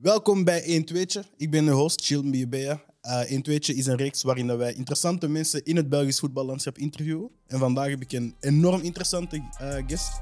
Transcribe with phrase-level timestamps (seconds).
[0.00, 1.24] Welkom bij 1 Tweetje.
[1.36, 2.84] Ik ben de host, Chilton Biebea.
[3.02, 6.78] Uh, 1 Tweetje is een reeks waarin dat wij interessante mensen in het Belgisch voetballandschap
[6.78, 7.30] interviewen.
[7.46, 10.12] En vandaag heb ik een enorm interessante uh, guest.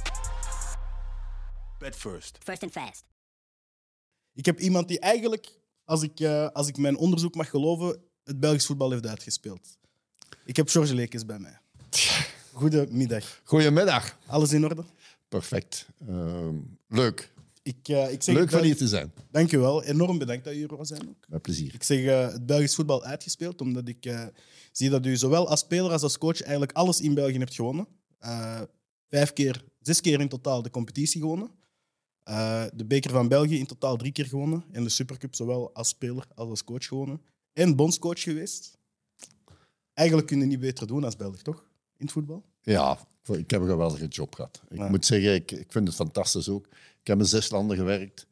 [1.79, 2.39] Bet first.
[2.43, 3.05] First and fast.
[4.35, 8.41] Ik heb iemand die eigenlijk, als ik, uh, als ik mijn onderzoek mag geloven, het
[8.41, 9.79] Belgisch voetbal heeft uitgespeeld.
[10.45, 11.59] Ik heb George Lekes bij mij.
[12.53, 13.41] Goedemiddag.
[13.45, 14.19] Goedemiddag.
[14.27, 14.85] Alles in orde?
[15.29, 15.87] Perfect.
[16.09, 16.49] Uh,
[16.89, 17.33] leuk.
[17.69, 19.13] Ik, uh, ik zeg leuk van hier te zijn.
[19.31, 19.85] Dank je wel.
[19.85, 21.09] Enorm bedankt dat je hier was zijn.
[21.09, 21.29] Ook.
[21.29, 21.75] Met plezier.
[21.75, 24.27] Ik zeg uh, het Belgisch voetbal uitgespeeld, omdat ik uh,
[24.73, 27.87] zie dat u zowel als speler als als coach eigenlijk alles in België hebt gewonnen.
[29.09, 31.51] vijf keer, zes keer in totaal de competitie gewonnen.
[32.75, 34.65] de beker van België in totaal drie keer gewonnen.
[34.73, 37.21] En de Supercup zowel als speler als als coach gewonnen.
[37.53, 38.79] En bondscoach geweest.
[39.95, 41.65] Eigenlijk kun je niet beter doen als Belg, toch?
[41.97, 42.45] In het voetbal?
[42.63, 44.63] Ja, ik heb een geweldige job gehad.
[44.69, 44.89] Ik ja.
[44.89, 46.69] moet zeggen, ik, ik vind het fantastisch ook.
[47.09, 48.27] Ik heb in zes landen gewerkt.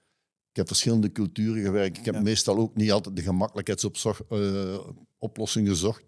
[0.51, 1.99] Ik heb verschillende culturen gewerkt.
[1.99, 2.21] Ik heb ja.
[2.21, 6.03] meestal ook niet altijd de gemakkelijkheidsoplossing uh, gezocht.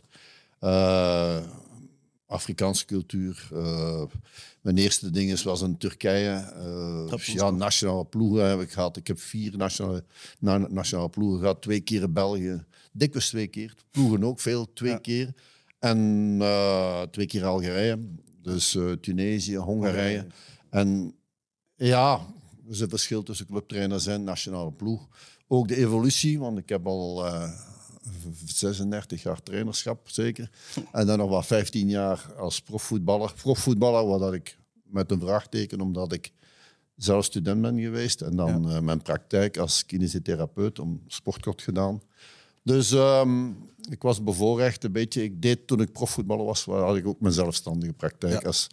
[0.60, 1.42] Uh,
[2.26, 3.48] Afrikaanse cultuur.
[3.52, 4.02] Uh,
[4.60, 6.52] mijn eerste ding was in Turkije.
[7.16, 8.96] ja, nationale ploegen heb ik gehad.
[8.96, 10.04] Ik heb vier nationale,
[10.38, 11.62] na, nationale ploegen gehad.
[11.62, 12.64] Twee keer in België.
[12.92, 13.74] Dikwijls twee keer.
[13.90, 14.98] Ploegen ook veel, twee ja.
[14.98, 15.34] keer.
[15.78, 16.38] En
[17.10, 17.98] twee keer Algerije.
[18.42, 20.26] Dus Tunesië, Hongarije.
[20.70, 21.14] En
[21.74, 22.26] ja,
[22.70, 25.08] er verschil tussen clubtrainers en nationale ploeg.
[25.46, 27.50] Ook de evolutie, want ik heb al uh,
[28.44, 30.50] 36 jaar trainerschap, zeker.
[30.92, 33.32] En dan nog wat 15 jaar als profvoetballer.
[33.42, 36.32] Profvoetballer, wat ik met een vraagteken, omdat ik
[36.96, 38.20] zelf student ben geweest.
[38.20, 38.76] En dan ja.
[38.76, 42.02] uh, mijn praktijk als kinesitherapeut, om sportkort gedaan.
[42.62, 43.56] Dus um,
[43.90, 45.22] ik was bevoorrecht een beetje.
[45.22, 48.46] Ik deed toen ik profvoetballer was, had ik ook mijn zelfstandige praktijk ja.
[48.46, 48.66] als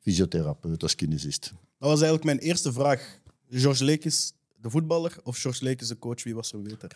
[0.00, 1.52] fysiotherapeut, als kinesist.
[1.78, 3.18] Dat was eigenlijk mijn eerste vraag.
[3.58, 6.22] George Lekes de voetballer of George Lekes de coach?
[6.22, 6.90] Wie was er beter?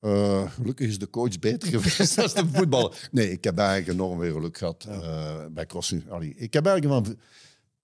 [0.00, 3.08] Uh, gelukkig is de coach beter geweest dan de voetballer.
[3.12, 5.00] Nee, ik heb eigenlijk enorm veel geluk gehad ja.
[5.00, 6.10] uh, bij crossing.
[6.10, 7.16] Allee, ik heb eigenlijk van...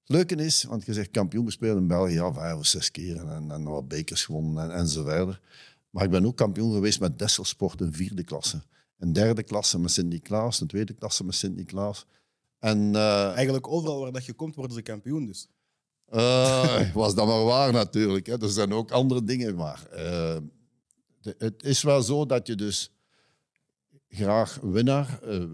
[0.05, 3.51] Leuke is, want je zegt kampioen gespeeld in België, ja, vijf of zes keer en,
[3.51, 5.41] en wat bekers gewonnen en, enzovoort.
[5.91, 8.63] Maar ik ben ook kampioen geweest met Desselsport in vierde klasse.
[8.99, 12.07] Een derde klasse met Sint-Niklaas, een tweede klasse met Sint-Niklaas.
[12.59, 15.49] En, uh, Eigenlijk overal waar dat je komt, worden ze kampioen dus.
[16.15, 18.27] Uh, was dat maar waar natuurlijk.
[18.27, 18.43] Hè.
[18.43, 19.55] Er zijn ook andere dingen.
[19.55, 19.87] Maar
[21.21, 22.93] de, het is wel zo dat je dus
[24.09, 25.45] graag winnaar uh,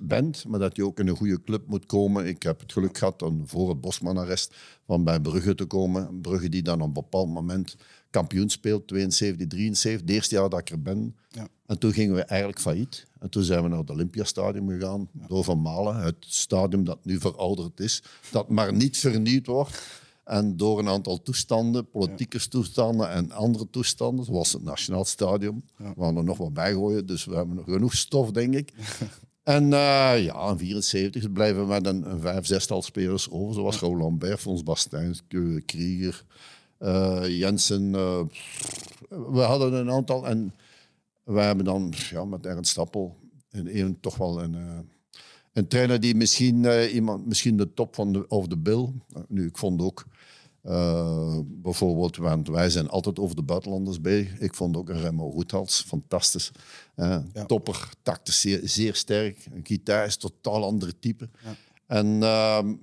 [0.00, 2.26] bent, maar dat je ook in een goede club moet komen.
[2.26, 4.54] Ik heb het geluk gehad om voor het Bosman-arrest
[4.86, 6.20] van bij Brugge te komen.
[6.20, 7.76] Brugge die dan op een bepaald moment
[8.10, 11.16] kampioen speelt, 72, 73, het eerste jaar dat ik er ben.
[11.30, 11.48] Ja.
[11.66, 13.06] En toen gingen we eigenlijk failliet.
[13.18, 15.26] En toen zijn we naar het Olympiastadion gegaan, ja.
[15.26, 20.06] door Van Malen, het stadion dat nu verouderd is, dat maar niet vernieuwd wordt.
[20.24, 22.44] En door een aantal toestanden, politieke ja.
[22.48, 27.24] toestanden en andere toestanden, zoals het Nationaal Stadion, we gaan er nog wat bijgooien, dus
[27.24, 28.72] we hebben nog genoeg stof, denk ik.
[29.42, 33.74] en uh, ja, in 74 blijven we met een, een vijf, zestal spelers over, zoals
[33.74, 33.80] ja.
[33.80, 35.16] Raoul Lambert, Fons Bastijn,
[35.66, 36.24] Krieger,
[37.26, 37.82] Jensen.
[37.82, 38.20] Uh,
[39.08, 40.54] we hadden een aantal en
[41.24, 43.16] we hebben dan ja, met Ernst Stappel
[43.50, 44.78] een, een, toch wel een, uh,
[45.52, 48.88] een trainer die misschien, uh, iemand, misschien de top van de, of de bill.
[49.28, 50.06] Nu, ik vond ook
[50.64, 54.32] uh, bijvoorbeeld, want wij zijn altijd over de buitenlanders bij.
[54.38, 56.50] Ik vond ook een Remo Roethals fantastisch.
[56.96, 57.24] Ja.
[57.46, 59.46] Topper, tactisch zeer, zeer sterk.
[59.52, 61.28] Een gitaar is totaal andere type.
[61.44, 61.54] Ja.
[61.86, 62.74] En ehm,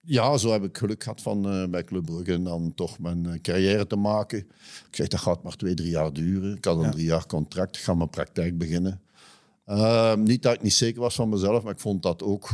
[0.00, 3.24] ja, zo heb ik geluk gehad van uh, bij Club Brugge en dan toch mijn
[3.24, 4.38] uh, carrière te maken.
[4.38, 6.56] Ik zeg, dat gaat maar twee, drie jaar duren.
[6.56, 6.90] Ik had een ja.
[6.90, 9.00] drie jaar contract, ik ga mijn praktijk beginnen.
[9.66, 12.48] Uh, niet dat ik niet zeker was van mezelf, maar ik vond dat ook.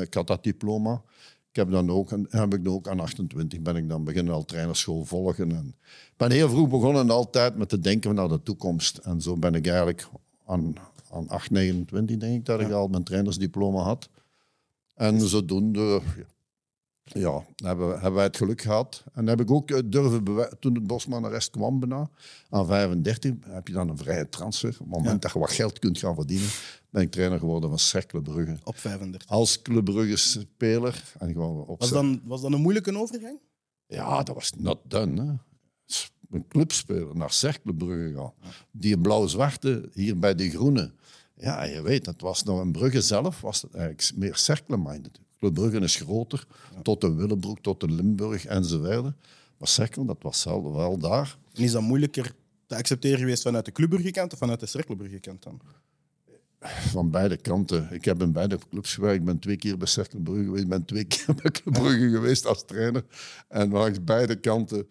[0.00, 1.02] ik had dat diploma.
[1.50, 4.44] Ik heb dan ook, heb ik dan ook aan 28 ben ik dan beginnen al
[4.44, 5.50] trainerschool volgen.
[5.50, 8.96] En ik ben heel vroeg begonnen altijd met te denken naar de toekomst.
[8.96, 10.08] En zo ben ik eigenlijk
[10.46, 10.74] aan,
[11.10, 12.66] aan 8, 29 denk ik dat ja.
[12.66, 14.08] ik al mijn trainersdiploma had.
[14.94, 16.00] En zodoende
[17.04, 19.04] ja, hebben, hebben wij het geluk gehad.
[19.12, 20.58] En heb ik ook eh, durven bewijzen.
[20.58, 22.10] Toen het Bosman-arrest kwam bijna,
[22.50, 24.68] aan 35, heb je dan een vrije transfer.
[24.68, 25.18] Op het moment ja.
[25.18, 26.48] dat je wat geld kunt gaan verdienen,
[26.90, 28.58] ben ik trainer geworden van Cercle Brugge.
[28.64, 29.30] Op 35?
[29.30, 31.02] Als Club Brugge speler.
[31.18, 33.38] En gewoon op was, dan, was dat een moeilijke overgang?
[33.86, 35.24] Ja, dat was not done.
[35.24, 35.32] Hè.
[36.30, 38.32] Een clubspeler naar Cercle Brugge gaan.
[38.70, 40.92] Die blauw-zwarte, hier bij de groene.
[41.36, 45.20] Ja, je weet, dat was nog een Brugge zelf, was het eigenlijk meer Cercle-minded.
[45.52, 46.82] Brugge is groter, ja.
[46.82, 49.14] tot de Willebroek, tot de Limburg enzovoort.
[49.58, 51.38] Maar Cercle, dat was zelf wel daar.
[51.52, 52.34] En is dat moeilijker
[52.66, 55.60] te accepteren geweest vanuit de Club kant of vanuit de Cercle kant dan?
[56.66, 57.88] Van beide kanten.
[57.90, 59.18] Ik heb in beide clubs gewerkt.
[59.18, 60.62] Ik ben twee keer bij Cercle Brugge geweest.
[60.62, 63.04] Ik ben twee keer bij Club Brugge geweest als trainer.
[63.48, 64.86] En langs beide kanten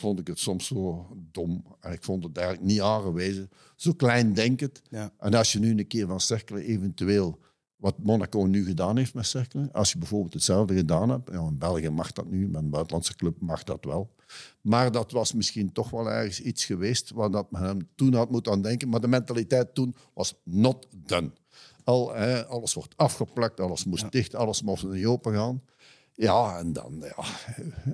[0.00, 1.64] vond ik het soms zo dom.
[1.80, 3.50] En ik vond het eigenlijk niet aangewezen.
[3.76, 4.82] Zo klein denkend.
[4.90, 5.12] Ja.
[5.18, 7.38] En als je nu een keer van Cerkelen eventueel,
[7.78, 11.58] wat Monaco nu gedaan heeft met Cerkelen, als je bijvoorbeeld hetzelfde gedaan hebt, ja, in
[11.58, 14.14] België mag dat nu, met een buitenlandse club mag dat wel.
[14.60, 18.30] Maar dat was misschien toch wel ergens iets geweest waar dat men hem toen had
[18.30, 18.88] moeten aan denken.
[18.88, 21.30] Maar de mentaliteit toen was not done.
[21.84, 25.62] Al, hè, alles wordt afgeplakt, alles moest dicht, alles moest niet open gaan.
[26.14, 27.24] Ja, en dan ja,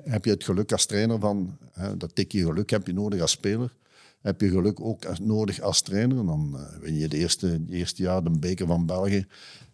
[0.04, 3.30] heb je het geluk als trainer van, hè, dat tikje geluk heb je nodig als
[3.30, 3.74] speler.
[4.24, 6.18] Heb je geluk ook als, nodig als trainer.
[6.18, 9.26] En dan eh, win je de eerste, het eerste jaar de beker van België.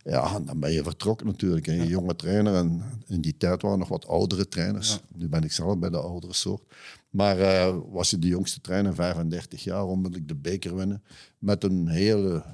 [0.03, 1.67] Ja, en dan ben je vertrokken natuurlijk.
[1.67, 2.55] Een jonge trainer.
[2.55, 5.01] En in die tijd waren nog wat oudere trainers.
[5.15, 6.63] Nu ben ik zelf bij de oudere soort.
[7.11, 11.03] Maar eh, was je de jongste trainer, 35 jaar, onmiddellijk de beker winnen.
[11.39, 12.45] Met een hele...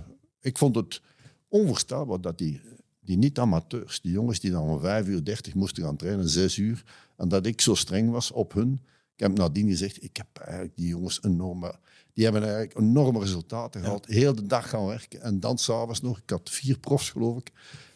[0.41, 1.01] Ik vond het
[1.49, 2.61] onvoorstelbaar dat die,
[3.01, 6.85] die niet-amateurs, die jongens die dan om 5 uur 30 moesten gaan trainen, 6 uur,
[7.17, 8.81] en dat ik zo streng was op hun.
[9.17, 11.79] Ik heb nadien gezegd, ik heb eigenlijk die jongens enorme...
[12.13, 14.07] Die hebben eigenlijk enorme resultaten gehad.
[14.07, 15.21] Heel de dag gaan werken.
[15.21, 16.19] En dan s'avonds nog.
[16.19, 17.53] Ik had vier profs, geloof ik.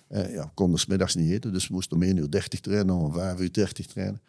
[0.08, 3.12] Eh, ja, konden smiddags niet eten, dus we moesten om 1 uur 30 trainen, om
[3.12, 4.22] 5 uur 30 trainen.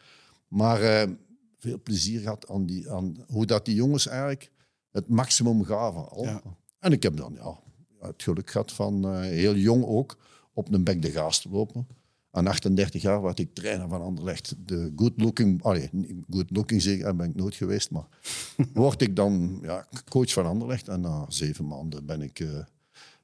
[0.48, 1.10] Maar eh,
[1.58, 4.52] veel plezier gehad aan, die, aan hoe dat die jongens eigenlijk
[4.92, 6.10] het maximum gaven.
[6.10, 6.24] Al.
[6.24, 6.42] Ja.
[6.80, 7.60] En ik heb dan ja,
[8.00, 10.18] het geluk gehad van eh, heel jong ook
[10.54, 11.88] op een bek de gaas te lopen.
[12.31, 14.56] Aan 38 jaar werd ik trainer van Anderlecht.
[14.66, 15.89] De good looking, allee,
[16.30, 18.07] good looking zeker ben ik nooit geweest, maar
[18.74, 20.88] word ik dan ja, coach van Anderlecht.
[20.88, 22.50] En na zeven maanden ben ik eh,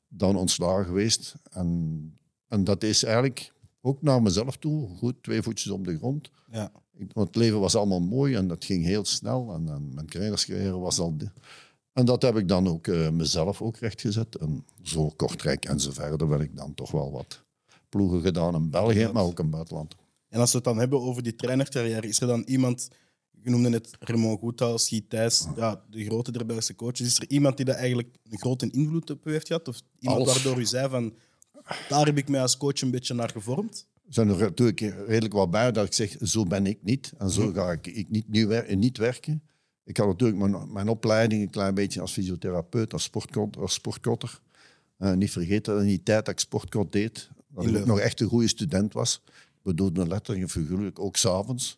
[0.07, 1.35] dan ontslagen geweest.
[1.51, 2.17] En,
[2.47, 4.87] en dat is eigenlijk ook naar mezelf toe.
[4.97, 6.29] Goed, twee voetjes op de grond.
[6.51, 6.71] Ja.
[7.13, 9.53] Want het leven was allemaal mooi en dat ging heel snel.
[9.53, 11.17] En, en mijn trainerscarrière was al...
[11.17, 11.31] de-
[11.93, 14.35] En dat heb ik dan ook eh, mezelf ook rechtgezet.
[14.35, 17.45] En zo Kortrijk en zo verder ben ik dan toch wel wat
[17.97, 19.95] ploegen gedaan in België, maar ook in het buitenland.
[20.29, 22.89] En als we het dan hebben over die trainercarrière, is er dan iemand,
[23.43, 27.29] je noemde net Raymond Goethals, Guy Thijs, ja, de grote der Belgische coaches, is er
[27.29, 29.67] iemand die dat eigenlijk een grote invloed op u heeft gehad?
[29.67, 30.33] Of iemand Alles.
[30.33, 31.13] waardoor u zei van,
[31.89, 33.87] daar heb ik mij als coach een beetje naar gevormd?
[34.09, 37.13] Zijn er natuurlijk redelijk wat bij dat ik zeg, zo ben ik niet.
[37.17, 37.33] En Mhm.
[37.35, 39.41] zo ga ik, ik niet, nu wer- niet werken.
[39.83, 44.39] Ik had natuurlijk mijn, mijn opleiding een klein beetje als fysiotherapeut, als, sportkot, als sportkotter.
[44.97, 47.29] Eh, niet vergeten dat in die tijd dat ik sportkot deed,
[47.65, 47.87] ik Leuven.
[47.87, 49.21] nog echt een goede student was.
[49.61, 51.77] We deden letterlijk en figuurlijk ook s'avonds.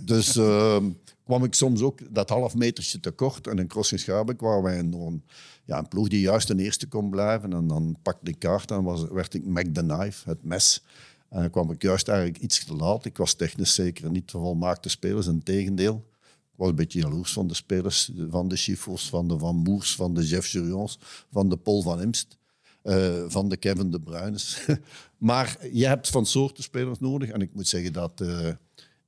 [0.00, 0.90] dus ehm,
[1.24, 3.46] kwam ik soms ook dat half metertje tekort.
[3.46, 5.22] En in Crossing Schabeek waren wij nog een,
[5.64, 7.52] ja, een ploeg die juist een eerste kon blijven.
[7.52, 10.82] En dan pakte ik kaart en was, werd ik Mac the Knife, het mes.
[11.28, 13.04] En dan kwam ik juist eigenlijk iets te laat.
[13.04, 16.04] Ik was technisch zeker niet de volmaakte spelers, in tegendeel.
[16.52, 19.94] Ik was een beetje jaloers van de spelers, van de Chiffos, van de Van Moers,
[19.94, 20.98] van de Jeff Jurions,
[21.32, 22.36] van de Paul van Imst,
[22.82, 24.66] eh, van de Kevin de Bruynes.
[25.18, 27.30] maar je hebt van soorten spelers nodig.
[27.30, 28.48] En ik moet zeggen dat eh,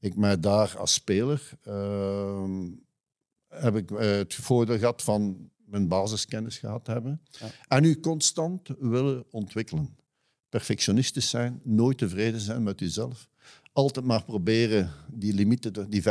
[0.01, 2.71] ik mij daar als speler ehm,
[3.49, 7.21] heb ik eh, het voordeel gehad van mijn basiskennis gehad hebben.
[7.69, 9.97] En u constant willen ontwikkelen.
[10.49, 13.29] Perfectionistisch zijn, nooit tevreden zijn met uzelf.
[13.73, 16.07] Altijd maar proberen die limieten, die 5%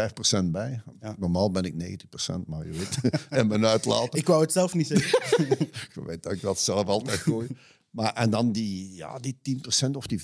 [0.46, 0.82] bij.
[1.02, 1.16] Ja.
[1.20, 3.00] Normaal ben ik 90%, maar je weet.
[3.30, 4.20] en mijn uitlaten.
[4.20, 5.48] Ik wou het zelf niet zeggen.
[5.94, 7.48] Je weet dat ik dat zelf altijd gooi.
[7.90, 9.38] Maar, en dan die, ja, die
[9.88, 10.24] 10% of die 5%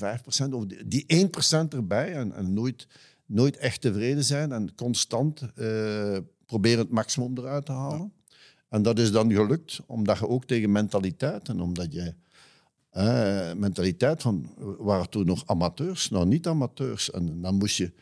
[0.51, 1.29] of die, die
[1.65, 2.13] 1% erbij.
[2.13, 2.87] En, en nooit,
[3.25, 4.51] nooit echt tevreden zijn.
[4.51, 8.13] En constant eh, proberen het maximum eruit te halen.
[8.69, 11.49] En dat is dan gelukt, omdat je ook tegen mentaliteit...
[11.49, 12.13] en omdat je
[13.55, 14.53] mentaliteit van...
[14.77, 17.11] waren toen nog amateurs, nou niet amateurs.
[17.11, 17.93] En dan moest je...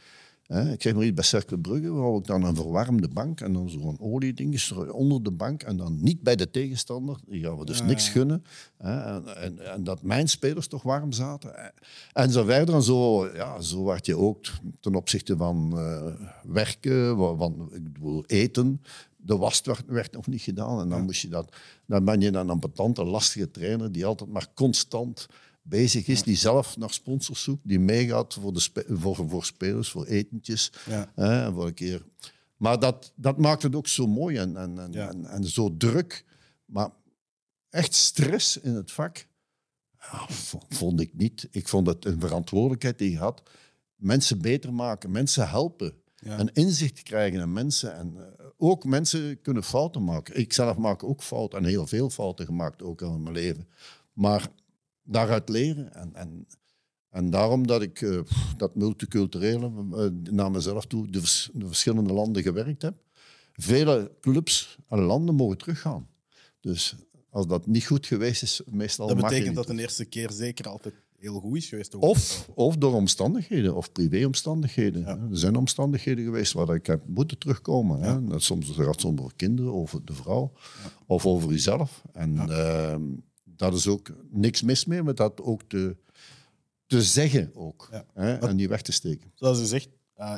[0.51, 3.53] Hè, ik zeg maar iets, bij Cercle Brugge wou ik dan een verwarmde bank en
[3.53, 7.17] dan zo'n olieding onder de bank en dan niet bij de tegenstander.
[7.27, 8.43] Die gaan we dus Ja, niks gunnen.
[8.77, 11.73] Hè, en, en, en dat mijn spelers toch warm zaten.
[12.13, 14.45] En zo verder en zo, ja, zo werd je ook
[14.79, 18.81] ten opzichte van eh, werken, van ik bedoel, eten.
[19.17, 21.55] De was werd, werd nog niet gedaan en dan, moest je dat,
[21.85, 25.27] dan ben je dan een petante, lastige trainer die altijd maar constant
[25.61, 29.89] bezig is, die zelf naar sponsors zoekt, die meegaat voor, de spe- voor, voor spelers,
[29.89, 30.71] voor etentjes.
[30.89, 31.11] Ja.
[31.15, 32.05] Hè, en voor een keer.
[32.57, 35.09] Maar dat, dat maakt het ook zo mooi en, en, en, Ja.
[35.09, 36.25] en, en zo druk.
[36.65, 36.89] Maar
[37.69, 39.27] echt stress in het vak
[39.99, 40.25] ja,
[40.69, 41.47] vond ik niet.
[41.51, 43.41] Ik vond het een verantwoordelijkheid die je had.
[43.95, 45.93] Mensen beter maken, mensen helpen.
[46.15, 46.37] Ja.
[46.37, 47.95] En inzicht krijgen in mensen.
[47.95, 50.37] En eh, ook mensen kunnen fouten maken.
[50.39, 53.67] Ik zelf maak ook fouten en heel veel fouten gemaakt ook al in mijn leven.
[54.13, 54.47] Maar
[55.03, 55.93] daaruit leren.
[55.93, 56.47] En, en,
[57.09, 58.19] en daarom dat ik eh,
[58.57, 62.95] dat multiculturele eh, naar mezelf toe, de, vers- de verschillende landen gewerkt heb.
[63.53, 66.07] Vele clubs en landen mogen teruggaan.
[66.59, 66.95] Dus
[67.29, 70.93] als dat niet goed geweest is, meestal Dat betekent dat een eerste keer zeker altijd
[71.17, 71.95] heel goed is geweest.
[71.95, 75.01] Of, of door omstandigheden, of privéomstandigheden.
[75.01, 75.07] Ja.
[75.31, 77.99] Er zijn omstandigheden geweest waar ik heb moeten terugkomen.
[77.99, 78.05] Ja.
[78.05, 78.27] Hè.
[78.27, 80.51] Dat soms gaat het over kinderen, over de vrouw,
[81.07, 82.01] of over jezelf.
[82.13, 83.01] En ehm,
[83.61, 85.97] daar is ook niks mis mee, maar dat ook te,
[86.85, 87.87] te zeggen ook.
[87.91, 88.05] Ja.
[88.13, 89.31] Hè, en niet weg te steken.
[89.35, 89.89] Zoals je zegt,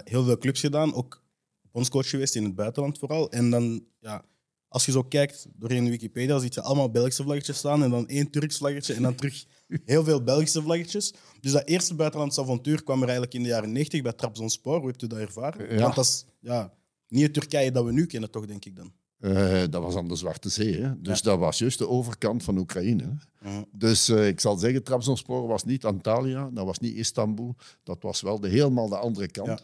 [0.04, 0.94] heel veel clubs gedaan.
[0.94, 1.24] Ook
[1.72, 3.32] bondscoach geweest in het buitenland vooral.
[3.32, 4.26] En dan, ja,
[4.68, 7.84] als je zo kijkt doorheen Wikipedia, zie je allemaal Belgische vlaggetjes staan.
[7.84, 8.94] En dan één Turks vlaggetje.
[8.94, 9.46] En dan terug
[9.86, 11.14] heel veel Belgische vlaggetjes.
[11.40, 14.80] Dus dat eerste buitenlandse avontuur kwam er eigenlijk in de jaren 90 bij Trabzonspor.
[14.80, 15.74] Hoe hebt u dat ervaren?
[15.76, 15.82] Ja.
[15.82, 16.74] Want dat is ja,
[17.08, 18.94] niet het Turkije dat we nu kennen, toch, denk ik dan.
[19.24, 20.82] Eh, dat was aan de Zwarte Zee.
[20.82, 21.02] Hè.
[21.02, 23.18] Dus dat was juist de overkant van Oekraïne.
[23.40, 23.62] hè.
[23.72, 27.56] Dus eh, ik zal zeggen, Trabzonspor was niet Antalya, dat was niet Istanbul.
[27.84, 29.48] Dat was wel de, helemaal de andere kant.
[29.48, 29.60] Ja.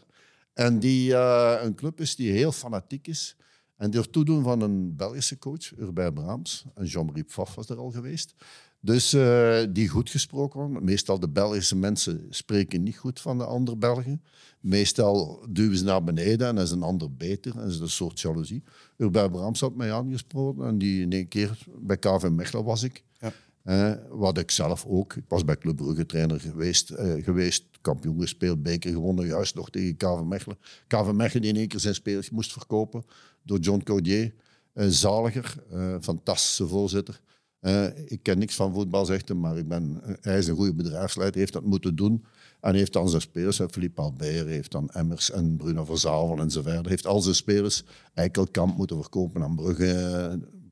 [0.53, 3.35] En die eh, een club is die heel fanatiek is.
[3.77, 7.91] En door toedoen van een Belgische coach, Urbain Braams, en Jean-Marie Pfaff was er al
[7.91, 8.33] geweest.
[8.81, 10.83] Dus eh, die goed gesproken waren.
[10.83, 14.23] Meestal de Belgische mensen spreken niet goed van de andere Belgen.
[14.59, 17.59] Meestal duwen ze naar beneden en is een ander beter.
[17.59, 18.63] En is een soort jaloezie.
[18.97, 23.03] Urbain had mij aangesproken en die in één keer bij KV Mechelen was ik.
[23.19, 23.33] Ja.
[23.63, 25.13] Eh, wat ik zelf ook.
[25.15, 29.69] Ik was bij Club Brugge trainer geweest, eh, geweest, kampioen gespeeld, beker gewonnen, juist nog
[29.69, 30.57] tegen KV Mechelen.
[30.87, 33.03] KV Mechelen die in één keer zijn spelers moest verkopen
[33.43, 34.33] door John Codier.
[34.73, 35.55] Een zaliger,
[36.01, 37.21] fantastische voorzitter.
[37.59, 40.55] Eh, ik ken niks van voetbal, zegt hij, maar ik ben, eh, hij is een
[40.55, 42.25] goede bedrijfsleider, heeft dat moeten doen.
[42.61, 46.61] En heeft dan zijn spelers, Philippe Albert, heeft dan Emmers en Bruno Verzavel en zo
[46.61, 46.89] verder.
[46.89, 49.91] Heeft al zijn spelers Eikelkamp moeten verkopen aan Brugge.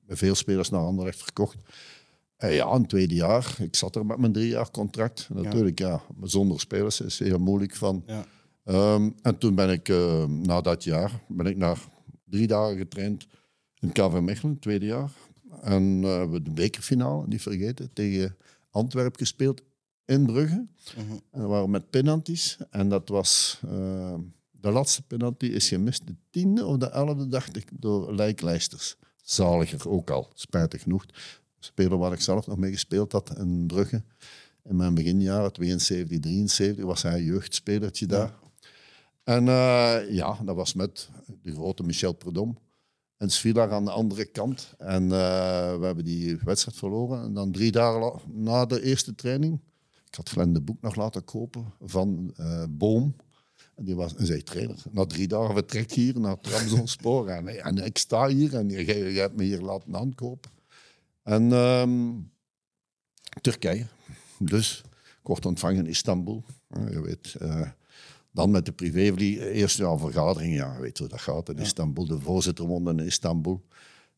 [0.08, 1.58] eh, Veel spelers naar Anderlecht verkocht.
[2.38, 3.56] Eh, ja, een tweede jaar.
[3.60, 5.30] Ik zat er met mijn drie jaar contract.
[5.34, 8.04] Natuurlijk, ja, zonder spelers is heel moeilijk van.
[8.08, 8.26] Ja.
[8.64, 9.88] Ehm, en toen ben ik,
[10.28, 11.78] na dat jaar, ben ik naar
[12.26, 13.28] drie dagen getraind
[13.80, 15.12] in KV Mechelen, tweede jaar.
[15.62, 18.36] En eh, hebben we de bekerfinale, niet vergeten, tegen
[18.70, 19.62] Antwerpen gespeeld
[20.06, 20.68] in Brugge.
[20.98, 21.12] Mhm.
[21.32, 22.58] En we waren met penalties.
[22.70, 23.60] En dat was...
[23.68, 24.16] eh,
[24.52, 26.08] de laatste penalty is gemist.
[26.08, 28.96] De tiende of de elfde, dacht ik, door lijklijsters.
[29.24, 31.06] Zaliger ook al, spijtig genoeg.
[31.60, 34.04] Speler waar ik zelf nog mee gespeeld had in Brugge.
[34.64, 38.34] In mijn beginjaren, 72, 73, was hij een jeugdspelertje daar.
[39.24, 41.10] En eh, ja, dat was met
[41.42, 42.54] de grote Michel Prudhomme.
[43.18, 44.74] En Svilar aan de andere kant.
[44.78, 47.24] En eh, we hebben die wedstrijd verloren.
[47.24, 49.60] En dan drie dagen na de eerste training...
[50.08, 53.16] Ik had Glenn de boek nog laten kopen van eh, Boom.
[53.76, 57.28] Die was en zei, trainer, na drie dagen vertrek hier naar Trabzonspor.
[57.28, 60.52] en, en ik sta hier en je, hebt me hier laten aankopen.
[61.24, 62.14] En ehm,
[63.42, 63.86] Turkije.
[64.40, 64.84] Dus
[65.22, 66.44] kort ontvangen in Istanbul.
[66.90, 67.70] Je weet, eh,
[68.38, 69.40] dan met de privévlieg.
[69.40, 72.08] Eerst ja, vergadering, ja, je weet hoe dat gaat in Istanbul.
[72.08, 73.66] De voorzitter woonde in Istanbul.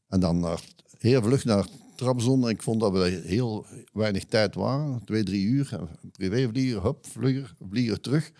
[0.07, 0.61] En dan naar,
[0.97, 2.43] heel vlug naar Trabzon.
[2.43, 5.01] En ik vond dat we heel weinig tijd waren.
[5.05, 5.79] Twee, drie uur.
[6.11, 8.31] Privévlieger, hup, vlugger, vlieger terug.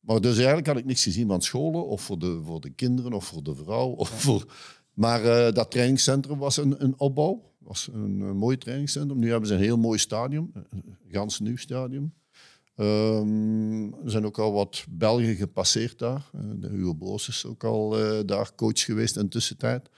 [0.00, 3.12] Maar dus eigenlijk had ik niks gezien van scholen, of voor de, voor de kinderen,
[3.12, 3.88] of voor de vrouw.
[3.88, 4.52] Of voor...
[4.94, 7.52] Maar eh, dat trainingscentrum was een, een opbouw.
[7.58, 9.18] was een, een mooi trainingscentrum.
[9.18, 12.12] Nu hebben ze een heel mooi stadion, een gans nieuw stadion.
[12.76, 16.30] Ehm, er zijn ook al wat Belgen gepasseerd daar.
[16.34, 19.88] Eh, de Hugo Broos is ook al eh, daar coach geweest in tussentijd.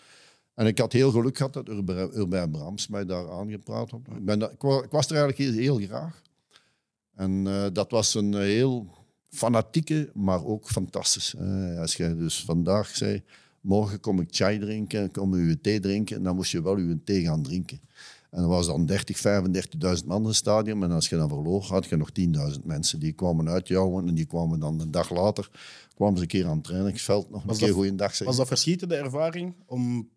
[0.55, 4.01] En ik had heel geluk gehad dat Urbain Urbain Brams mij daar aangepraat had.
[4.17, 6.23] Ik, ben ik, wa- ik was er eigenlijk heel, graag.
[7.15, 8.87] En eh, dat was een heel
[9.29, 11.35] fanatieke, maar ook fantastisch.
[11.79, 13.23] Als je dus vandaag zei,
[13.61, 16.99] morgen kom ik chai drinken, kom ik uw thee drinken, dan moest je wel uw
[17.05, 17.81] thee gaan drinken.
[18.31, 19.17] En er was dan 30,
[19.99, 20.83] 35.000 man in het stadion.
[20.83, 22.11] En als je dan verloor, had je nog
[22.55, 23.01] 10.000 mensen.
[23.01, 25.51] Die kwamen uitjouwen en die kwamen dan een dag later
[25.95, 28.27] kwamen ze een keer aan het trainingsveld nog een keer dat- goeiedag zeggen.
[28.27, 29.55] Was dat verschieten, de ervaring?
[29.67, 30.09] Om...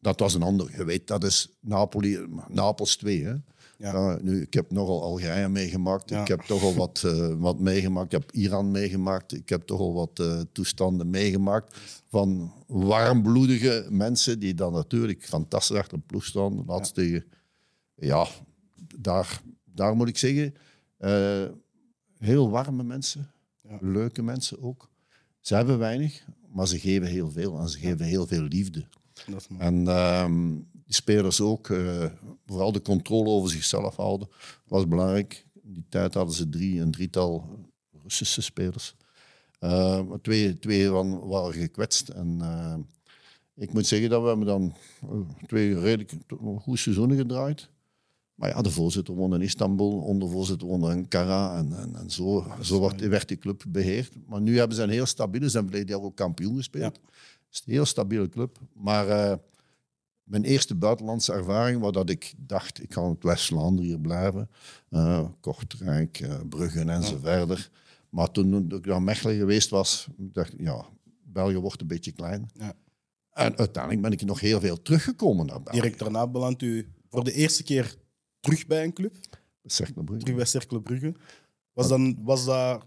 [0.00, 0.70] Dat was een ander.
[0.76, 2.18] Je weet, dat is Napoli,
[2.48, 3.24] Napels 2.
[3.24, 3.30] Hè?
[3.30, 3.40] Ja.
[3.78, 6.10] Ja, nu, ik heb nogal Algerije meegemaakt.
[6.10, 6.20] Ja.
[6.20, 8.12] Ik heb toch al wat, eh, wat meegemaakt.
[8.12, 9.34] Ik heb Iran meegemaakt.
[9.34, 11.76] Ik heb toch al wat eh, toestanden meegemaakt
[12.08, 16.64] van warmbloedige mensen die dan natuurlijk fantastisch achter de ploeg staan.
[16.66, 17.24] Laatst tegen,
[17.94, 18.26] ja,
[18.98, 20.54] daar, daar moet ik zeggen,
[20.96, 21.44] eh,
[22.18, 23.30] heel warme mensen.
[23.62, 23.78] Ja.
[23.80, 24.90] Leuke mensen ook.
[25.40, 27.58] Ze hebben weinig, maar ze geven heel veel.
[27.58, 28.86] En ze geven heel veel liefde.
[29.26, 29.62] Dat is mooi.
[29.62, 32.10] En ehm, die spelers ook, eh,
[32.46, 34.28] vooral de controle over zichzelf houden,
[34.66, 35.46] was belangrijk.
[35.62, 37.58] In die tijd hadden ze drie, een drietal
[38.02, 38.94] Russische spelers.
[39.60, 42.08] Maar twee, twee van waren gekwetst.
[42.08, 42.40] En
[43.54, 44.74] ik moet zeggen dat we hebben dan
[45.46, 46.12] twee redelijk
[46.58, 47.70] goede seizoenen gedraaid.
[48.42, 51.56] Maar ja, de voorzitter woonde in Istanbul, ondervoorzitter woonde in Ankara.
[51.56, 54.12] En, en, en zo, zo werd, werd die club beheerd.
[54.26, 56.96] Maar nu hebben ze een heel stabiele, ze hebben verleden jaar ook kampioen gespeeld.
[56.96, 57.10] Ja.
[57.46, 58.58] Het is een heel stabiele club.
[58.74, 59.36] Maar eh,
[60.22, 64.50] mijn eerste buitenlandse ervaring, waar dat ik dacht, ik ga in het West-Vlaanderen hier blijven.
[64.88, 67.70] Eh, Kortrijk, eh, Bruggen en zo verder.
[68.08, 70.84] Maar toen ik naar Mechelen geweest was, dacht ik, ja,
[71.24, 72.50] België wordt een beetje klein.
[72.54, 72.74] Ja.
[73.32, 75.80] En uiteindelijk ben ik nog heel veel teruggekomen naar België.
[75.80, 78.00] Direct daarna belandt u voor de eerste keer
[78.42, 79.14] terug bij een club.
[79.64, 80.22] Cercle Brugge.
[80.22, 81.14] Terug bij Cercle Brugge.
[81.72, 82.84] Was, dan, was dat...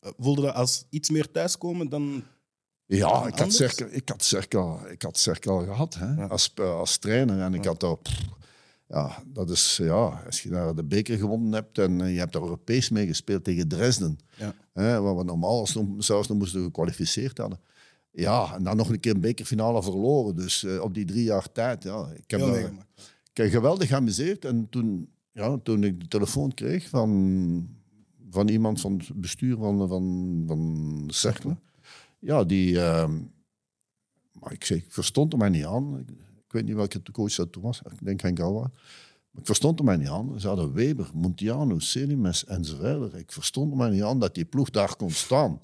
[0.00, 2.24] eh, Voelde dat als iets meer thuiskomen dan...
[2.86, 3.52] Ja, ik had?
[3.52, 6.26] Cercle, ik, had Cercle, ik had gehad hè, Ja.
[6.26, 7.40] als, eh, als trainer.
[7.40, 7.96] En ik had daar...
[8.88, 9.76] Ja, dat is...
[9.76, 13.06] Ja, als je daar de beker gewonnen hebt en eh, je hebt daar Europees mee
[13.06, 14.18] gespeeld tegen Dresden.
[14.36, 14.54] Ja.
[14.72, 17.60] Hè, waar we normaal als- zelfs nog moesten gekwalificeerd hadden.
[18.10, 20.36] Ja, en dan nog een keer een bekerfinale verloren.
[20.36, 22.08] Dus op die drie jaar tijd, ja.
[22.14, 22.72] Ik heb, daar-.
[23.32, 24.44] Ik geweldig geamuseerd.
[24.44, 27.68] En toen, ja, toen ik de telefoon kreeg van,
[28.30, 31.56] van iemand van het bestuur van, van, van Cercle.
[32.18, 32.80] Ja, die...
[32.80, 33.20] ehm,
[34.32, 35.98] maar ik, zeg, ik verstond er mij niet aan.
[35.98, 37.82] Ik, weet niet welke coach dat toen was.
[37.82, 38.70] Ik denk Henk Gouwa.
[39.30, 40.40] Maar ik verstond er mij niet aan.
[40.40, 43.16] Ze hadden Weber, Montiano, Celimes en zo verder.
[43.16, 45.60] Ik verstond er mij niet aan dat die ploeg daar kon staan.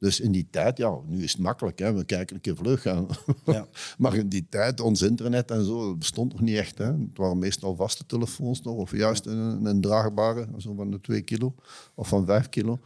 [0.00, 1.78] Dus in die tijd, ja, nu is het makkelijk.
[1.78, 1.92] Hè?
[1.92, 2.84] We kijken een keer vlug.
[2.84, 3.06] Ja.
[3.98, 6.78] maar in die tijd, ons internet en zo, dat bestond nog niet echt.
[6.78, 6.84] Hè?
[6.84, 8.74] Het waren meestal vaste telefoons nog.
[8.76, 11.54] Of juist een, een draagbare, zo van de 2 kilo.
[11.94, 12.78] Of van 5 kilo.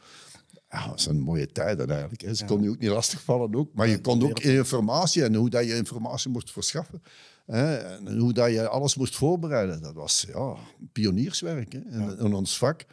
[0.71, 2.21] Ja, dat zijn mooie tijden eigenlijk.
[2.23, 2.35] Hè.
[2.35, 3.75] Ze kon je ook niet lastigvallen ook.
[3.75, 7.03] Maar je kon ook informatie en hoe dat je informatie moest verschaffen.
[7.47, 9.83] Hè, en hoe dat je alles moest voorbereiden.
[9.83, 10.55] Dat was ja,
[10.93, 12.85] pionierswerk hè, in, in ons vak.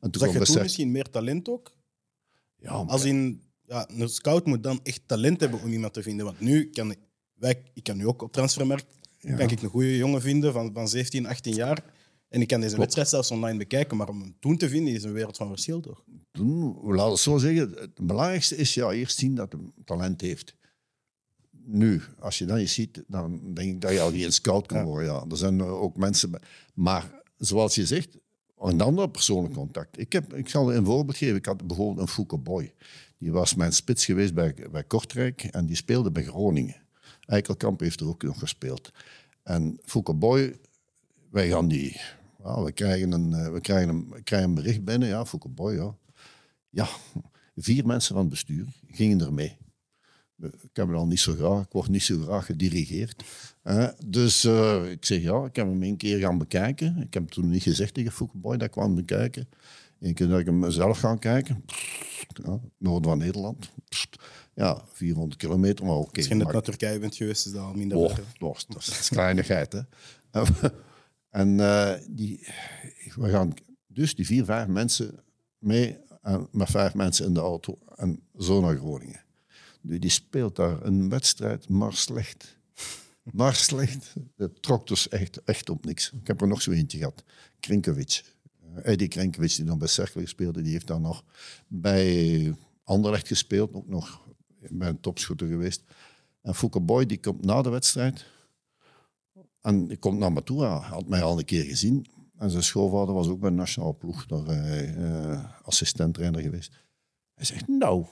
[0.00, 1.72] En toen Zag je toen besef- misschien meer talent ook?
[2.56, 6.02] ja, maar- Als in, ja, een scout moet dan echt talent hebben om iemand te
[6.02, 6.26] vinden.
[6.26, 6.98] Want nu kan ik,
[7.34, 8.86] wij, ik kan nu ook op transfermarkt
[9.18, 9.36] Ja.
[9.36, 11.84] kan ik een goede jongen vinden van, van 17, 18 jaar.
[12.28, 13.96] En ik kan deze wedstrijd zelfs online bekijken.
[13.96, 16.04] Maar om hem toen te vinden is een wereld van verschil, toch?
[16.30, 20.54] toen, laat het zo zeggen, het belangrijkste is ja, eerst zien dat hij talent heeft.
[21.64, 24.84] Nu, als je dat je ziet, dan denk ik dat je al geen scout kan
[24.84, 25.12] worden.
[25.12, 25.24] Ja.
[25.30, 26.30] Er zijn ook mensen...
[26.74, 28.16] Maar zoals je zegt,
[28.60, 29.98] een ander persoonlijk contact.
[29.98, 31.36] Ik, heb, ik zal een voorbeeld geven.
[31.36, 32.74] Ik had bijvoorbeeld een Fouke Boy.
[33.18, 36.76] Die was mijn spits geweest bij, bij Kortrijk en die speelde bij Groningen.
[37.26, 38.92] Eikelkamp heeft er ook nog gespeeld.
[39.42, 40.58] En Fouke Boy,
[41.30, 42.00] wij gaan die...
[42.44, 45.08] Ja, we, krijgen een, eh, we, krijgen een, krijgen een bericht binnen.
[45.08, 45.94] Ja, Fouke Boy, ja.
[46.70, 46.88] Ja,
[47.56, 49.56] vier mensen van het bestuur gingen er mee.
[50.42, 53.24] Ik heb al niet zo graag, ik word niet zo graag gedirigeerd.
[53.62, 56.96] Eh, dus eh, ik zeg ja, ik heb hem een keer gaan bekijken.
[56.96, 59.48] Ik heb toen niet gezegd tegen Fouke Boy dat ik kwam bekijken.
[60.00, 61.64] Eén keer dat ik hem zelf gaan kijken.
[62.44, 63.70] Ja, noorden van Nederland.
[64.54, 66.16] Ja, 400 kilometer, maar oké.
[66.16, 67.98] Als je net maar- naar Turkije bent geweest, is dat al minder.
[67.98, 69.80] Oh, dat, dat is kleinigheid, hè.
[71.30, 72.46] en eh, die,
[73.14, 73.54] we gaan
[73.86, 75.22] dus die vier, vijf mensen
[75.58, 79.24] mee, en met vijf mensen in de auto en zo naar Groningen.
[79.80, 82.58] Die speelt daar een wedstrijd, maar slecht.
[83.22, 84.14] Maar slecht.
[84.36, 86.12] Het trok dus echt, echt op niks.
[86.12, 87.24] Ik heb er nog zo eentje gehad.
[87.60, 88.24] Krinkovic.
[88.60, 91.24] Eh, Eddie Krinkovic, die dan bij Cercle speelde, die heeft dan nog
[91.66, 93.74] bij Anderlecht gespeeld.
[93.74, 94.28] Ook nog
[94.70, 95.82] bij een topschutter geweest.
[96.42, 98.24] En Fouke Boy, die komt na de wedstrijd.
[99.60, 100.62] En die komt naar me toe.
[100.64, 102.06] Hij had mij al een keer gezien.
[102.36, 104.26] En zijn schoonvader was ook bij de nationale ploeg.
[104.26, 106.72] Daar uh, assistent-trainer geweest.
[107.34, 108.06] Hij zegt, nou,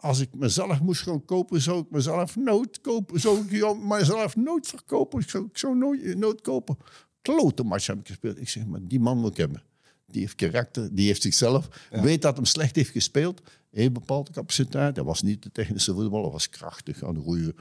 [0.00, 3.20] als ik mezelf moest gaan kopen, zou ik mezelf nooit kopen.
[3.20, 5.22] Zou ik mezelf nooit verkopen.
[5.22, 6.76] Zou, ik zou nooit, nooit kopen.
[7.22, 8.40] Klote match heb ik gespeeld.
[8.40, 9.62] Ik zeg, maar die man moet ik hebben.
[10.06, 11.88] Die heeft karakter, die heeft zichzelf.
[11.90, 13.42] Weet dat hem slecht heeft gespeeld.
[13.70, 14.96] Heeft bepaalde capaciteit.
[14.96, 17.00] Hij was niet de technische voetballer, was krachtig.
[17.00, 17.54] Had een goede,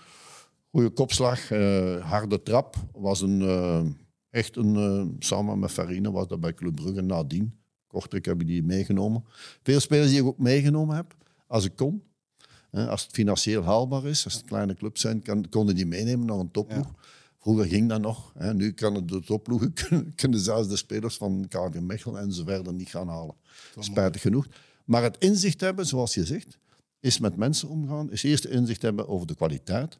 [0.72, 2.76] goede kopslag, eh, harde trap.
[2.92, 3.86] Was een, eh,
[4.30, 7.54] echt een, eh, samen met Farine was dat bij Club Brugge nadien.
[7.88, 9.24] Kortrijk heb ik die meegenomen.
[9.64, 11.16] Veel spelers die ik ook meegenomen heb,
[11.48, 12.04] als ik kon.
[12.72, 16.38] Als het financieel haalbaar is, als het kleine clubs zijn, kan, konden die meenemen naar
[16.38, 16.94] een topploeg.
[17.40, 18.34] Vroeger ging dat nog.
[18.38, 18.54] Hè.
[18.54, 22.44] Nu kan het de topploegen kunnen, kunnen zelfs de spelers van KV Mechelen en zo
[22.44, 23.36] verder niet gaan halen.
[23.80, 24.48] Spijtig genoeg.
[24.86, 26.58] Maar het inzicht hebben, zoals je zegt,
[27.00, 28.12] is met mensen omgaan.
[28.12, 30.00] Is eerst inzicht hebben over de kwaliteit.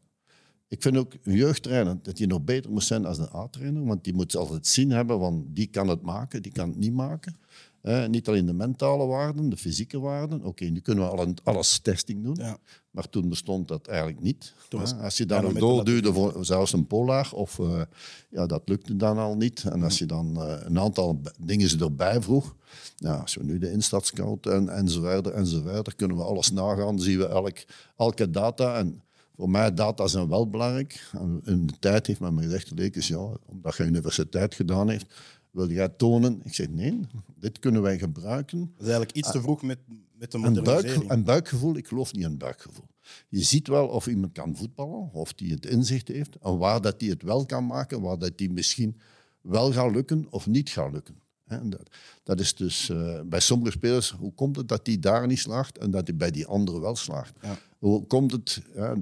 [0.68, 3.84] Ik vind ook een jeugdtrainer dat die nog beter moet zijn als een A-trainer.
[3.84, 6.92] Want die moet altijd zien hebben, want die kan het maken, die kan het niet
[6.92, 7.36] maken.
[7.82, 10.44] Eh, niet alleen de mentale waarden, de fysieke waarden.
[10.44, 12.36] Oké, nu kunnen we al alles testing doen.
[12.38, 12.58] Ja.
[12.90, 14.54] Maar toen bestond dat eigenlijk niet.
[14.68, 17.82] Was- als je dan nog doorduwde voor zelfs een polar, of eh,
[18.30, 19.64] ja, dat lukte dan al niet.
[19.64, 22.56] En als je dan eh, een aantal dingen erbij vroeg,
[22.98, 26.22] nou, als we nu de instadscout en, en zo verder en zo verder, kunnen we
[26.22, 27.58] alles nagaan, dan zien we elk,
[27.96, 28.76] elke data.
[28.76, 29.02] En
[29.36, 31.10] voor mij, data zijn wel belangrijk.
[31.12, 35.14] En in de tijd heeft men me gezegd, Lekes, ja, omdat je universiteit gedaan heeft,
[35.50, 36.40] wil jij tonen?
[36.44, 37.00] Ik zeg, nee,
[37.36, 38.58] dit kunnen wij gebruiken.
[38.58, 39.78] Dat is eigenlijk iets te vroeg met,
[40.12, 41.10] met de Een, buik, modernisering.
[41.10, 42.88] een buikgevoel, ik geloof niet in buikgevoel.
[43.28, 46.98] Je ziet wel of iemand kan voetballen, of die het inzicht heeft, en waar dat
[46.98, 48.96] die het wel kan maken, waar dat die misschien
[49.40, 51.14] wel gaat lukken of niet gaat lukken.
[51.62, 51.90] Dat,
[52.22, 55.78] dat is dus eh, bij sommige spelers, hoe komt het dat die daar niet slaagt
[55.78, 57.34] en dat hij bij die andere wel slaagt?
[57.42, 57.58] Ja.
[57.78, 58.96] Hoe komt het, ja,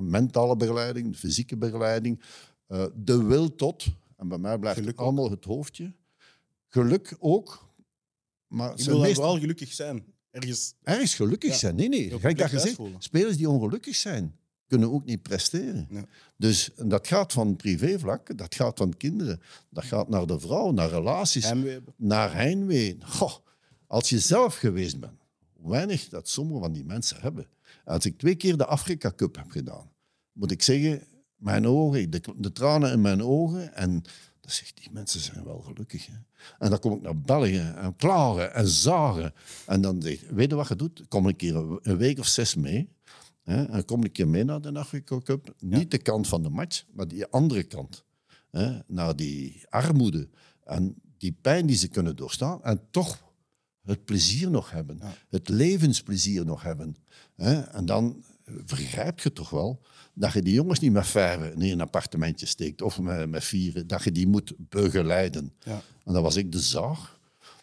[0.00, 2.22] mentale begeleiding, fysieke begeleiding,
[2.66, 3.86] eh, de wil tot,
[4.20, 5.06] en bij mij blijft Geluk het ook.
[5.06, 5.92] allemaal het hoofdje,
[6.68, 7.68] geluk ook,
[8.46, 10.04] maar Ik wil dan meest- vooral gelukkig zijn.
[10.30, 11.56] Ergens, ergens gelukkig Ja.
[11.56, 11.74] zijn.
[11.76, 12.08] Nee, nee.
[12.08, 15.86] Je Gelijk dat gezegd, spelers die ongelukkig zijn, kunnen ook niet presteren.
[15.90, 16.04] Ja.
[16.36, 20.88] Dus dat gaat van privévlak, dat gaat van kinderen, dat gaat naar de vrouw, naar
[20.90, 22.96] relaties, heimwee naar heimwee.
[23.04, 23.34] Goh,
[23.86, 25.18] als je zelf geweest bent,
[25.52, 27.46] hoe weinig dat sommige van die mensen hebben.
[27.84, 29.90] Als ik twee keer de Afrika Cup heb gedaan,
[30.32, 31.02] moet ik zeggen,
[31.40, 34.02] mijn ogen, de, de tranen in mijn ogen en
[34.40, 36.06] dan zeg ik, die mensen zijn wel gelukkig.
[36.06, 36.14] Hè?
[36.58, 39.34] En dan kom ik naar België en klaren en zagen.
[39.66, 41.08] En dan zeg ik, weet je wat je doet?
[41.08, 42.88] Kom een keer een, week of zes mee.
[43.42, 43.64] Hè?
[43.64, 45.54] En kom een keer mee naar de Afrika Cup.
[45.58, 48.04] Niet de kant van de match, maar die andere kant.
[48.50, 48.78] Hè?
[48.86, 50.28] Naar die armoede
[50.64, 52.62] en die pijn die ze kunnen doorstaan.
[52.62, 53.28] En toch
[53.82, 54.98] het plezier nog hebben.
[55.00, 55.12] Ja.
[55.28, 56.96] Het levensplezier nog hebben.
[57.36, 57.60] Hè?
[57.60, 58.24] En dan
[58.66, 59.82] begrijp je toch wel
[60.14, 63.86] dat je die jongens niet met vijven in een appartementje steekt of met, met vieren.
[63.86, 65.52] Dat je die moet begeleiden.
[65.60, 65.82] Ja.
[66.04, 67.18] En dat was ik de zaag.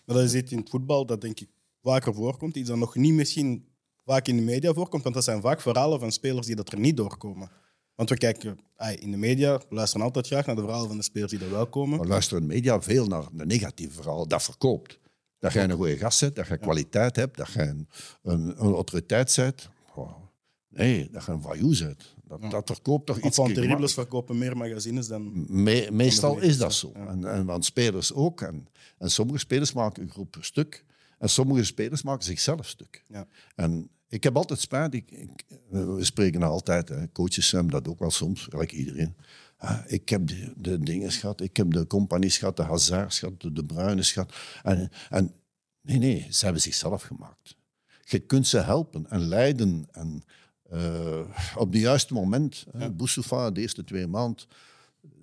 [0.06, 1.50] Maar dat is iets in het voetbal dat denk ik
[1.84, 2.56] vaker voorkomt.
[2.56, 3.66] Iets dat nog niet misschien
[4.06, 5.04] vaak in de media voorkomt.
[5.04, 7.50] Want dat zijn vaak verhalen van spelers die dat er niet doorkomen.
[7.96, 8.60] Want we kijken
[9.00, 11.52] in de media, we luisteren altijd graag naar de verhalen van de spelers die er
[11.52, 11.98] wel komen.
[11.98, 14.28] Maar luisteren in de media veel naar de negatieve verhaal.
[14.28, 15.00] Dat verkoopt.
[15.40, 17.88] Dat je een goede gast bent, dat je kwaliteit hebt, dat je een,
[18.24, 19.70] een, een autoriteit bent.
[20.78, 21.42] Nee, dat je een
[21.86, 22.16] bent.
[22.28, 23.36] Dat, dat verkoopt toch iets.
[23.36, 25.46] Van terribles verkopen meer magazines dan...
[25.64, 26.92] Me- meestal is dat zo.
[26.94, 27.08] ja.
[27.08, 28.42] En, en van spelers ook.
[28.42, 30.86] En, en sommige spelers maken een groep stuk.
[31.20, 33.04] En sommige spelers maken zichzelf stuk.
[33.08, 33.28] Ja.
[33.56, 34.94] En ik heb altijd spijt.
[34.94, 36.90] Ik, ik- we spreken altijd.
[36.90, 37.12] Hè.
[37.12, 39.16] Coaches hebben dat ook wel soms, gelijk iedereen.
[39.58, 41.42] Ah, ik heb de, de dingen gehad.
[41.42, 44.34] Ik heb de compagnies gehad, de Hazards gehad, de, de Bruines gehad.
[44.64, 45.32] En, en
[45.82, 47.56] nee, nee, ze hebben zichzelf gemaakt.
[48.04, 49.88] Je kunt ze helpen en leiden.
[49.92, 50.24] En
[50.70, 51.20] eh,
[51.56, 52.66] op het juiste moment.
[52.78, 52.90] Ja.
[52.90, 54.46] Boussoufa, de eerste twee maanden,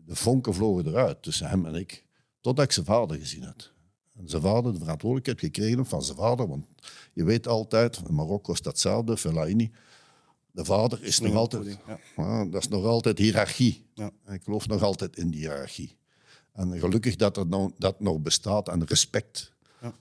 [0.06, 2.04] de vonken vlogen eruit tussen hem en ik.
[2.40, 3.72] Totdat ik zijn vader gezien had.
[4.16, 6.48] En zijn vader de verantwoordelijkheid gekregen van zijn vader.
[6.48, 6.66] Want
[7.12, 9.70] je weet altijd, in Marokko is datzelfde, Fellaini.
[10.50, 11.78] De vader is nog altijd...
[11.86, 11.98] Ja.
[12.16, 13.86] Ja, dat is nog altijd hiërarchie.
[14.28, 15.96] Ik geloof nog altijd in die hiërarchie.
[16.52, 19.52] En gelukkig dat er nog, dat nog bestaat en respect.
[19.80, 19.92] Ja.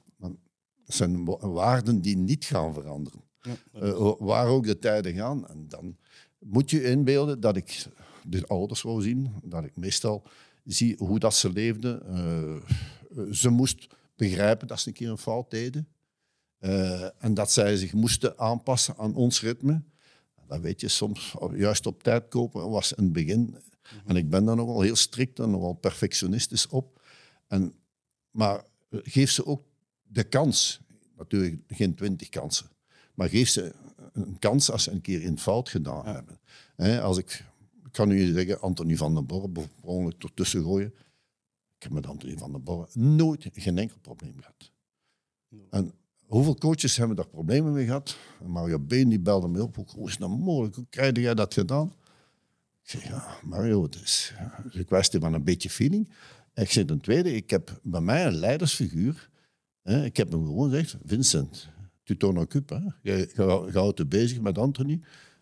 [0.86, 3.22] Het zijn wa- waarden die niet gaan veranderen.
[3.44, 3.56] Ja.
[3.80, 5.48] Eh, waar ook de tijden gaan.
[5.48, 5.98] En dan
[6.40, 7.86] moet je inbeelden dat ik
[8.24, 9.34] de ouders wou zien.
[9.44, 10.24] Dat ik meestal
[10.66, 12.08] zie hoe dat ze leefden.
[12.08, 15.88] Eh, ze moest begrijpen dat ze een keer een fout deden.
[16.58, 19.82] Eh, en dat zij zich moesten aanpassen aan ons ritme.
[20.48, 23.56] Dat weet je soms, juist op tijd kopen was het begin.
[24.06, 27.02] En ik ben daar nogal heel strikt en nogal perfectionistisch op.
[27.48, 27.74] En,
[28.32, 29.64] maar geef ze ook
[30.04, 30.82] de kans.
[31.18, 32.68] Natuurlijk geen twintig kansen.
[33.14, 33.74] Maar geef ze
[34.14, 36.40] een kans als ze een keer in fout gedaan hebben.
[37.02, 37.46] Als ik,
[37.86, 40.94] ik kan u zeggen, Anthony van den Borre, per ongeluk ertussen gooien.
[41.76, 44.72] Ik heb met Anthony van den Borre nooit geen enkel probleem gehad.
[45.70, 45.94] En
[46.26, 48.18] hoeveel coaches hebben daar problemen mee gehad?
[48.42, 49.76] En Mario Been die belde me op.
[49.96, 50.76] Hoe is nou mogelijk?
[50.76, 51.94] Hoe krijg jij dat gedaan?
[52.84, 54.34] Ik zeg, ja, Mario, het is
[54.70, 56.10] een kwestie van een beetje feeling.
[56.54, 59.30] En ik zeg ten tweede, ik heb bij mij een leidersfiguur.
[59.82, 61.70] Hè, ik heb hem gewoon gezegd, Vincent,
[62.04, 62.78] tu t'en occupes.
[62.78, 63.12] Hè.
[63.12, 64.94] Je, je, je houdt je bezig met Anthony.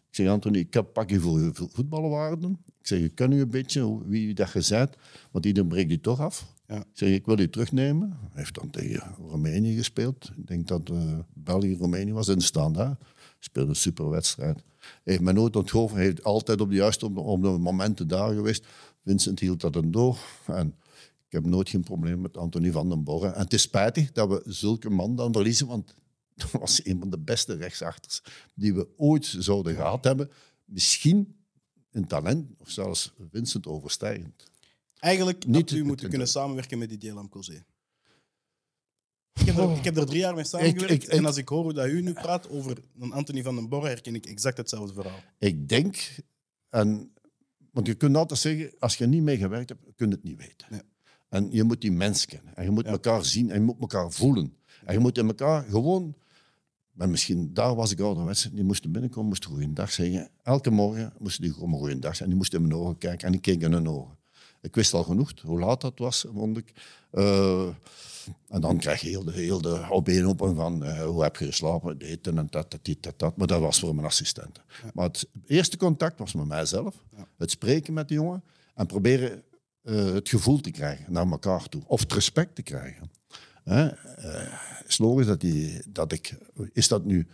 [0.09, 2.57] Ik zeg, Anthony, ik heb pak je voor je vo- voetbalwaarden.
[2.79, 4.95] Ik zeg, ik ken u een beetje, wie dat je bent,
[5.31, 6.53] want iedereen breekt die toch af.
[6.67, 6.77] Ja.
[6.77, 8.09] Ik zeg, ik wil u terugnemen.
[8.09, 10.31] Hij heeft dan tegen Roemenië gespeeld.
[10.37, 13.03] Ik denk dat eh België-Roemenië was in standaard.
[13.39, 14.63] Speelde een superwedstrijd.
[14.79, 15.93] Hij heeft mij nooit onthoofd.
[15.93, 18.67] Hij heeft altijd op de juiste op de, op de momenten daar geweest.
[19.05, 20.17] Vincent hield dat dan door.
[20.47, 20.67] En
[21.25, 23.27] ik heb nooit geen probleem met Anthony van den Borre.
[23.27, 25.95] En het is spijtig dat we zulke man dan verliezen, want
[26.41, 28.21] dat was een van de beste rechtsachters
[28.55, 30.29] die we ooit zouden gehad hebben.
[30.65, 31.35] Misschien
[31.91, 34.49] in talent of zelfs Vincent overstijgend.
[34.99, 37.63] Eigenlijk Niet niet u moeten kunnen samenwerken met Didier Lamcozé.
[39.33, 40.91] Ik heb, er, ik heb er drie jaar mee samengewerkt.
[40.91, 43.55] ik- ik- en als ik hoor hoe dat u nu praat over een Anthony van
[43.55, 45.19] den Borre, herken ik exact hetzelfde verhaal.
[45.39, 46.15] Ik denk,
[46.69, 47.13] en,
[47.71, 50.37] want je kunt altijd zeggen, als je niet mee gewerkt hebt, kun je het niet
[50.37, 50.85] weten.
[51.29, 52.55] En je moet die mens kennen.
[52.55, 52.91] En je moet Ja.
[52.91, 54.55] elkaar zien en je moet elkaar voelen.
[54.85, 56.15] En je moet in elkaar gewoon,
[57.01, 60.29] maar misschien daar was ik ouderwets, die moesten binnenkomen, moesten goeiedag zeggen.
[60.43, 62.23] Elke morgen moesten die gewoon goeiedag zeggen.
[62.23, 64.17] En die moesten in mijn ogen kijken en ik keek in hun ogen.
[64.61, 66.73] Ik wist al genoeg hoe laat dat was, vond ik.
[67.11, 67.67] Eh,
[68.47, 71.97] en dan krijg je heel de, heel de opeenhopen van eh, hoe heb je geslapen,
[71.97, 73.37] dit en dat, dat, dit, dat, dat.
[73.37, 74.63] Maar dat was voor mijn assistenten.
[74.93, 77.03] Maar het eerste contact was met mijzelf.
[77.15, 77.27] Ja.
[77.37, 78.43] Het spreken met de jongen
[78.75, 79.43] en proberen
[79.81, 81.81] eh, het gevoel te krijgen naar elkaar toe.
[81.85, 83.11] Of het respect te krijgen.
[83.63, 83.87] Hè?
[83.87, 84.47] Eh,
[84.77, 86.37] het is logisch dat, die, dat ik...
[86.73, 87.27] Is dat nu...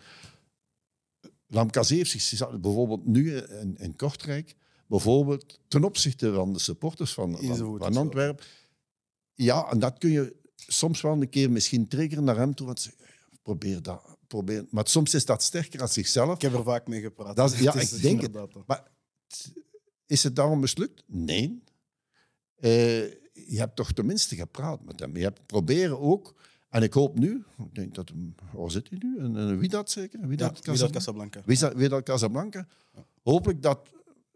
[1.48, 4.56] Lamkazé heeft zich bijvoorbeeld nu in, in Kortrijk...
[4.88, 7.96] Bijvoorbeeld ten opzichte van de supporters van, van, van.
[7.96, 8.46] Antwerpen.
[9.34, 12.66] Ja, en dat kun je soms wel een keer misschien triggeren naar hem toe.
[12.66, 12.90] Want
[13.42, 14.18] probeer dat.
[14.28, 14.66] Probeer.
[14.70, 16.36] Maar soms is dat sterker dan zichzelf.
[16.36, 17.36] Ik heb er vaak mee gepraat.
[17.36, 18.68] Dat is- ja, is ik denk het.
[18.68, 18.92] Maar
[20.06, 21.04] is het daarom mislukt?
[21.08, 21.63] Nee.
[22.56, 23.04] Eh,
[23.47, 25.17] je hebt toch tenminste gepraat met hem.
[25.17, 26.36] Je hebt proberen ook,
[26.69, 28.12] en ik hoop nu, ik denk dat
[28.54, 29.17] waar zit hij nu?
[29.19, 30.19] En, en wie dat zeker?
[30.28, 31.41] Wie Ja, dat, Casablanca.
[31.45, 32.67] wie dat, wie dat Casablanca?
[33.23, 33.80] Hopelijk dat,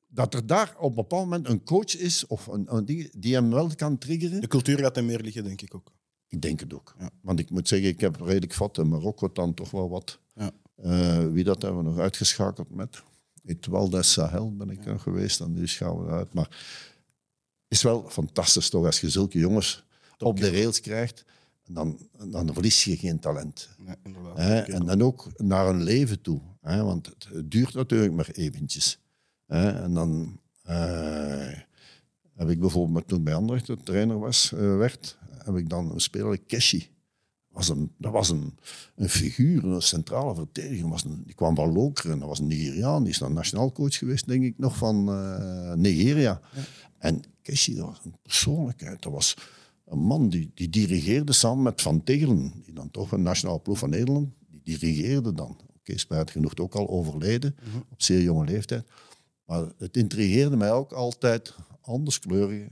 [0.08, 3.34] dat er daar op een bepaald moment een coach is of een, een ding die
[3.34, 4.42] hem wel kan triggeren.
[4.42, 5.92] De cultuur gaat hem meer liggen, denk ik ook.
[6.28, 6.96] Ik denk het ook.
[7.00, 7.10] Ja.
[7.22, 10.20] Want ik moet zeggen, ik heb redelijk vat in Marokko dan toch wel wat.
[10.36, 10.52] Ja.
[10.76, 13.04] Eh, wie dat hebben we nog uitgeschakeld met?
[13.46, 16.34] Etoile des Sahel ben ik nog geweest en die schouwen we uit.
[16.34, 16.50] Maar
[17.72, 19.86] is wel fantastisch toch als je zulke jongens
[20.18, 21.26] op de rails krijgt.
[21.68, 23.70] Dan, dan verlies je geen talent.
[23.86, 24.68] Ja, inderdaad.
[24.68, 26.42] En dan ook naar een leven toe.
[26.62, 26.84] Hè?
[26.84, 29.00] Want het, duurt natuurlijk maar eventjes.
[29.48, 29.70] Hè?
[29.70, 31.54] En dan eh,
[32.36, 35.92] heb ik bijvoorbeeld, toen ik bij Anderlecht de trainer was, eh, werd, heb ik dan
[35.92, 36.90] een speler, Keshi.
[37.48, 38.58] Was een, dat was een,
[38.96, 40.90] een figuur, een centrale verdediger.
[40.90, 43.04] Was een, die kwam van Lokeren, dat was een Nigeriaan.
[43.04, 46.42] Die is dan nationaal coach geweest, denk ik, nog van eh, Nigeria.
[46.98, 49.02] En Keshi, dat was een persoonlijkheid.
[49.02, 49.36] Dat was
[49.86, 53.78] een man die, die dirigeerde samen met Van Tegelen, die dan toch een nationale ploeg
[53.78, 55.60] van Nederland, die dirigeerde dan.
[55.78, 57.56] Oké, spijtig genoeg ook al overleden,
[57.90, 58.88] op zeer jonge leeftijd.
[59.46, 62.70] Maar het intrigeerde mij ook altijd anderskleurige.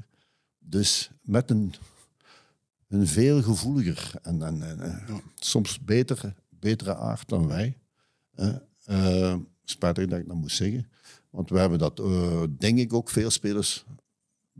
[0.59, 1.73] Dus met een,
[2.87, 7.77] een veel gevoeliger en, en, en soms betere, betere aard dan wij.
[8.83, 10.89] Eh, spijtig dat ik dat moet zeggen.
[11.29, 13.85] Want we hebben dat, eh, denk ik, ook veel spelers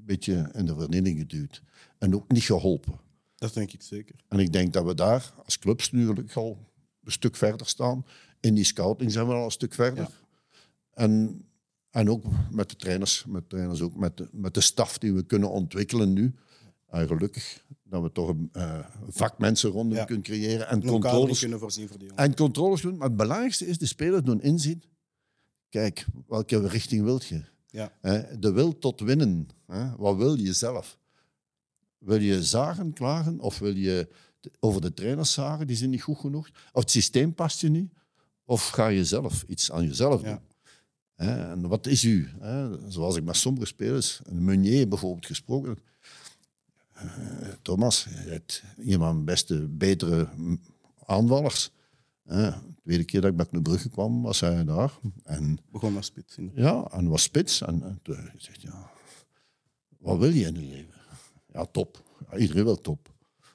[0.06, 1.64] beetje in de vernieling geduwd.
[1.98, 3.00] En ook niet geholpen.
[3.36, 4.16] Dat denk ik zeker.
[4.28, 6.58] En ik denk dat we daar als clubs nu al
[7.04, 8.06] een stuk verder staan.
[8.40, 10.04] In die scouting zijn we al een stuk verder.
[10.04, 10.10] Ja.
[10.94, 11.44] En,
[11.90, 15.24] en ook met de trainers, met, trainers ook met, de, met de staf die we
[15.24, 16.34] kunnen ontwikkelen nu.
[16.88, 20.06] En gelukkig dat we toch een eh, vakmensen rondom Ja.
[20.06, 22.24] kunnen creëren en lokaal controles, kunnen voorzien voor die jongen.
[22.24, 22.98] en controles doen.
[22.98, 24.84] Maar het belangrijkste is de spelers doen inzien.
[25.70, 27.44] Kijk, welke richting wilt je?
[27.69, 27.91] Ja.
[28.39, 29.47] De wil tot winnen.
[29.97, 30.97] Wat wil je zelf?
[31.97, 33.39] Wil je zagen, klagen?
[33.39, 34.08] Of wil je
[34.60, 36.49] over de trainers zagen, die zijn niet goed genoeg?
[36.73, 37.93] Of het systeem past je niet?
[38.45, 40.39] Of ga je zelf iets aan jezelf doen?
[41.15, 41.51] Ja.
[41.51, 42.29] En wat is u?
[42.88, 45.79] Zoals ik met sommige spelers, een Meunier bijvoorbeeld, gesproken heb.
[46.93, 50.29] Eh, Thomas, je hebt een van mijn beste, betere
[51.05, 51.71] aanvallers.
[52.30, 54.92] De tweede keer dat ik bij Club Brugge kwam, was hij daar.
[55.24, 56.38] En Begon als spits.
[56.54, 57.62] ja, en was spits.
[57.62, 58.92] En, en toen gezegd, ja,
[59.98, 60.94] wat wil je in je leven?
[61.54, 62.04] Ja, top.
[62.32, 63.13] Ja, iedereen wil top.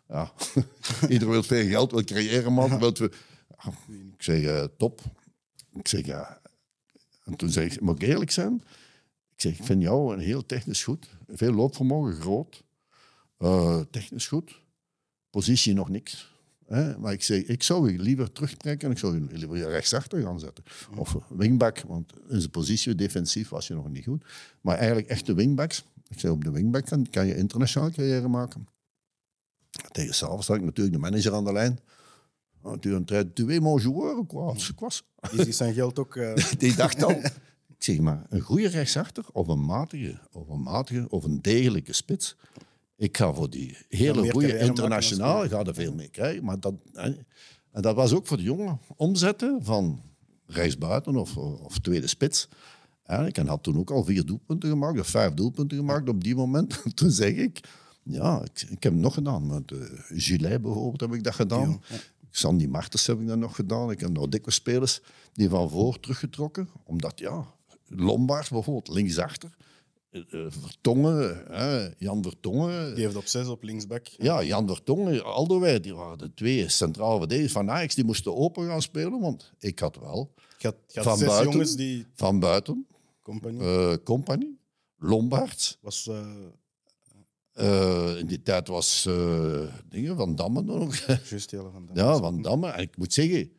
[0.08, 0.32] Ja.
[1.08, 2.78] iedereen wil veel geld, wil creëren, man.
[2.78, 3.12] Wilt we...
[3.48, 3.72] Ja,
[4.14, 5.00] ik zeg, eh, top.
[5.74, 6.40] Ik zeg, ja.
[7.24, 8.54] En toen zei ik, mag ik eerlijk zijn?
[9.34, 11.08] Ik zeg, ik vind jou een heel technisch goed.
[11.28, 12.64] Veel loopvermogen, groot.
[13.38, 14.60] Eh, technisch goed.
[15.30, 16.33] Positie nog niks.
[16.66, 16.98] Hè?
[16.98, 20.40] Maar ik zeg, ik zou je liever terugtrekken en ik zou je liever rechtsachter gaan
[20.40, 20.64] zetten.
[20.96, 24.24] Of wingback, want in zijn positie defensief was je nog niet goed.
[24.60, 25.84] Maar eigenlijk echte wingbacks.
[26.08, 28.66] Ik zeg, op de wingback kan, kan je internationaal carrière maken.
[29.92, 31.78] Tegen s'avonds had ik natuurlijk de manager aan de lijn.
[32.80, 34.54] Tu es un très tu es mon joueur, quoi.
[35.36, 36.16] Die zijn geld ook...
[36.16, 37.20] eh, Die dacht al.
[37.76, 41.92] Ik zeg maar, een goede rechtsachter of een matige, of een matige, of een degelijke
[41.92, 42.36] spits.
[42.96, 44.58] Ik ga voor die hele goede
[45.44, 46.44] ik ga er veel mee krijgen.
[46.44, 50.02] Maar dat, en dat was ook voor de jongen omzetten van
[50.46, 52.48] rechtsbuiten of, of tweede spits.
[53.04, 56.34] Eigenlijk, en had toen ook al vier doelpunten gemaakt, of vijf doelpunten gemaakt op die
[56.34, 56.82] moment.
[56.96, 57.60] Toen zeg ik,
[58.02, 59.46] ja, ik, ik heb het nog gedaan.
[59.46, 59.78] Met uh,
[60.08, 61.82] Gilet bijvoorbeeld heb ik dat gedaan.
[61.88, 61.96] Ja,
[62.30, 63.90] Sandy Martens heb ik dat nog gedaan.
[63.90, 65.00] Ik heb nog dikwijls spelers
[65.32, 66.68] die van voor teruggetrokken.
[66.84, 67.44] Omdat, ja,
[67.88, 69.50] Lombard bijvoorbeeld, linksachter.
[70.14, 72.94] Eh, eh, Vertongen, hè, Jan Vertongen.
[72.94, 74.06] die heeft op zes op linksback.
[74.06, 77.94] Ja, Jan Vertongen, Alderweireld, die waren de twee centrale verdedigers van Ajax.
[77.94, 81.50] Die moesten open gaan spelen, want ik had wel Je had, Van zes buiten?
[81.52, 82.06] jongens die...
[82.14, 82.86] van buiten,
[83.22, 84.58] Compagnie eh Compagnie,
[84.98, 85.78] Lombard.
[85.80, 86.06] was...
[86.08, 86.26] eh
[87.52, 89.08] eh, in die tijd was
[89.88, 90.96] dingen van Damme nog.
[91.30, 91.96] juist heel van dat.
[91.96, 92.68] Ja, Van Damme.
[92.68, 93.50] En ik moet zeggen,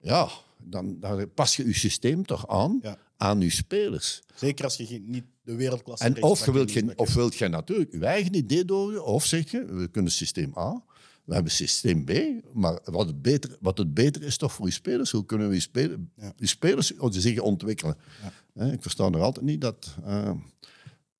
[0.00, 0.28] ja,
[0.62, 2.98] dan, dan pas je je systeem toch aan, Ja.
[3.16, 4.22] aan je spelers.
[4.34, 6.04] Zeker als je niet de wereldklasse.
[6.04, 9.64] En of, wilt je, of wilt je natuurlijk je eigen idee doorgaan, of zeg je,
[9.64, 10.84] we kunnen systeem A,
[11.24, 12.12] we hebben systeem B,
[12.52, 15.54] maar wat het beter, wat het beter is toch voor je spelers, hoe kunnen we
[15.54, 16.32] je, spelen, Ja.
[16.36, 17.96] je spelers zich ontwikkelen?
[18.22, 18.32] Ja.
[18.54, 20.30] Hè, Ik versta nog altijd niet dat, eh,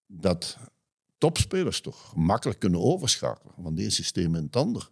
[0.07, 0.59] dat
[1.19, 4.91] topspelers toch makkelijk kunnen overschakelen van dit systeem in het ander.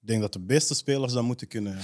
[0.00, 1.78] Ik denk dat de beste spelers dat moeten kunnen.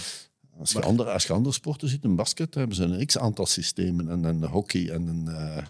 [0.59, 3.47] Als je, Maar- andere, als je andere sporten ziet, in basket hebben ze een x-aantal
[3.47, 4.11] systemen.
[4.11, 5.65] En een hockey en een, eh,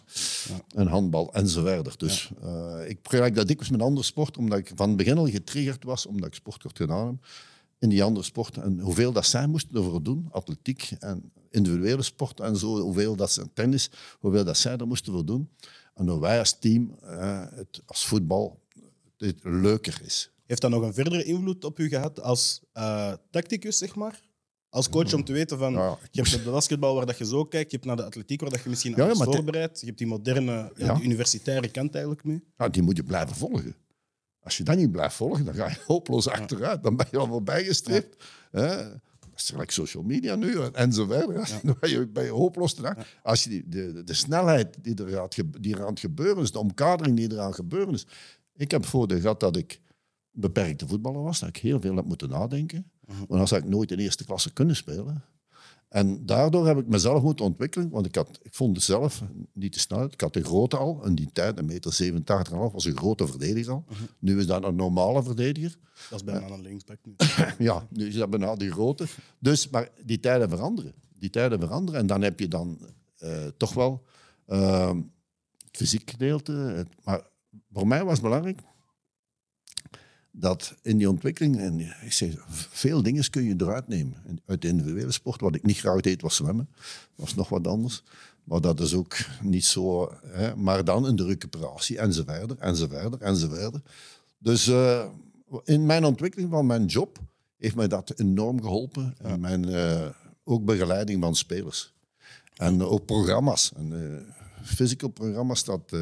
[0.75, 2.01] een handbal enzovoort.
[2.01, 5.29] Dus eh, ik vergelijk dat dikwijls met andere sport, omdat ik van het begin al
[5.29, 7.27] getriggerd was, omdat ik sportkort gedaan heb,
[7.79, 8.63] in die andere sporten.
[8.63, 13.31] En hoeveel dat zij moesten ervoor doen, atletiek en individuele sporten en zo, hoeveel dat
[13.33, 15.49] ze, tennis, hoeveel dat zij er moesten voor doen.
[15.95, 18.61] En hoe wij als team, eh, het, als voetbal,
[19.19, 20.31] het leuker is.
[20.47, 22.61] Heeft dat nog een verdere invloed op u gehad als
[23.31, 24.25] tacticus, zeg maar?
[24.69, 27.45] Als coach om te weten van, Ja, je hebt de basketbal waar dat je zo
[27.45, 29.99] kijkt, je hebt naar de atletiek waar dat je misschien Ja, te- voorbereidt, je hebt
[29.99, 30.95] die moderne, ja, Ja.
[30.95, 32.45] die universitaire kant eigenlijk mee.
[32.57, 33.75] Nou, die moet je blijven volgen.
[34.41, 36.83] Als je dat niet blijft volgen, dan ga je hopeloos achteruit.
[36.83, 38.17] Dan ben je al voorbijgestreefd.
[38.51, 38.77] Hè?
[39.21, 41.35] Dat is gelijk social media nu en zo verder.
[41.63, 43.19] Dan ben je, ben je hopeloos terug.
[43.23, 46.53] Als je die, de, de snelheid die er, ge- die er aan het gebeuren is,
[46.53, 48.07] de omkadering die er aan gebeuren is.
[48.55, 49.81] Ik heb voordeel gehad dat ik
[50.31, 52.91] beperkte voetballer was, dat ik heel veel heb moeten nadenken.
[53.07, 55.25] Want anders had ik nooit in eerste klasse kunnen spelen.
[55.89, 59.73] En daardoor heb ik mezelf moeten ontwikkelen, want ik, had, ik vond het zelf niet
[59.73, 60.05] te snel.
[60.05, 62.23] Ik had de grootte al, in die tijd, een meter 87,5,
[62.73, 63.85] was een grote verdediger al.
[64.19, 65.77] Nu is dat een normale verdediger.
[66.11, 67.15] Dat is bijna een linksback nu.
[67.67, 69.07] Ja, nu is dat bijna die grote.
[69.39, 70.93] Dus, maar die tijden veranderen.
[71.19, 72.01] Die tijden veranderen.
[72.01, 72.79] En dan heb je dan
[73.19, 74.05] eh, toch wel
[74.47, 74.97] ehm,
[75.67, 76.53] het fysiek gedeelte.
[76.53, 77.21] Het- maar
[77.73, 78.61] voor mij was het belangrijk
[80.39, 84.17] dat in die ontwikkeling, en ik zeg, veel dingen kun je eruit nemen.
[84.27, 86.69] En Uit de individuele sport, wat ik niet graag deed, was zwemmen.
[86.71, 88.03] Dat was nog wat anders.
[88.45, 90.13] Maar dat is ook niet zo.
[90.27, 90.57] Hè.
[90.57, 93.83] Maar dan in de recuperatie, enzovoort, enzovoort, enzovoort.
[94.39, 95.07] Dus eh,
[95.65, 97.19] in mijn ontwikkeling van mijn job
[97.59, 99.15] heeft mij dat enorm geholpen.
[99.19, 100.07] En mijn eh,
[100.45, 101.95] ook begeleiding van spelers.
[102.57, 103.73] En ook programma's.
[103.77, 105.93] En, eh, physical programma's dat,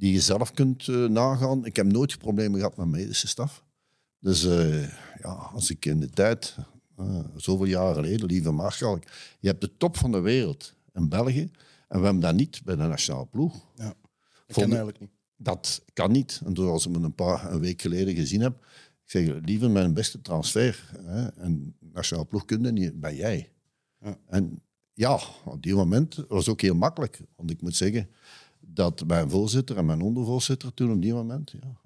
[0.00, 1.64] die je zelf kunt eh, nagaan.
[1.64, 3.64] Ik heb nooit problemen gehad met medische staf.
[4.18, 4.82] Dus eh,
[5.22, 6.56] ja, als ik in de tijd,
[6.96, 9.02] eh, zoveel jaar geleden, lieve Marschalk,
[9.40, 11.50] je hebt de top van de wereld in België.
[11.88, 13.54] En we hebben dat niet bij de nationale ploeg.
[13.76, 13.84] Ja.
[13.84, 13.94] Dat
[14.46, 15.10] Vond- kan eigenlijk niet.
[15.36, 16.40] Dat kan niet.
[16.44, 18.56] En zoals ik me een paar een week geleden gezien heb,
[19.04, 20.90] ik zeg liever mijn beste transfer.
[21.04, 23.52] Hè, en nationale ploegkunde niet, ben jij.
[24.00, 24.18] Ja.
[24.26, 27.20] En ja, op die moment was het ook heel makkelijk.
[27.36, 28.08] Want ik moet zeggen
[28.74, 31.76] dat mijn voorzitter en mijn ondervoorzitter toen op die moment, ja,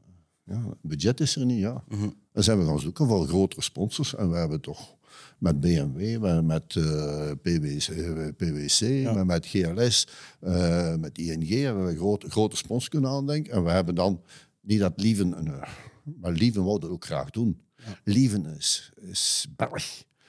[0.44, 1.84] ja het budget is er niet, ja.
[2.32, 4.14] Dan zijn we gaan zoeken voor grotere sponsors.
[4.14, 4.96] En we hebben toch
[5.38, 7.88] met BMW, met eh, PwC,
[8.36, 8.80] PwC
[9.14, 10.08] met, met GLS,
[10.40, 13.52] eh, met ING hebben we grote, grote sponsors kunnen aandenken.
[13.52, 14.22] En we hebben dan,
[14.60, 15.68] niet dat Lieven, een, eh,
[16.20, 17.60] maar Lieven wou dat ook graag doen.
[18.04, 19.84] Lieven is, is Belg.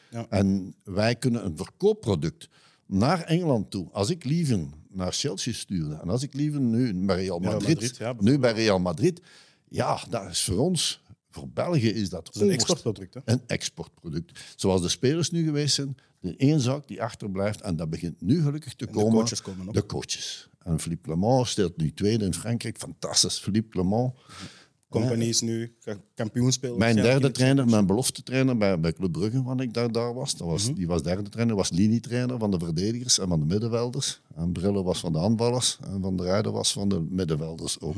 [0.10, 0.26] Ja.
[0.30, 2.50] En wij kunnen een verkoopproduct
[2.86, 3.88] naar Engeland toe.
[3.92, 7.74] Als ik Lieven naar Chelsea stuurde en als ik Lieven nu bij Real Real Madrid,
[7.76, 9.22] Madrid, ja, nu bij Real Madrid,
[9.70, 13.14] ja, dat is voor ons, voor België is dat, Dat is een exportproduct.
[13.14, 13.22] Hè?
[13.26, 14.40] een exportproduct.
[14.56, 18.42] Zoals de spelers nu geweest zijn, de één zaak die achterblijft en dat begint nu
[18.42, 19.12] gelukkig te de komen.
[19.12, 19.74] coaches komen op.
[19.74, 20.50] De coaches.
[20.60, 22.78] En Philippe Clement stelt nu tweede in Frankrijk.
[22.78, 24.14] Fantastisch, Philippe Clement.
[25.02, 26.78] Compagnie is nu ga- kampioen spelen.
[26.78, 30.38] Mijn derde trainer, mijn belofte trainer bij, bij Club Brugge, wanneer ik daar, daar was,
[30.38, 30.74] dat was Mhm.
[30.74, 34.22] die was derde trainer, was linietrainer van de verdedigers en van de middenvelders.
[34.36, 37.96] En Brille was van de aanvallers en Van der Rijden was van de middenvelders ook.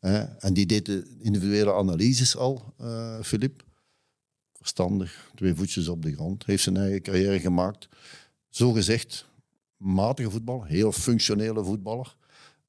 [0.00, 0.26] Mhm.
[0.38, 3.64] En die deed de individuele analyses al, eh Philippe.
[4.52, 6.46] Verstandig, twee voetjes op de grond.
[6.46, 7.88] Heeft zijn eigen carrière gemaakt.
[8.48, 9.26] Zo gezegd,
[9.76, 12.16] matige voetballer, heel functionele voetballer.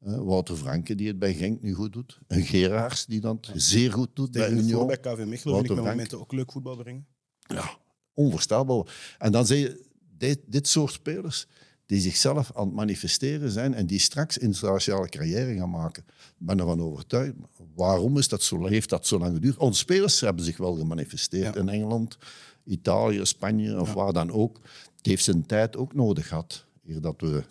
[0.03, 2.19] Wouter Franke, die het bij Genk nu goed doet.
[2.27, 4.87] Een Geraars, die dat zeer goed doet bij Tegen Union.
[4.87, 7.05] bij KV Mechelen vind ik met momenten ook leuk voetbal brengen.
[7.39, 7.77] Ja,
[8.13, 9.15] onvoorstelbaar.
[9.17, 9.85] En dan zie je
[10.17, 11.47] dit, dit soort spelers
[11.85, 16.03] die zichzelf aan het manifesteren zijn en die straks internationale carrière gaan maken.
[16.07, 17.33] Ik ben ervan overtuigd.
[17.75, 19.57] Waarom is dat zo, heeft dat zo lang geduurd?
[19.57, 21.59] Onze spelers hebben zich wel gemanifesteerd Ja.
[21.61, 22.17] in Engeland,
[22.65, 24.59] Italië, Spanje of waar dan ook.
[24.97, 27.43] Het heeft zijn tijd ook nodig gehad, eer dat we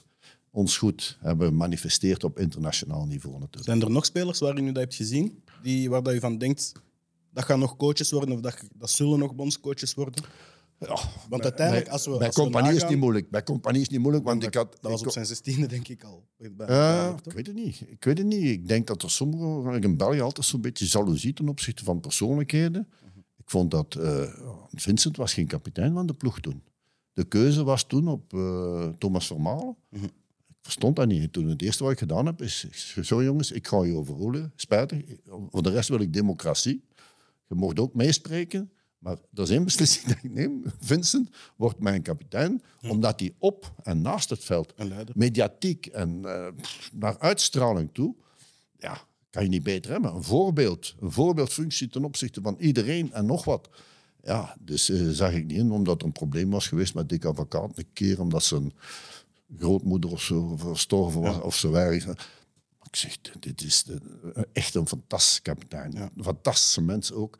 [0.53, 3.65] ons goed hebben gemanifesteerd op internationaal niveau natuurlijk.
[3.65, 6.73] Zijn er nog spelers waarin u dat hebt gezien, die, waar dat u van denkt,
[7.31, 10.25] dat gaan nog coaches worden of dat, dat zullen nog bondscoaches worden?
[10.79, 13.31] Ja, Want uiteindelijk, als we, bij als we compagnie is niet moeilijk.
[13.31, 14.77] Bij compagnie is niet moeilijk, want ik had...
[14.81, 16.27] Dat was op zijn zestiende, denk ik al.
[16.37, 17.81] Bij- bij- ik weet het niet.
[17.87, 18.44] Ik weet het niet.
[18.44, 22.88] Ik denk dat er sommigen in België altijd zo'n beetje jaloezie ten opzichte van persoonlijkheden.
[23.37, 24.23] Ik vond dat eh,
[24.73, 26.63] Vincent was geen kapitein van de ploeg toen.
[27.13, 29.77] De keuze was toen op eh, Thomas Vermalen.
[29.90, 30.00] Ik
[30.63, 31.33] verstond dat niet.
[31.33, 32.67] Toen het eerste wat ik gedaan heb, is...
[33.02, 34.52] Zo jongens, ik ga je overroelen.
[34.56, 35.02] Spijtig.
[35.50, 36.85] Voor de rest wil ik democratie.
[37.48, 38.71] Je mocht ook meespreken.
[39.02, 40.63] Maar dat is één beslissing dat ik neem.
[40.81, 46.46] Vincent wordt mijn kapitein, omdat hij op en naast het veld, Een mediatiek en eh,
[46.92, 48.15] naar uitstraling toe,
[48.79, 50.15] ja, kan je niet beter hebben.
[50.15, 53.69] Een voorbeeld, een voorbeeldfunctie ten opzichte van iedereen en nog wat.
[54.23, 57.25] Ja, dus eh, zag ik niet in, omdat er een probleem was geweest met Dick
[57.25, 57.79] Advocaat.
[57.79, 58.73] Een keer omdat zijn
[59.59, 62.05] grootmoeder of zo verstorven was, of zo ergens.
[62.90, 65.92] Ik zeg, dit is de- echt een fantastische kapitein.
[65.92, 66.11] Ja.
[66.17, 67.38] Een fantastische mens ook.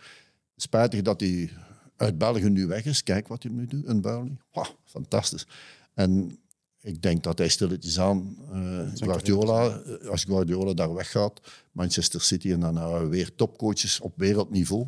[0.57, 1.51] Spijtig dat hij
[1.97, 3.03] uit België nu weg is.
[3.03, 4.37] Kijk wat hij nu doet in België.
[4.53, 5.47] Wauw, fantastisch.
[5.95, 6.39] En
[6.81, 11.41] ik denk dat hij stilletjes aan eh, Guardiola, eh, als Guardiola daar weggaat,
[11.73, 14.87] Manchester City, en dan hebben we weer topcoaches op wereldniveau.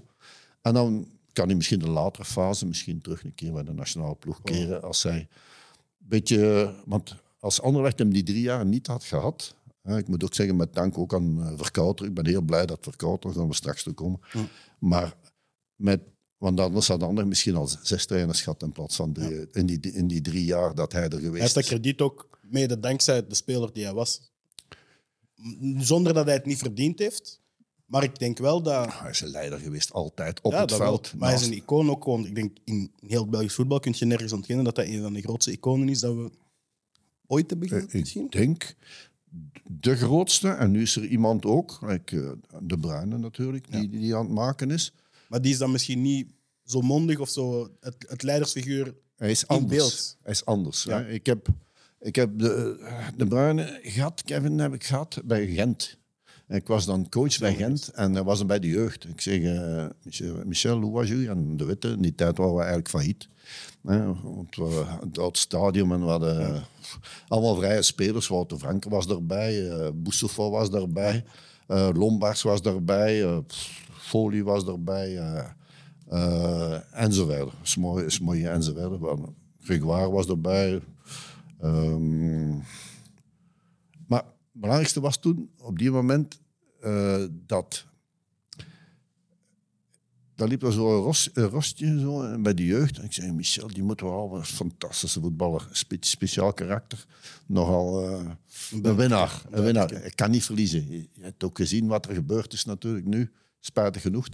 [0.62, 4.14] En dan kan hij misschien de latere fase misschien terug een keer bij de nationale
[4.14, 4.82] ploeg keren.
[4.82, 5.28] Als hij een
[6.08, 6.74] beetje...
[6.84, 9.56] Want als Anderlecht hem die drie jaar niet had gehad...
[9.82, 12.06] hè, ik moet ook zeggen, met dank ook aan eh, Verkouter.
[12.06, 14.20] Ik ben heel blij dat Verkouter, gaan we straks toe komen.
[14.78, 15.14] Maar
[15.76, 16.00] met...
[16.36, 19.92] Want anders had Anderlecht misschien al zes trainers gehad in plaats van drie, in, die,
[19.92, 21.68] in die drie jaar dat hij er Hij geweest heeft dat is.
[21.68, 24.32] krediet ook mede dankzij de speler die hij was.
[25.78, 27.40] Zonder dat hij het niet verdiend heeft.
[27.84, 28.92] Maar ik denk wel dat...
[28.98, 30.88] Hij is een leider geweest, altijd op ja, het dat wel.
[30.88, 31.12] veld.
[31.18, 32.26] Maar hij is een icoon ook gewoon.
[32.26, 35.20] Ik denk in heel Belgisch voetbal kun je nergens ontkennen dat hij een van de
[35.20, 36.30] grootste iconen is dat we
[37.26, 38.24] ooit hebben gehad, Eh, misschien.
[38.24, 38.74] Ik denk
[39.64, 41.98] de grootste, en nu is er iemand ook, eh,
[42.62, 44.92] De Bruyne natuurlijk, die, die aan het maken is.
[45.28, 46.32] Maar die is dan misschien niet
[46.64, 47.70] zo mondig of zo.
[47.80, 48.94] Het, het leidersfiguur.
[49.16, 49.76] Hij is In anders.
[49.76, 50.16] beeld.
[50.22, 50.82] Hij is anders.
[50.82, 50.98] Ja.
[51.02, 51.08] hè.
[51.08, 51.46] Ik heb,
[52.00, 52.76] ik heb de,
[53.16, 55.98] de Bruyne gehad, Kevin heb ik gehad bij Gent.
[56.48, 59.08] Ik was dan coach bij Gent en hij was bij de jeugd.
[59.08, 62.88] Ik zeg, eh, Michel, Michel Louagie en De Witte, in die tijd waren we eigenlijk
[62.88, 63.28] failliet.
[63.82, 66.62] Hè, want we het oud stadion en we hadden
[67.28, 68.28] allemaal vrije spelers.
[68.28, 71.24] Wouter Franke was erbij, eh Boussoufa was erbij,
[71.66, 75.44] eh Lombards was erbij, eh, pff, Folie was erbij eh,
[76.08, 77.52] eh, en zo verder.
[77.62, 79.00] Smoy, Smoy en zo verder.
[79.00, 80.80] Wel, Grégoire was erbij.
[81.60, 82.52] Ehm,
[84.54, 86.40] belangrijkste was toen, op die moment,
[86.80, 87.86] eh, dat...
[90.34, 92.98] Daar liep er zo een, ros, rostje zo, bij de jeugd.
[92.98, 95.68] En ik zei, Michel, die moet wel een fantastische voetballer.
[95.70, 97.04] Spe- speciaal karakter.
[97.46, 98.30] Nogal eh,
[98.82, 99.42] een winnaar.
[99.50, 99.92] Een winnaar.
[99.92, 100.90] Ik kan niet verliezen.
[100.90, 103.30] Je je hebt ook gezien wat er gebeurd is natuurlijk nu.
[103.60, 104.28] Spijtig genoeg.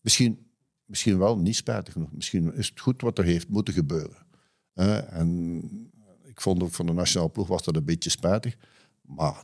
[0.00, 0.46] Misschien,
[0.84, 2.12] misschien wel niet spijtig genoeg.
[2.12, 4.26] Misschien is het goed wat er heeft moeten gebeuren.
[4.72, 5.60] Eh, en
[6.24, 8.56] ik vond ook van de nationale ploeg was dat een beetje spijtig.
[9.02, 9.42] Maar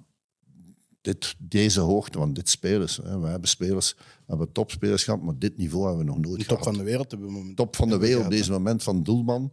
[1.01, 5.39] dit, deze hoogte, want dit spelers, hè, we hebben spelers, we hebben topspelers gehad, maar
[5.39, 6.75] dit niveau hebben we nog nooit De top gehad.
[6.75, 7.65] van de wereld hebben we momenteel.
[7.65, 9.53] top van de wereld op deze moment, van doelman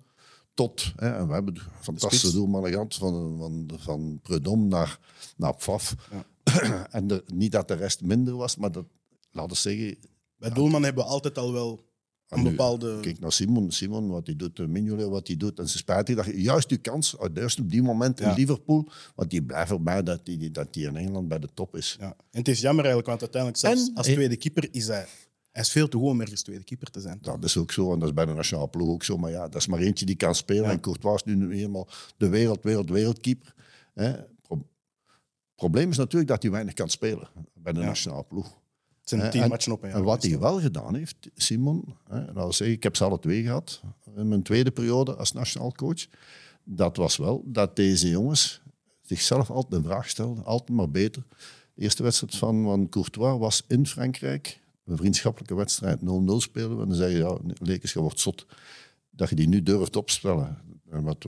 [0.54, 5.00] tot, hè, en we hebben fantastische doelmannen gehad, van, van, van Prudhomme naar,
[5.36, 5.96] naar Pfaff.
[6.90, 8.86] en de, niet dat de rest minder was, maar dat,
[9.32, 9.98] laten we zeggen,
[10.38, 11.87] Bij Doelman hebben we altijd al wel
[12.28, 13.00] een bepaalde.
[13.00, 15.60] Kijk naar Simon, Simon wat hij doet, eh, Mignolet wat hij doet.
[15.60, 18.34] En ze spijtig dat je juist die kans, juist op die moment in Ja.
[18.34, 21.96] Liverpool, want die blijft erbij dat hij dat die in Engeland bij de top is.
[22.00, 22.06] Ja.
[22.08, 25.06] En het is jammer eigenlijk, want uiteindelijk zelfs En- als tweede keeper is hij...
[25.52, 27.18] Hij is veel te goed om ergens tweede keeper te zijn.
[27.22, 29.18] Dat is ook zo, en dat is bij de nationale ploeg ook zo.
[29.18, 30.64] Maar ja, dat is maar eentje die kan spelen.
[30.64, 30.72] Ja.
[30.72, 33.54] En Courtois is nu helemaal de wereld, wereld, wereldkeeper.
[34.42, 34.68] Pro-
[35.56, 38.58] probleem is natuurlijk dat hij weinig kan spelen bij de nationale ploeg.
[39.10, 39.98] Het zijn tien en- matchen op een jaar.
[39.98, 43.44] En wat hij wel gedaan heeft, Simon, hè, we zeggen, ik heb ze alle twee
[43.44, 43.82] gehad
[44.16, 46.08] in mijn tweede periode als nationaal coach.
[46.64, 48.62] Dat was wel dat deze jongens
[49.02, 51.24] zichzelf altijd de vraag stelden, altijd maar beter.
[51.74, 56.06] De eerste wedstrijd van, van Courtois was in Frankrijk, een vriendschappelijke wedstrijd, 0-0
[56.38, 56.82] spelen.
[56.82, 58.46] En dan zei je, ja, Lekers, je wordt zot.
[59.10, 60.58] Dat je die nu durft opstellen.
[60.90, 61.26] En wat,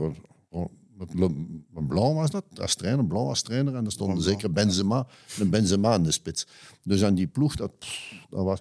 [1.88, 3.76] Blanc was dat, als trainer, Blanc als trainer.
[3.76, 5.08] En er stond Blanc, zeker Benzema,
[5.40, 6.48] een Benzema in de spits.
[6.84, 7.72] Dus aan die ploeg, dat,
[8.30, 8.60] dat was...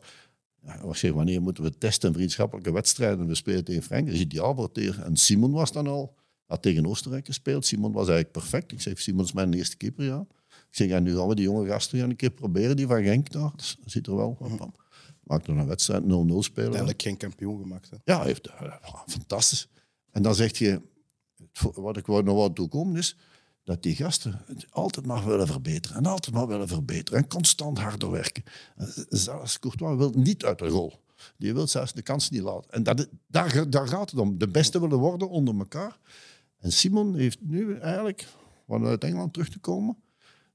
[0.63, 3.27] Ja, was zeg, wanneer moeten we testen, vriendschappelijke wedstrijden?
[3.27, 5.05] We spelen tegen Frankrijk, dat is ideaal voor tegen.
[5.05, 6.15] En Simon was dan al,
[6.47, 7.67] had tegen Oostenrijk gespeeld.
[7.67, 8.73] Simon was eigenlijk perfect.
[8.73, 10.27] Ik zeg, Simon is mijn eerste keeper, ja.
[10.49, 13.03] Ik zeg, en nu gaan we die jonge gasten gaan een keer proberen, die van
[13.03, 13.51] Genk daar.
[13.51, 14.39] Dat ziet er wel.
[15.23, 16.43] Maakt er een wedstrijd 0-0 spelen.
[16.55, 17.91] Uiteindelijk geen kampioen gemaakt.
[17.91, 17.97] Hè.
[18.05, 18.49] Ja, heeft,
[19.07, 19.69] fantastisch.
[20.11, 20.81] En dan zeg je,
[21.75, 23.17] wat ik wou nog wat toekomen is,
[23.65, 25.97] dat die gasten het altijd maar willen verbeteren.
[25.97, 27.19] En altijd maar willen verbeteren.
[27.21, 28.43] En constant harder werken.
[28.77, 30.93] En Zelfs Courtois wil niet uit de rol.
[31.37, 32.71] Die wil zelfs de kans niet laten.
[32.71, 34.39] En dat, daar, daar gaat het om.
[34.39, 35.99] De beste willen worden onder elkaar.
[36.59, 38.27] En Simon heeft nu eigenlijk,
[38.67, 39.97] vanuit Engeland terug te komen,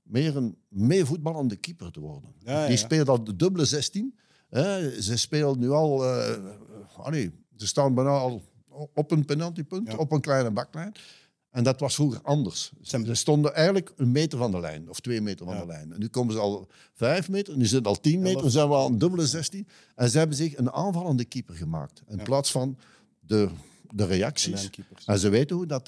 [0.04, 2.34] meer een meevoetballende keeper te worden.
[2.39, 4.20] Ja, ja, Die speelt al de dubbele 16.
[4.49, 5.01] Hè.
[5.01, 6.06] Ze speelt nu al...
[6.06, 6.43] eh,
[6.97, 8.41] allee, ze staan bijna al
[8.94, 9.98] op een penaltypunt, Ja.
[9.98, 10.94] op een kleine baklijn.
[11.50, 12.72] En dat was vroeger anders.
[12.82, 15.62] Ze stonden eigenlijk een meter van de lijn, of twee meter van Ja.
[15.62, 15.94] de lijn.
[15.94, 18.74] En nu komen ze al vijf meter, nu zitten al tien meter, dan zijn we
[18.74, 19.68] al een dubbele 16.
[19.96, 22.02] En ze hebben zich een aanvallende keeper gemaakt.
[22.08, 22.24] In Ja.
[22.24, 22.78] plaats van
[23.20, 23.50] de,
[23.94, 24.70] de reacties.
[25.06, 25.86] En ze weten hoe dat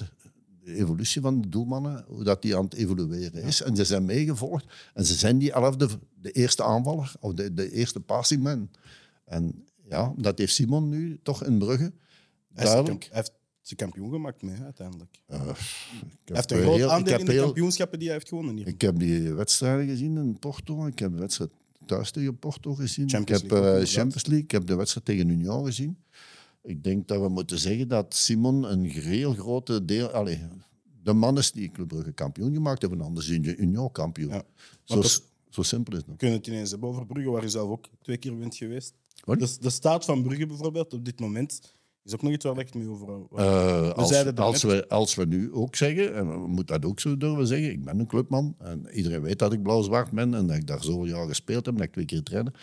[0.64, 3.62] de evolutie van de doelmannen, hoe dat die aan het evolueren is.
[3.62, 4.66] En ze zijn meegevolgd.
[4.94, 5.88] En ze zijn die elfde,
[6.22, 8.70] de eerste aanvaller, of de, de eerste passing man.
[9.26, 11.94] En ja, dat heeft Simon nu toch in Brugge.
[12.56, 13.10] Hij, Duidelijk.
[13.12, 13.32] heeft
[13.62, 15.10] zijn kampioen gemaakt mee, uiteindelijk.
[15.16, 15.39] Ik Hij
[16.26, 18.68] heeft een groot aandeel in de heel- kampioenschappen die hij heeft gewonnen hier.
[18.68, 20.86] Ik heb die wedstrijden gezien in Porto.
[20.88, 21.49] Ik heb de wedstrijd
[21.86, 23.10] thuis tegen Porto gezien.
[23.10, 23.86] Champions ik heb League eh.
[23.88, 24.43] Champions League.
[24.43, 25.97] Ik heb de wedstrijd tegen Union gezien.
[26.64, 30.08] Ik denk dat we moeten zeggen dat Simon een heel grote deel...
[30.10, 30.39] Allee,
[31.03, 34.30] de man is die Club Brugge kampioen gemaakt hebben, anders is de Union kampioen.
[34.30, 34.43] Ja.
[34.84, 36.08] Zo, dat- zo simpel is het.
[36.10, 38.93] We kunnen het ineens hebben over Brugge, waar je zelf ook twee keer bent geweest.
[39.24, 39.39] Wat?
[39.39, 41.74] Dus de staat van Brugge bijvoorbeeld op dit moment
[42.06, 43.28] is ook nog iets waar ik het mee over hou.
[43.36, 47.18] Eh, als, als, we, als we nu ook zeggen, en we moeten dat ook zo
[47.18, 50.56] durven zeggen, ik ben een clubman en iedereen weet dat ik blauw-zwart ben en dat
[50.56, 52.53] ik daar zoveel jaar gespeeld heb en dat ik twee keer trainen.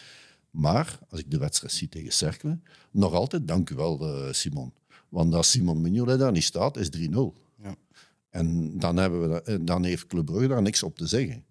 [0.51, 2.59] Maar als ik de wedstrijd zie tegen Cercle,
[2.91, 4.73] nog altijd dank u wel, eh, Simon.
[5.09, 7.35] Want als Simon Mignolet daar niet staat, is 3-0.
[7.63, 7.75] Ja.
[8.31, 11.45] En dan, hebben we dat, dan heeft Club Brugge daar niks op te zeggen.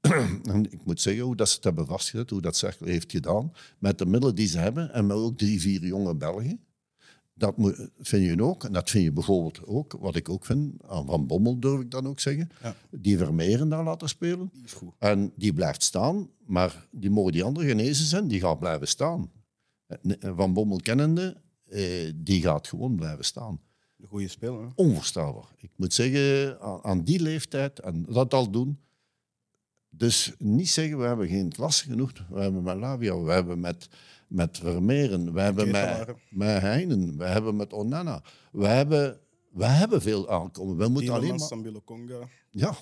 [0.52, 3.52] en ik moet zeggen hoe dat ze het hebben vastgezet, hoe dat Cercle heeft gedaan,
[3.78, 6.65] met de middelen die ze hebben en met ook drie, vier jonge Belgen.
[7.38, 8.64] Dat moet, vind je ook.
[8.64, 11.90] En dat vind je bijvoorbeeld ook, wat ik ook vind, aan Van Bommel durf ik
[11.90, 12.74] dan ook zeggen, Ja.
[12.90, 14.50] die Vermeeren daar laten spelen.
[14.52, 14.92] Die is goed.
[14.98, 19.30] En die blijft staan, maar die mogen die andere genezen zijn, die gaat blijven staan.
[19.86, 21.36] Eh, Van Bommel kennende,
[21.68, 23.60] eh, die gaat gewoon blijven staan.
[24.00, 24.68] Een goede speler.
[24.74, 25.48] Onvoorstelbaar.
[25.56, 28.78] Ik moet zeggen, aan, aan die leeftijd en dat al doen.
[29.90, 32.12] Dus niet zeggen, we hebben geen klasse genoeg.
[32.30, 33.88] We hebben met Lavia, we hebben met,
[34.26, 35.70] met Vermeeren, we hebben
[36.30, 38.22] met, Heinen, we hebben met Onana.
[38.52, 39.18] We hebben,
[39.50, 40.76] we hebben veel aankomen.
[40.76, 41.82] We moeten alleen maar...
[41.84, 42.28] Conga.
[42.50, 42.76] Ja.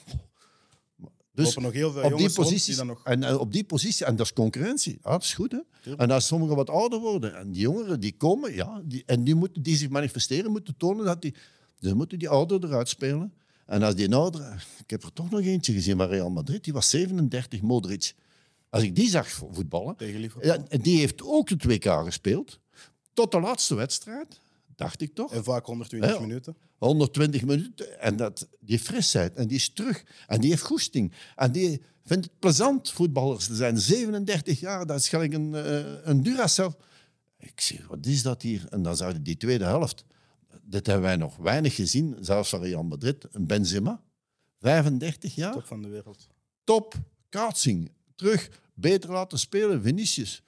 [1.35, 3.05] Er Dus nog heel veel op die, dan nog...
[3.05, 4.99] en, eh, op die positie, en dat is concurrentie.
[5.03, 5.53] Ja, dat is goed.
[5.53, 5.61] Hè?
[5.83, 6.03] Tuurlijk.
[6.03, 9.35] En als sommigen wat ouder worden en die jongeren die komen, ja, die, en die,
[9.35, 11.35] moeten, die zich manifesteren, moeten tonen dat die.
[11.81, 13.33] Ze moeten die ouder eruit spelen.
[13.67, 14.67] En als die ouder.
[14.79, 18.15] Ik heb er toch nog eentje gezien van Real Madrid, die was 37, Modric.
[18.75, 20.51] Als ik die zag vo- voetballen, Tegen Liverpool.
[20.53, 22.61] ja, en die heeft ook de 2K gespeeld.
[23.13, 24.41] Tot de laatste wedstrijd,
[24.77, 25.33] dacht ik toch.
[25.33, 26.21] En vaak 120 Ja.
[26.21, 26.57] minuten.
[26.79, 28.01] 120 minuten.
[28.01, 29.35] En dat, die frisheid.
[29.35, 30.05] En die is terug.
[30.27, 31.13] En die heeft goesting.
[31.37, 33.79] En die vindt het plezant voetballers te zijn.
[33.79, 36.71] 37 jaar, dat is gelijk een, eh, een Duracell.
[37.39, 38.67] Ik zeg, wat is dat hier?
[38.71, 40.05] En dan zag je die tweede helft.
[40.63, 43.27] Dit hebben wij nog weinig gezien, zelfs van Real Madrid.
[43.33, 44.01] Een Benzema,
[44.61, 45.53] 35 jaar.
[45.53, 46.27] Top van de wereld.
[46.65, 46.95] Top,
[47.29, 50.43] kaatsing, terug, beter laten spelen, Vinicius.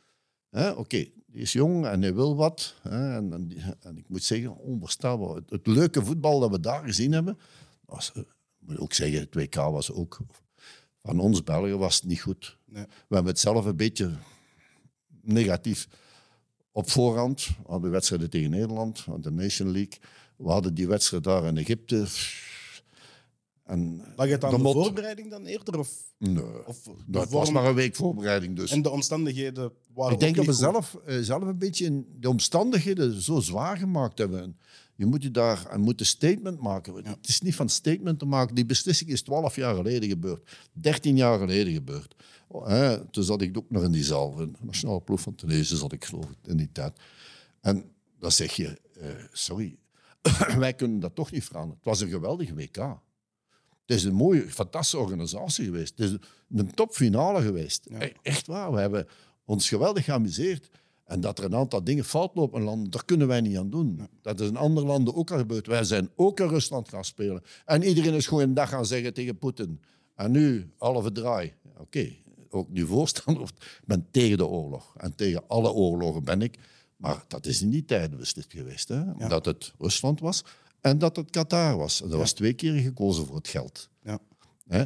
[0.77, 2.75] Oké, die is jong en hij wil wat.
[2.83, 3.33] Hè, en,
[3.81, 5.35] en, ik moet zeggen, onvoorstelbaar.
[5.35, 7.39] Het, het leuke voetbal dat we daar gezien hebben,
[7.85, 10.21] was, eh, ik moet ook zeggen, het WK was ook,
[11.03, 12.59] van ons Belgen was het niet goed.
[12.65, 12.85] Nee.
[12.85, 14.13] We hebben het zelf een beetje
[15.23, 15.89] negatief
[16.73, 17.47] op voorhand.
[17.47, 19.99] We hadden wedstrijden tegen Nederland, de Nation League.
[20.37, 22.07] We hadden die wedstrijd daar in Egypte.
[23.67, 25.79] En Lag het aan de de, mot- voorbereiding dan eerder?
[25.79, 26.67] Of, Nee.
[26.67, 28.57] of Dat was maar een week voorbereiding.
[28.57, 28.71] Dus.
[28.71, 32.29] en de omstandigheden waren ik denk dat we zelf, eh, zelf een beetje in de
[32.29, 34.43] omstandigheden zo zwaar gemaakt hebben.
[34.43, 34.57] En
[34.95, 36.95] Je moet je daar en moet een statement maken.
[36.95, 38.55] Het is niet van statement te maken.
[38.55, 40.51] Die beslissing is 12 jaar geleden gebeurd.
[40.73, 42.15] 13 jaar geleden gebeurd.
[42.49, 44.41] Oh, hè, toen zat ik ook nog in die zaal.
[44.41, 46.99] In de nationale ploeg van Tunesië zat ik geloof ik in die tijd.
[47.61, 47.85] En
[48.19, 49.77] dan zeg je, eh, sorry,
[50.59, 51.77] wij kunnen dat toch niet veranderen.
[51.77, 52.99] Het was een geweldige WK.
[53.87, 55.99] Het is een mooie, fantastische organisatie geweest.
[55.99, 56.17] Het is
[56.57, 57.87] een topfinale geweest.
[57.99, 58.73] E- Echt waar.
[58.73, 59.07] We hebben
[59.45, 60.69] ons geweldig geamuseerd.
[61.05, 63.71] En dat er een aantal dingen fout lopen in landen, daar kunnen wij niet aan
[63.71, 64.09] doen.
[64.23, 65.67] Dat is in andere landen ook al gebeurd.
[65.67, 67.43] Wij zijn ook in Rusland gaan spelen.
[67.65, 69.81] En iedereen is gewoon een dag gaan zeggen tegen Poetin.
[70.15, 71.53] En nu, alle verdraai.
[71.79, 72.09] Oké,
[72.51, 73.43] ook nu voorstander.
[73.43, 74.95] Ik ben tegen de oorlog.
[74.97, 76.59] En tegen alle oorlogen ben ik.
[76.97, 78.89] Maar dat is in die tijden beslist geweest.
[78.89, 79.29] Hè?
[79.29, 80.45] Dat het Rusland was
[80.87, 82.03] en dat het Qatar was.
[82.03, 83.89] En dat was twee keer gekozen voor het geld.
[84.03, 84.19] Ja.
[84.67, 84.85] Hè?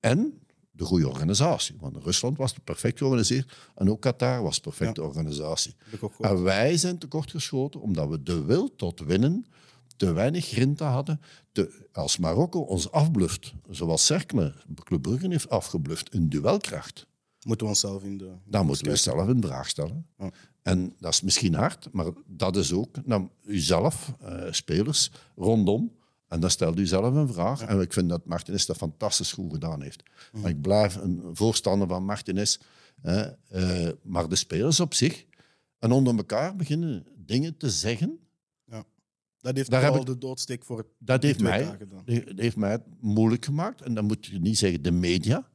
[0.00, 0.40] En
[0.70, 1.76] de goede organisatie.
[1.80, 5.74] Want Rusland was perfect georganiseerd en ook Qatar was perfecte organisatie.
[6.20, 9.46] En wij zijn tekortgeschoten omdat we de wil tot winnen
[9.96, 11.20] te weinig grinta hadden.
[11.52, 17.06] Te, als Marokko ons afbluft, zoals Cercle Club Brugge heeft afgebluft, in duelkracht,
[17.46, 18.32] Moeten we onszelf in de...
[18.44, 20.06] dan moeten we zelf een vraag stellen.
[20.18, 20.30] Ja.
[20.62, 25.92] En dat is misschien hard, maar dat is ook naar uzelf, eh, spelers, rondom.
[26.28, 27.62] En dan stelt u zelf een vraag.
[27.62, 30.02] En ik vind dat Martinez dat fantastisch goed gedaan heeft.
[30.32, 32.58] Maar ik blijf een voorstander van Martinez.
[33.02, 33.26] Eh,
[34.02, 35.24] maar de spelers op zich,
[35.78, 38.18] en onder elkaar beginnen dingen te zeggen.
[38.64, 38.84] Ja.
[39.40, 42.02] Dat heeft Daar ik- de doodsteek voor het Dat heeft, mij, gedaan.
[42.04, 43.80] die heeft mij het moeilijk gemaakt.
[43.82, 45.48] En dan moet je niet zeggen de media.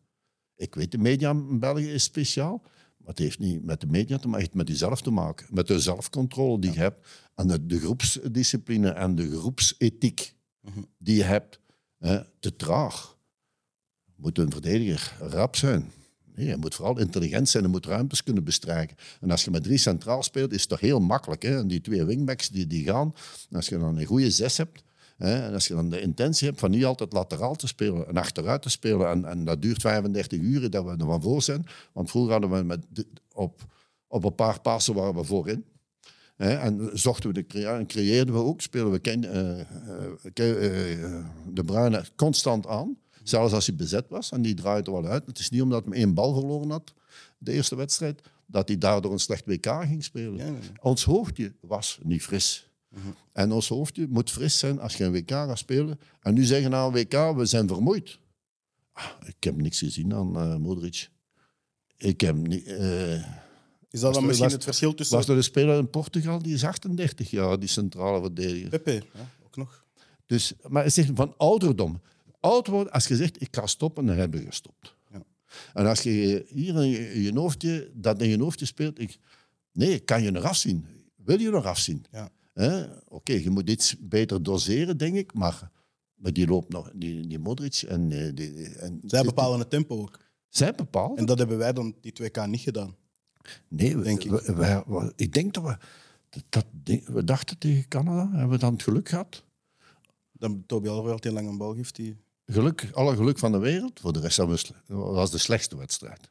[0.56, 2.62] Ik weet, de media in België is speciaal.
[3.06, 5.47] Maar het heeft niet met de media te maken, het heeft met jezelf te maken.
[5.49, 7.08] Met de zelfcontrole die je hebt.
[7.36, 10.80] En de, de groepsdiscipline en de groepsethiek Mhm.
[10.97, 11.60] die je hebt.
[11.97, 13.18] Hè, te traag.
[14.16, 15.91] Moet een verdediger rap zijn.
[16.36, 18.97] Nee, je moet vooral intelligent zijn en moet ruimtes kunnen bestrijken.
[19.22, 21.41] En als je met drie centraal speelt, is het toch heel makkelijk.
[21.41, 21.58] Hè?
[21.58, 23.14] En die twee wingbacks die, die gaan.
[23.49, 24.84] En als je dan een goede zes hebt,
[25.18, 28.61] en als je dan de intentie hebt van niet altijd lateraal te spelen en achteruit
[28.61, 31.66] te spelen, en, en dat duurt 35 uur dat we er van voor zijn.
[31.91, 32.86] Want vroeger hadden we met,
[33.34, 33.61] op,
[34.07, 35.66] op een paar passen waren we voorin.
[36.36, 39.59] Hè, en zochten we de en creëerden we ook, spelen we Ken, eh,
[40.34, 42.97] eh, eh, de Bruyne constant aan.
[43.24, 45.26] Zelfs als hij bezet was en die draaide er wel uit.
[45.26, 46.93] Het is niet omdat hij één bal verloren had,
[47.38, 50.36] de eerste wedstrijd, dat hij daardoor een slecht WK ging spelen.
[50.36, 50.53] Ja.
[50.82, 52.64] Ons hoofdje was niet fris.
[53.32, 56.00] En ons hoofdje moet fris zijn als je een WK gaat spelen.
[56.22, 58.20] En nu zeggen na een WK, we zijn vermoeid.
[58.93, 61.10] Ah, ik heb niks gezien aan eh Modric.
[61.98, 62.66] Ik heb niet...
[62.66, 63.22] eh, Is
[63.89, 66.41] dat Was dan er- misschien was- het verschil tussen was er een speler in Portugal,
[66.41, 68.70] die is 38 jaar, die centrale verdediger.
[68.70, 68.91] Pepe?
[69.14, 69.86] Ja, ook nog.
[70.26, 72.02] Dus, maar het zegt van ouderdom.
[72.39, 74.96] Oud worden, als je zegt, ik ga stoppen, dan heb je gestopt.
[75.12, 75.24] Ja.
[75.74, 79.18] En als je hier in je, je hoofdje, dat in je hoofdje speelt, ik,
[79.72, 80.86] nee, kan je nog afzien?
[81.16, 82.06] Wil je nog afzien?
[82.12, 82.30] Ja.
[83.08, 85.72] Oké, je moet iets beter doseren, denk ik, maar,
[86.16, 88.12] maar die loopt nog, die, die Modric en...
[88.12, 90.20] eh, Die, en Zij bepalen het tempo ook.
[90.49, 91.18] Zij bepalen?
[91.18, 92.95] En dat hebben wij dan die 2K niet gedaan.
[93.68, 94.32] Nee, we, denk ik.
[95.16, 95.78] ik denk dat we...
[96.49, 96.66] Dat,
[97.06, 99.43] we dachten tegen Canada, hebben we dan het geluk gehad?
[100.32, 101.95] Dan Toby Alderweireld heel lang een bal geeft.
[101.95, 102.16] Die...
[102.45, 103.99] geluk, alle geluk van de wereld.
[103.99, 104.38] Voor de rest
[104.88, 106.30] was de slechtste wedstrijd.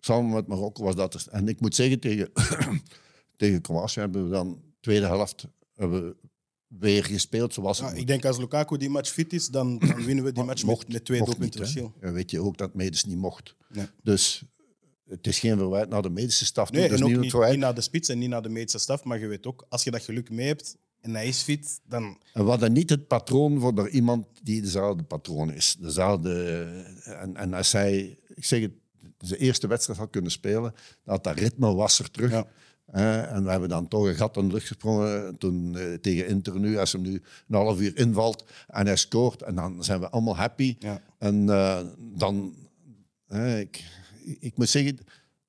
[0.00, 1.26] Samen met Marokko was dat.
[1.26, 2.30] En ik moet zeggen, tegen,
[3.36, 6.16] tegen Kroatië hebben we dan tweede helft hebben we
[6.68, 10.24] weer gespeeld zoals Ja, ik denk als Lukaku die match fit is, dan, dan winnen
[10.24, 11.94] we die match met, met twee mocht doelpunten verschil.
[12.00, 13.54] Weet je ook dat Medes niet mocht.
[13.68, 13.86] Nee.
[14.02, 14.42] Dus
[15.08, 16.72] het is geen verwijt naar de medische staf.
[16.72, 19.04] Nee, dat en ook niet niet, naar de spits en niet naar de medische staf.
[19.04, 22.02] Maar je weet ook, als je dat geluk mee hebt en hij is fit, dan...
[22.32, 25.76] En we hadden niet het patroon voor er iemand die dezelfde patroon is.
[25.80, 26.54] Dezelfde,
[27.04, 28.72] en, en als hij, ik zeg het,
[29.18, 30.74] de eerste wedstrijd had kunnen spelen,
[31.04, 32.30] dat dat ritme was er terug.
[32.30, 32.46] Ja.
[32.86, 36.26] Eh, en we hebben dan toch een gat in de lucht gesprongen toen, eh, tegen
[36.26, 36.78] Inter nu.
[36.78, 40.36] Als hem nu een half uur invalt en hij scoort, en dan zijn we allemaal
[40.36, 40.76] happy.
[40.78, 41.02] Ja.
[41.18, 42.54] En eh, dan,
[43.26, 43.84] eh, ik,
[44.40, 44.98] ik moet zeggen,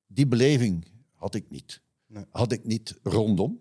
[0.06, 1.82] die beleving had ik niet.
[2.06, 2.24] Nee.
[2.30, 3.60] Had ik niet rondom.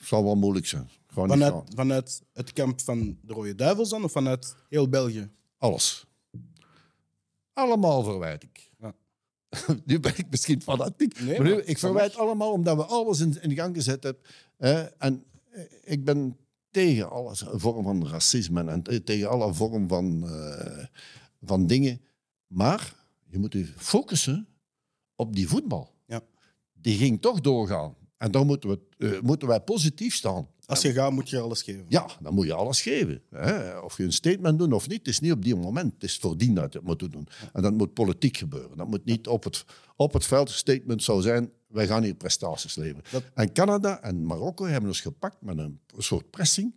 [0.00, 0.88] Zou wel moeilijk zijn.
[1.06, 5.30] Gewoon Vanuit, vanuit het kamp van de Rode Duivels dan, of vanuit heel België?
[5.58, 6.06] Alles.
[7.52, 8.70] Allemaal verwijt ik.
[8.78, 8.94] Ja.
[9.84, 11.20] nu ben ik misschien fanatiek.
[11.20, 12.22] Nee, maar nu, maar ik verwijt mag.
[12.22, 14.22] allemaal omdat we alles in, in gang gezet hebben.
[14.56, 14.80] hè.
[14.82, 16.36] en eh, ik ben
[16.70, 20.84] tegen alle vorm van racisme en te- tegen alle vorm van, eh,
[21.42, 22.00] van dingen.
[22.46, 22.94] Maar
[23.26, 24.48] je moet je focussen
[25.14, 25.94] op die voetbal.
[26.06, 26.20] Ja.
[26.72, 27.94] Die ging toch doorgaan.
[28.20, 30.46] En dan moeten, we, eh, moeten wij positief staan.
[30.66, 31.84] Als je gaat, moet je alles geven.
[31.88, 33.22] Ja, dan moet je alles geven.
[33.30, 33.78] Hè.
[33.78, 35.92] Of je een statement doet of niet, het is niet op die moment.
[35.92, 37.28] Het is voordien dat je het moet doen.
[37.52, 38.76] En dat moet politiek gebeuren.
[38.76, 39.64] Dat moet niet op het,
[39.96, 43.02] op het veld een statement zou zijn, wij gaan hier prestaties leveren.
[43.10, 46.74] Dat- En Canada en Marokko hebben ons gepakt met een soort pressing.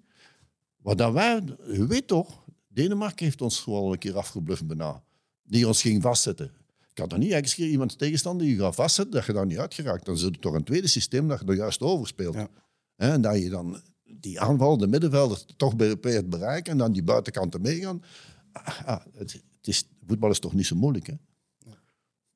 [0.77, 5.03] Wat dat wij, je weet toch, Denemarken heeft ons gewoon een keer afgebluft bijna.
[5.43, 6.51] Die ons ging vastzetten.
[6.93, 9.45] Ik had nog niet eens keer iemand tegenstander die je gaat vastzetten, dat je daar
[9.45, 10.05] niet uitgeraakt.
[10.05, 12.33] Dan zit het toch een tweede systeem dat je er juist over speelt.
[12.33, 12.49] Ja.
[12.95, 17.03] En dat je dan die aanval, de middenvelder, toch probeert te bereiken en dan die
[17.03, 18.03] buitenkanten meegaan.
[18.51, 21.13] Ah, ah, het, het is, voetbal is toch niet zo moeilijk, hè?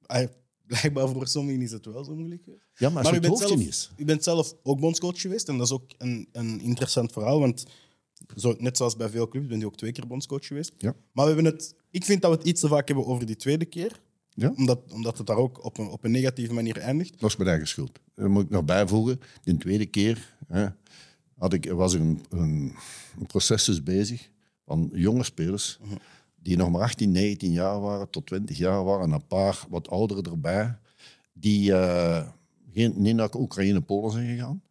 [0.05, 0.27] Ah,
[0.67, 2.43] Blijkbaar voor sommigen is het wel zo moeilijk.
[2.45, 3.91] Ja, maar Maar u het bent, zelf, is.
[3.97, 7.65] u bent zelf ook bondscoach geweest en dat is ook een, een interessant verhaal, want
[8.35, 10.73] zo, net zoals bij veel clubs ben je ook twee keer bondscoach geweest.
[10.77, 10.95] Ja.
[11.11, 13.35] Maar we hebben het, ik vind dat we het iets te vaak hebben over die
[13.35, 14.01] tweede keer,
[14.39, 14.53] Ja?
[14.55, 17.19] omdat, omdat het daar ook op een, op een negatieve manier eindigt.
[17.19, 17.99] Dat is mijn eigen schuld.
[18.15, 19.19] Dat moet ik nog bijvoegen.
[19.43, 20.67] De tweede keer hè,
[21.37, 22.73] had ik, was er een, een,
[23.19, 24.29] een proces dus bezig
[24.65, 25.79] van jonge spelers
[26.35, 29.89] die nog maar 18, 19 jaar waren, tot 20 jaar waren, en een paar wat
[29.89, 30.77] ouderen erbij,
[31.33, 32.27] die eh,
[32.73, 34.61] geen, niet naar Oekraïne, Polen zijn gegaan.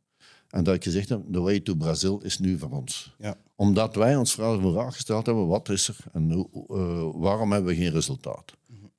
[0.50, 3.14] En dat ik gezegd heb, the way to Brazil is nu van ons.
[3.18, 3.36] Ja.
[3.54, 7.52] Omdat wij ons vraag de vraag gesteld hebben, wat is er en hoe- eh, waarom
[7.52, 8.52] hebben we geen resultaat?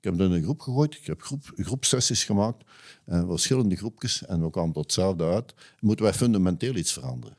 [0.08, 2.64] Ik heb het in een groep gegooid, ik heb groep, groepsessies gemaakt,
[3.06, 5.54] eh, verschillende groepjes, en we kwamen tot hetzelfde uit.
[5.80, 7.38] Moeten wij fundamenteel iets veranderen?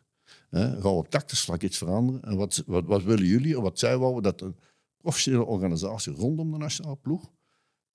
[0.50, 0.70] Hè?
[0.70, 2.22] Gaan we op tactisch vlak iets veranderen?
[2.22, 4.56] En wat, wat, wat willen jullie, en wat zij wouden, dat een
[4.96, 7.30] professionele organisatie rondom de nationale ploeg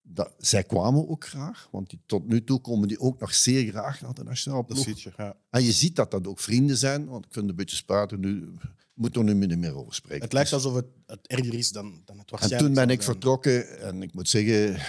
[0.01, 3.71] dat, zij kwamen ook graag, want die, tot nu toe komen die ook nog zeer
[3.71, 4.85] graag naar de nationale Dat ploeg.
[4.85, 5.11] ziet je.
[5.17, 5.37] Ja.
[5.49, 8.49] En je ziet dat dat ook vrienden zijn, want ik vind een beetje spraken nu,
[8.93, 10.23] moet er nu niet meer over spreken.
[10.23, 13.03] Het lijkt alsof het, het erger is dan, dan het En waarschijnlijk toen ben ik
[13.03, 14.81] vertrokken en ik moet zeggen,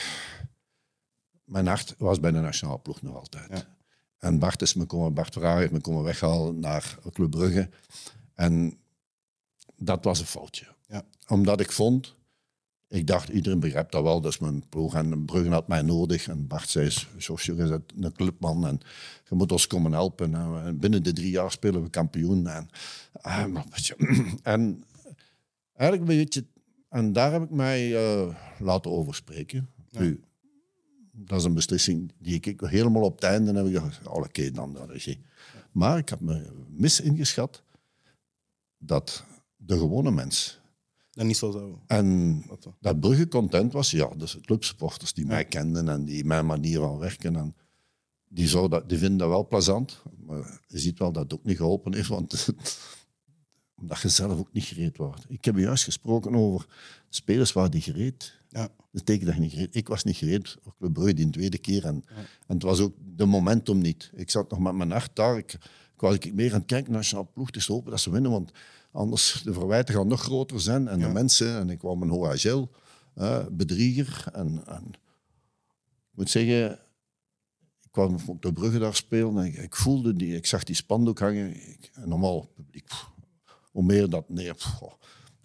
[1.45, 3.49] mijn hart was bij de nationale ploeg nog altijd.
[3.49, 3.77] Ja.
[4.19, 7.69] En Bart is me komen, Bart Verhagen heeft me komen weghalen naar Club Brugge.
[8.35, 8.79] En
[9.77, 10.67] dat was een foutje.
[10.89, 11.05] Ja.
[11.27, 12.15] Omdat ik vond,
[12.95, 14.95] ik dacht, iedereen begrijpt dat wel, dat is mijn ploeg.
[14.95, 16.29] En Brugge had mij nodig.
[16.29, 18.81] En Bart zei, Jos, je een clubman en
[19.29, 20.35] je moet ons komen helpen.
[20.35, 22.47] En binnen de drie jaar spelen we kampioen.
[22.47, 22.69] En,
[23.13, 23.57] ah,
[24.43, 24.85] en
[25.77, 26.45] eigenlijk een beetje...
[26.89, 29.71] En daar heb ik mij eh, laten over spreken.
[29.91, 30.21] Nu,
[31.13, 34.51] dat is een beslissing die ik, ik helemaal op het einde heb gedacht, oh, oké,
[34.51, 34.79] dan.
[35.73, 37.63] Maar ik heb me mis ingeschat
[38.79, 39.25] dat
[39.57, 40.61] de gewone mens
[41.15, 41.75] Dat niet zo zou.
[41.87, 42.43] en
[42.81, 46.79] dat Brugge content was, ja, dus de clubsupporters die mij kenden en die mijn manier
[46.79, 47.37] van werken.
[47.37, 47.55] En
[48.29, 50.03] die, zou dat, die vinden dat wel plezant.
[50.27, 52.49] Maar je ziet wel dat het ook niet geholpen heeft, want
[53.81, 55.25] omdat je zelf ook niet gereed wordt.
[55.29, 56.67] Ik heb juist gesproken over
[57.09, 58.41] spelers waar die gereed.
[58.49, 58.63] Ja.
[58.63, 59.75] Dat betekent dat je niet gereed.
[59.75, 61.85] Ik was niet gereed voor Club Brugge die tweede keer.
[61.85, 62.05] En,
[62.47, 64.11] en het was ook de momentum niet.
[64.15, 65.39] Ik zat nog met mijn hart daar.
[65.39, 65.53] Ik,
[65.95, 67.51] ik was ik meer aan het kijken naar de nationale ploeg.
[67.51, 68.53] Is hopen dat ze winnen, want
[68.95, 70.89] anders de verwijten gaan nog groter zijn.
[70.89, 72.69] En de mensen, en ik kwam een OHL,
[73.15, 74.27] eh, bedrieger.
[74.33, 76.73] En, en ik moet zeggen,
[77.81, 80.75] ik kwam ook de Brugge daar spelen en ik, ik voelde die, ik zag die
[80.75, 81.51] spandoek hangen.
[81.51, 83.11] Ik, en normaal publiek, pff,
[83.71, 84.93] hoe meer dat, nee, pff, goh,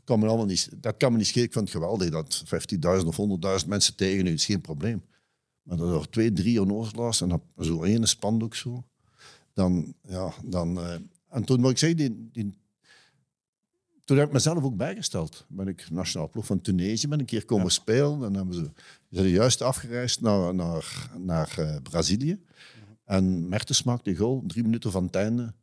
[0.04, 1.48] kan me allemaal niet, dat kan me niet schelen.
[1.48, 2.44] Ik vond het geweldig dat
[3.02, 3.18] 15.000 of
[3.62, 5.04] 100.000 mensen tegen u is geen probleem.
[5.62, 8.84] Maar dat er twee, drie onnozelaars en op zo'n ene spandoek zo,
[9.54, 10.80] dan, ja, dan...
[10.80, 10.96] eh,
[11.30, 12.59] en toen moet ik zeggen, die, die,
[14.10, 15.46] toen heb ik mezelf ook bijgesteld.
[15.48, 18.24] Ben ik nationaal ploeg van Tunesië ben een keer komen spelen.
[18.24, 18.64] En hebben ze,
[19.10, 22.40] ze zijn juist afgereisd naar, naar, naar eh, Brazilië.
[23.06, 25.54] En Mertens maakte goal, drie minuten van het einde.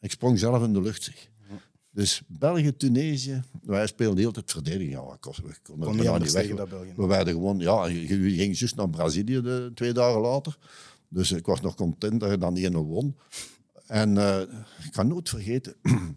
[0.00, 1.02] Ik sprong zelf in de lucht.
[1.02, 1.28] Zeg.
[1.90, 4.90] Dus België, Tunesië, wij speelden de hele tijd verdediging.
[4.90, 6.48] Ja, we konden, Kon niet weg.
[6.96, 10.58] We werden gewoon, ja, je, ging juist naar Brazilië de, twee dagen later.
[11.08, 13.16] Dus ik was nog content dat je dan 1 won.
[13.86, 14.40] En eh,
[14.84, 15.74] ik kan nooit vergeten,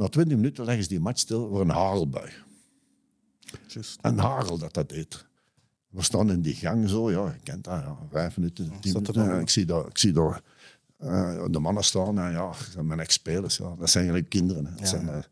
[0.00, 2.30] na 20 minuten leggen ze die match stil voor een hagelbui.
[3.66, 3.98] Juist.
[4.02, 5.26] Een hagel dat dat deed.
[5.88, 9.40] We staan in die gang zo, ja, je kent dat, ja, vijf minuten, tien minuten.
[9.40, 10.42] ik zie daar, ik zie daar
[10.96, 13.74] eh, de mannen staan, en ja, dat zijn mijn ex-spelers, ja.
[13.78, 14.66] dat zijn eigenlijk kinderen.
[14.66, 14.74] hè.
[14.74, 15.22] Dat zijn, eh,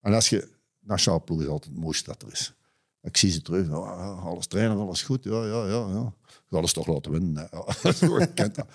[0.00, 0.48] en als je,
[0.80, 2.54] nationale ploeg is altijd het mooiste dat er is.
[3.02, 5.88] Ik zie ze terug, alles trainer, alles goed, ja, ja, ja.
[5.88, 6.12] ja.
[6.26, 7.48] Ik ga alles toch laten winnen.
[7.82, 8.66] Ja, zo, kent dat.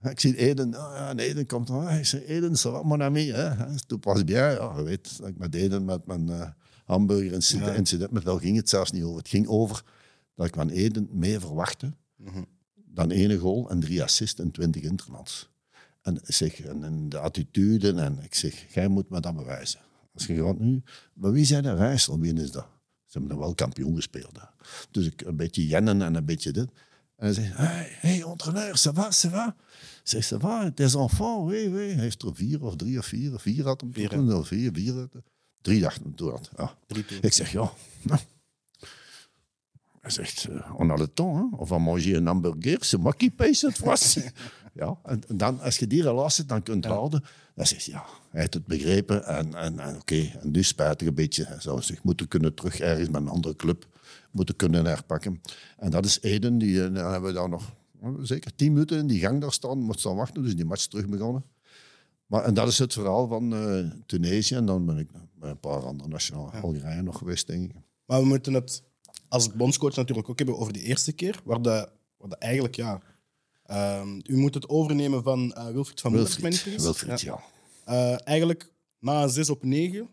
[0.00, 1.86] Ik zie Eden, ja, ja, en Eden komt dan.
[1.86, 3.30] Hij zegt, Eden, ça va, mon ami?
[3.30, 3.76] Hè?
[3.86, 4.52] Tout passe bien.
[4.52, 6.48] Ja, je weet dat ik met Eden, met mijn eh,
[6.84, 9.18] hamburger incident, incident, met wel ging het zelfs niet over.
[9.18, 9.84] Het ging over
[10.34, 11.92] dat ik van Eden meer verwachtte
[12.74, 15.50] dan ene goal en drie assists en twintig interlands.
[16.02, 19.80] En, ik zeg, en, en de attitude, en ik zeg, jij moet me dat bewijzen.
[20.14, 20.82] Als je gaat nu,
[21.14, 22.18] maar wie zijn de Rijssel?
[22.18, 22.66] Wie is dat?
[23.04, 24.40] Ze hebben dan wel kampioen gespeeld.
[24.40, 24.46] Hè.
[24.90, 26.68] Dus ik een beetje jennen en een beetje dit.
[27.20, 29.56] En hij zegt, hey, hey entraîneur, ça va, ça va?
[30.02, 31.92] Zeg, ça va, tes enfants, oui, oui.
[31.92, 34.46] Hij heeft er vier of drie of vier, of vier had hem Vier, toen, of
[34.46, 35.08] vier, vier.
[35.62, 36.50] Drie dachten hem toen had.
[36.56, 36.74] Ja.
[36.86, 37.04] Drie.
[37.20, 37.72] Ik zeg, ja.
[38.02, 38.20] nou.
[40.00, 41.58] Hij zegt, eh, on a le temps, hein?
[41.58, 44.22] on va manger een hamburger, c'est moi qui paye cette fois-ci.
[44.80, 48.04] ja, en, en dan, als je die relatie dan kunt houden, dan zegt hij, ja,
[48.30, 51.44] hij heeft het begrepen en, en, en oké, en nu spijtig een beetje.
[51.44, 53.86] Hij zou zich moeten kunnen terug ergens met een andere club
[54.30, 55.40] moeten kunnen herpakken.
[55.76, 58.98] En dat is Eden, die, eh, dan hebben we daar nog eh, zeker tien minuten
[58.98, 61.44] in die gang daar staan, moet staan wachten, dus die match terug begonnen.
[62.26, 64.54] Maar, en dat is het verhaal van eh, Tunesië.
[64.54, 67.76] En dan ben ik bij een paar andere nationale Algerije nog geweest, denk ik.
[68.04, 68.82] Maar we moeten het
[69.28, 73.00] als bondscoach natuurlijk ook hebben over die eerste keer, waar de, waar de eigenlijk, ja...
[73.62, 76.64] ehm, u moet het overnemen van Wilfried van Wilfried.
[76.64, 77.40] Wilfried, Ja.
[77.86, 78.18] ja.
[78.18, 80.08] Eigenlijk na een 6 op 9,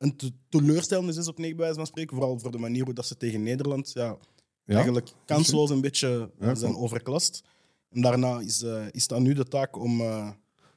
[0.00, 2.94] een te- teleurstellende 6 op 9 bij wijze van spreken, vooral voor de manier hoe
[2.94, 4.16] dat ze tegen Nederland ja,
[4.64, 4.74] Ja.
[4.74, 7.42] eigenlijk kansloos een beetje Ja, zijn overklast.
[7.90, 10.30] En daarna is, eh, is dat nu de taak om eh,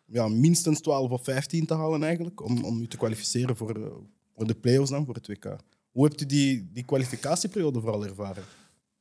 [0.05, 3.91] ja, minstens 12 of 15 te halen eigenlijk, om, om u te kwalificeren voor, eh,
[4.36, 5.55] voor de play-offs dan, voor het WK.
[5.91, 8.43] Hoe hebt u die, die kwalificatieperiode vooral ervaren?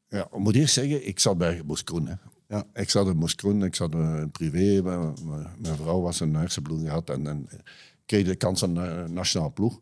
[0.08, 2.06] Ja, ik moet eerst zeggen, ik zat bij Moeskroen.
[2.06, 2.14] Hè.
[2.48, 2.64] Ja.
[2.74, 4.82] Ik zat in Moeskroen, ik zat eh, privé.
[4.82, 7.48] Mijn, mijn- mijn vrouw was een hersenbloeding gehad en, en
[8.06, 9.80] kreeg de kans aan de nationale ploeg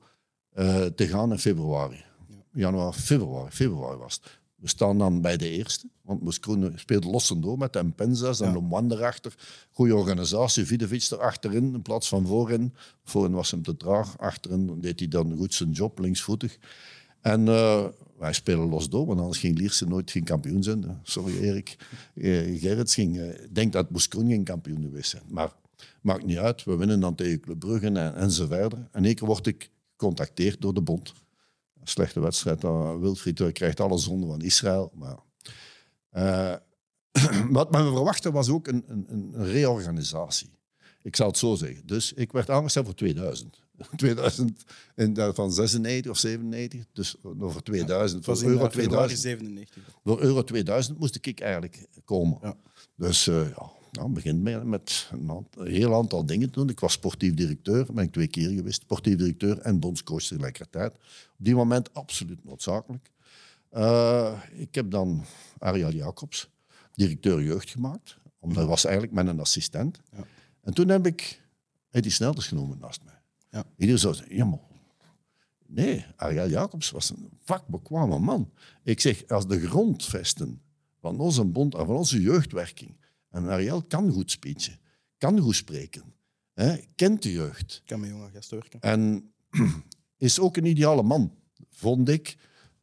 [0.53, 2.05] eh, te gaan in februari.
[2.53, 4.39] Januari, februari, februari was het.
[4.57, 8.47] We staan dan bij de eerste, want Moeskroen speelde lossen door met de Mpenza's en
[8.47, 8.53] Ja.
[8.53, 9.35] Lomwan erachter.
[9.71, 12.75] Goede organisatie, Vidovic erachterin in plaats van voorin.
[13.05, 16.59] Voorin was hem te traag, achterin deed hij dan goed zijn job, linksvoetig.
[17.21, 17.85] En eh,
[18.19, 21.01] wij spelen los door, want anders ging Lierse nooit geen kampioen zijn.
[21.03, 21.77] Sorry Erik.
[22.15, 25.23] Eh, Gerrits ging, ik denk dat Moeskroen geen kampioen geweest zijn.
[25.29, 25.53] Maar
[26.01, 28.89] maakt niet uit, we winnen dan tegen Club Brugge en, en zo verder.
[28.93, 29.71] En één keer word ik
[30.01, 31.13] gecontacteerd door de bond.
[31.81, 34.93] Een slechte wedstrijd, uh, Wilfried uh, krijgt alle zonde van Israël.
[34.95, 35.19] Maar,
[36.13, 36.57] uh,
[37.59, 40.51] wat men verwachtte was ook een, een, een reorganisatie.
[41.03, 41.87] Ik zal het zo zeggen.
[41.87, 43.59] Dus ik werd aangesteld voor 2000.
[43.97, 48.25] 2000 en van 96 of 97, dus voor 2000.
[48.25, 49.21] Ja, voor euro 2000.
[49.21, 49.83] 97.
[50.05, 52.39] Voor euro 2000 moest ik eigenlijk komen.
[52.43, 52.57] Ja.
[52.97, 56.69] Dus uh, ja, nou, begin met, met een, heel aantal dingen doen.
[56.69, 58.83] Ik was sportief directeur, ben ik twee keer geweest.
[58.83, 60.95] Sportief directeur en bondscoach tegelijkertijd.
[61.39, 63.11] Op die moment absoluut noodzakelijk.
[63.73, 65.25] Uh, ik heb dan
[65.59, 66.51] Ariel Jacobs,
[66.95, 68.19] directeur jeugd gemaakt.
[68.39, 70.01] Omdat hij was eigenlijk mijn assistent.
[70.13, 70.25] Ja.
[70.61, 71.41] En toen heb ik
[71.91, 73.19] Eddie Snelders genomen naast mij.
[73.51, 73.65] Ja.
[73.77, 74.59] Iedereen zou zeggen, ja, maar
[75.67, 78.51] nee, Ariel Jacobs was een vakbekwame man.
[78.83, 80.61] Ik zeg, als de grondvesten
[81.01, 82.97] van onze bond en van onze jeugdwerking,
[83.31, 84.79] en Ariel kan goed speechen,
[85.19, 86.03] kan goed spreken,
[86.53, 87.83] hè, kent de jeugd.
[87.85, 88.81] Kan met jonge gasten werken.
[88.81, 89.33] En
[90.17, 91.35] is ook een ideale man,
[91.71, 92.37] vond ik,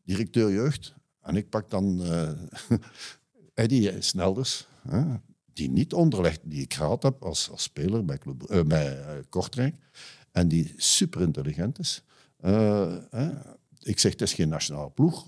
[0.04, 0.96] directeur jeugd.
[1.22, 2.32] En ik pak dan uh,
[3.54, 5.04] Eddie Snelders, hè,
[5.54, 9.24] die niet onderlegd, die ik gehad heb als, als speler bij, Club, uh, bij uh,
[9.30, 9.76] Kortrijk.
[10.32, 12.04] En die super intelligent is.
[12.42, 12.96] Uh,
[13.80, 15.28] ik zeg, het is geen nationale ploeg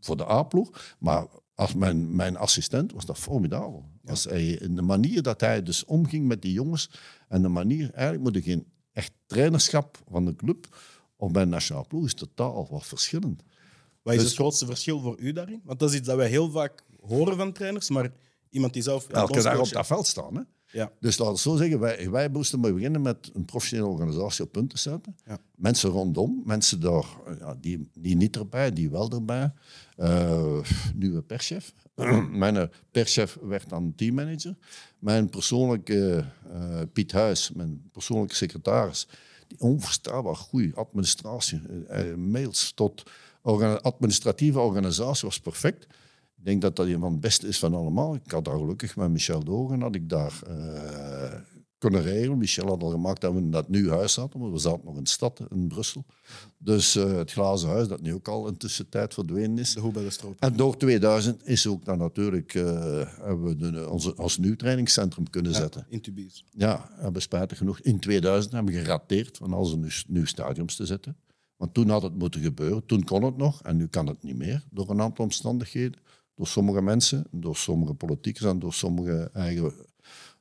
[0.00, 0.96] voor de A-ploeg.
[0.98, 3.91] Maar als mijn, mijn assistent was dat formidabel.
[4.06, 6.90] Als hij, de manier dat hij dus omging met die jongens.
[7.28, 10.76] En de manier, eigenlijk moet je geen echt trainerschap van de club.
[11.16, 13.42] Of bij een nationale ploeg is totaal wat verschillend.
[14.02, 15.60] Wat is Dus- het grootste verschil voor u daarin?
[15.64, 18.12] Want dat is iets dat wij heel vaak horen van trainers, maar
[18.50, 19.08] iemand die zelf...
[19.08, 20.36] Elke dag op dat veld staan.
[20.36, 20.42] Hè?
[20.72, 20.92] Ja.
[21.00, 24.52] Dus laten we zo zeggen, wij, wij moesten maar beginnen met een professionele organisatie op
[24.52, 25.16] punt te zetten.
[25.26, 25.38] Ja.
[25.54, 27.06] Mensen rondom, mensen daar,
[27.38, 29.52] ja, die, die niet erbij, die wel erbij.
[29.98, 30.58] Uh,
[30.94, 31.74] nieuwe perschef.
[32.30, 34.56] Mijn uh, perschef werd dan teammanager.
[34.98, 39.08] Mijn persoonlijke uh, Piet Huis, mijn persoonlijke secretaris,
[39.46, 41.60] die onverstaanbaar goede administratie,
[41.90, 43.02] uh, mails tot
[43.42, 45.86] orga administratieve organisatie was perfect.
[46.42, 48.14] Ik denk dat dat een van het beste is van allemaal.
[48.14, 51.40] Ik had daar gelukkig met Michel Dogen, had ik daar uh,
[51.78, 52.38] kunnen regelen.
[52.38, 55.02] Michel had al gemaakt dat we dat nieuw huis hadden, maar we zaten nog in
[55.02, 56.04] de stad, in Brussel.
[56.58, 59.74] Dus uh, het glazen huis, dat nu ook al in tussentijd verdwenen is.
[59.74, 60.36] De bij de stroop.
[60.38, 62.64] En door 2000 is ook dan natuurlijk, uh,
[63.20, 65.86] hebben we de, onze, ons nieuw trainingscentrum kunnen ja, zetten.
[65.88, 66.44] In Tubies.
[66.50, 67.80] Ja, hebben spijtig genoeg.
[67.80, 71.16] In 2000 hebben we gerateerd van al zijn nieuw stadiums te zetten.
[71.56, 74.36] Want toen had het moeten gebeuren, toen kon het nog en nu kan het niet
[74.36, 76.00] meer door een aantal omstandigheden
[76.34, 79.72] door sommige mensen, door sommige politiekers en door sommige eigen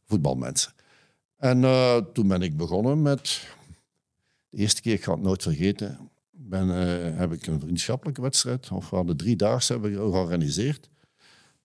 [0.04, 0.74] voetbalmensen.
[1.36, 3.48] En uh, toen ben ik begonnen met,
[4.50, 8.72] de eerste keer, ik ga het nooit vergeten, ben, uh, heb ik een vriendschappelijke wedstrijd,
[8.72, 10.90] of we hadden drie dagen hebben georganiseerd.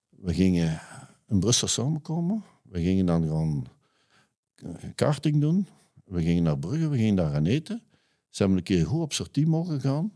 [0.09, 0.81] We gingen
[1.27, 3.67] in Brussel samenkomen, we gingen dan gewoon
[4.95, 5.67] karting doen,
[6.03, 7.81] we gingen naar Brugge, we gingen daar gaan eten.
[8.29, 10.11] Ze hebben een keer goed op sortie mogen gaan.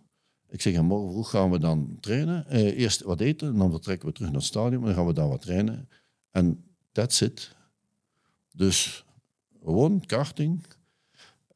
[0.52, 2.48] Ik zeg, morgen vroeg gaan we dan trainen.
[2.48, 4.86] Eh, eerst wat eten, en dan vertrekken we terug naar het stadion.
[4.86, 5.90] Dan gaan we daar wat trainen.
[6.32, 7.56] En that's it.
[8.52, 9.06] Dus
[9.64, 10.66] gewoon karting,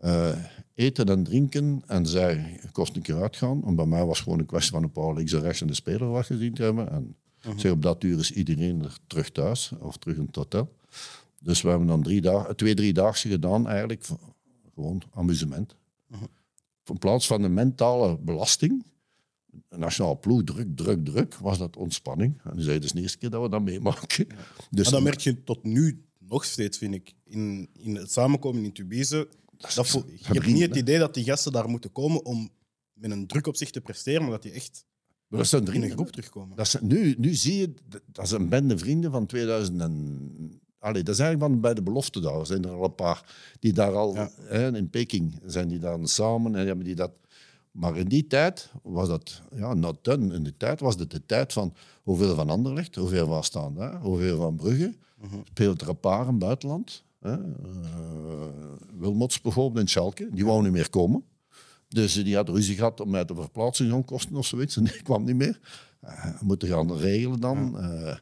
[0.02, 1.84] uh, eten en drinken.
[1.88, 3.64] En zij kost een keer uitgaan.
[3.66, 6.10] En bij mij was gewoon een kwestie van een paar links en rechts de speler
[6.10, 6.92] wat gezien te hebben.
[6.92, 7.16] En
[7.58, 10.76] zeg, op dat uur is iedereen er terug thuis of terug in het hotel.
[11.40, 12.04] Dus we hebben dan
[12.56, 14.06] twee, drie dagen gedaan eigenlijk.
[14.74, 15.76] Gewoon amusement.
[16.08, 16.22] -huh.
[16.90, 18.86] In plaats van de mentale belasting,
[19.70, 22.42] een nationaal ploeg, druk, druk, druk, was dat ontspanning.
[22.44, 24.28] En zei, het is de eerste keer dat we dat meemaken.
[24.70, 27.14] Dus maar dat merk je tot nu nog steeds, vind ik.
[27.24, 29.28] In, in het samenkomen in Tubize.
[29.58, 32.50] Dat, dat je hebt niet het idee dat die gasten daar moeten komen om
[32.94, 34.86] met een druk op zich te presteren, maar dat die echt
[35.30, 36.58] dat zijn in een groep terugkomen.
[36.58, 37.74] Dat zijn, nu, nu zie je,
[38.06, 41.82] dat is een bende vrienden van 2000 en Allee, dat is eigenlijk van bij de
[41.82, 42.46] belofte daar.
[42.46, 44.30] Zijn er al een paar die daar al, ja.
[44.42, 47.12] hè, in Peking zijn die dan samen en hebben die dat.
[47.72, 50.34] Maar in die tijd was dat, ja, not done.
[50.34, 51.74] In die tijd was het de tijd van
[52.04, 54.96] hoeveel van Anderlecht, hoeveel van Standaard, hoeveel van Brugge.
[55.24, 55.40] Uh -huh.
[55.44, 57.04] Speelt er een paar in buitenland.
[57.20, 57.38] Hè.
[57.38, 57.46] Uh,
[58.98, 61.24] Wilmots bijvoorbeeld in Schalke, die wou niet meer komen.
[61.88, 64.76] Dus die had ruzie gehad om mij te verplaatsen kosten of zoiets.
[64.78, 65.60] En die kwam niet meer.
[66.04, 67.76] Uh, moeten gaan regelen dan.
[67.78, 68.20] Ja.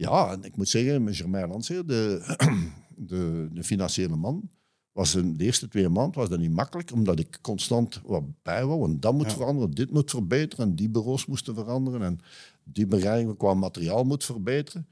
[0.00, 2.22] Ja, en ik moet zeggen, met Germain Landseer, de,
[2.96, 4.50] de, de, financiële man,
[4.92, 8.64] was in de eerste twee maanden was dat niet makkelijk, omdat ik constant wat bij
[8.64, 8.84] wou.
[8.84, 9.36] En dat moet ja.
[9.36, 12.18] veranderen, dit moet verbeteren, en die bureaus moesten veranderen, en
[12.64, 14.86] die bereiding qua materiaal moet verbeteren.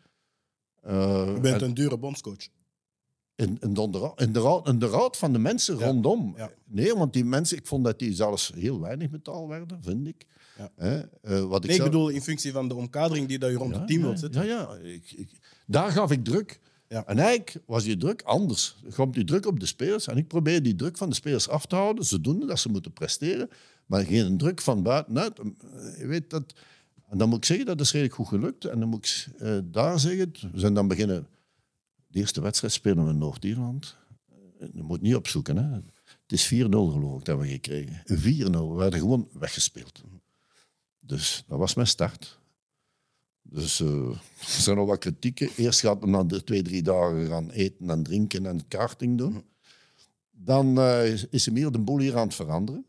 [0.86, 2.48] Uh, Je bent en, een dure bondscoach.
[3.34, 3.82] In, in, de,
[4.16, 5.86] in, de, raad, in de raad van de mensen ja.
[5.86, 6.34] rondom.
[6.36, 6.50] Ja.
[6.64, 10.26] Nee, want die mensen, ik vond dat die zelfs heel weinig betaald werden, vind ik.
[10.59, 10.70] Ja.
[10.76, 13.56] Eh, wat ik Nee, ik zelf- bedoel in functie van de omkadering die dat je
[13.56, 14.46] rond het team wilt zetten.
[14.46, 14.74] Ja, ja.
[14.88, 15.30] Ik, ik,
[15.66, 16.61] daar gaf ik druk.
[16.88, 17.06] Ja.
[17.06, 18.76] En eigenlijk was die druk anders.
[18.86, 21.48] Er komt die druk op de spelers en ik probeer die druk van de spelers
[21.48, 23.48] af te houden, zodoende dat ze moeten presteren,
[23.86, 25.36] maar geen druk van buitenuit.
[25.98, 26.54] Je weet dat...
[27.09, 28.64] En dan moet ik zeggen, dat is redelijk goed gelukt.
[28.64, 31.26] En dan moet ik eh, daar zeggen, we zijn dan beginnen...
[32.06, 33.96] De eerste wedstrijd spelen we in Noord-Ierland.
[34.59, 35.70] Eh, Je moet niet opzoeken, hè.
[36.22, 36.48] Het is 4-0
[36.92, 38.02] geloof ik dat we gekregen.
[38.04, 38.68] 4-0.
[38.68, 40.02] We werden gewoon weggespeeld.
[41.09, 42.38] Dus dat was mijn start.
[43.42, 44.09] Dus eh,
[44.40, 45.48] er zijn nog wat kritieken.
[45.56, 49.44] Eerst gaat men na de twee, drie dagen gaan eten en drinken en karting doen.
[50.30, 52.84] Dan eh, is, hem hier de boel hier aan het veranderen.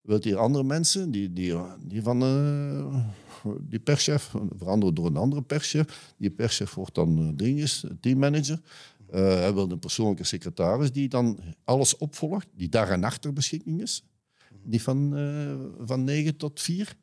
[0.00, 3.04] Wilt hier andere mensen, die, die, die van eh,
[3.60, 6.14] die perschef, veranderen door een andere perschef.
[6.16, 8.60] Die perschef wordt dan dinges, teammanager.
[9.10, 13.82] Hij wil een persoonlijke secretaris die dan alles opvolgt, die dag en nacht ter beschikking
[13.82, 14.04] is.
[14.62, 15.14] Die van,
[15.84, 16.96] van 9 tot 4.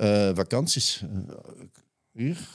[0.00, 1.02] Eh, vakanties.
[1.02, 1.34] eh,
[2.12, 2.48] hier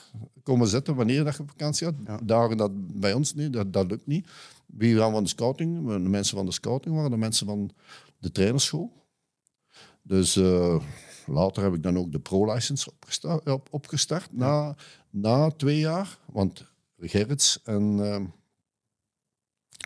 [0.43, 1.95] komen zetten wanneer dat je op vakantie gaat.
[2.05, 2.19] Ja.
[2.23, 4.27] Dagen dat bij ons niet, dat, dat lukt niet.
[4.65, 5.87] Wie gaan van de scouting?
[5.87, 7.71] De mensen van de scouting waren de mensen van
[8.17, 8.91] de trainerschool.
[10.01, 10.81] Dus eh,
[11.25, 14.75] later heb ik dan ook de pro-license opgesta- op, opgestart, na,
[15.09, 16.17] na twee jaar.
[16.31, 18.21] Want Gerrits en eh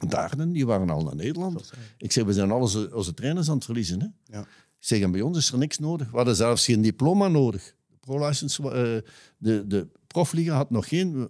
[0.08, 1.72] Daarden, die waren al naar Nederland.
[1.98, 4.00] Ik zeg, we zijn al onze, onze trainers aan het verliezen.
[4.02, 4.38] Hè?
[4.38, 4.46] Ja.
[4.80, 6.10] Ik zeg, en bij ons is er niks nodig.
[6.12, 7.76] We hadden zelfs geen diploma nodig.
[7.88, 11.30] De pro-license, eh, de, de profliga had nog geen...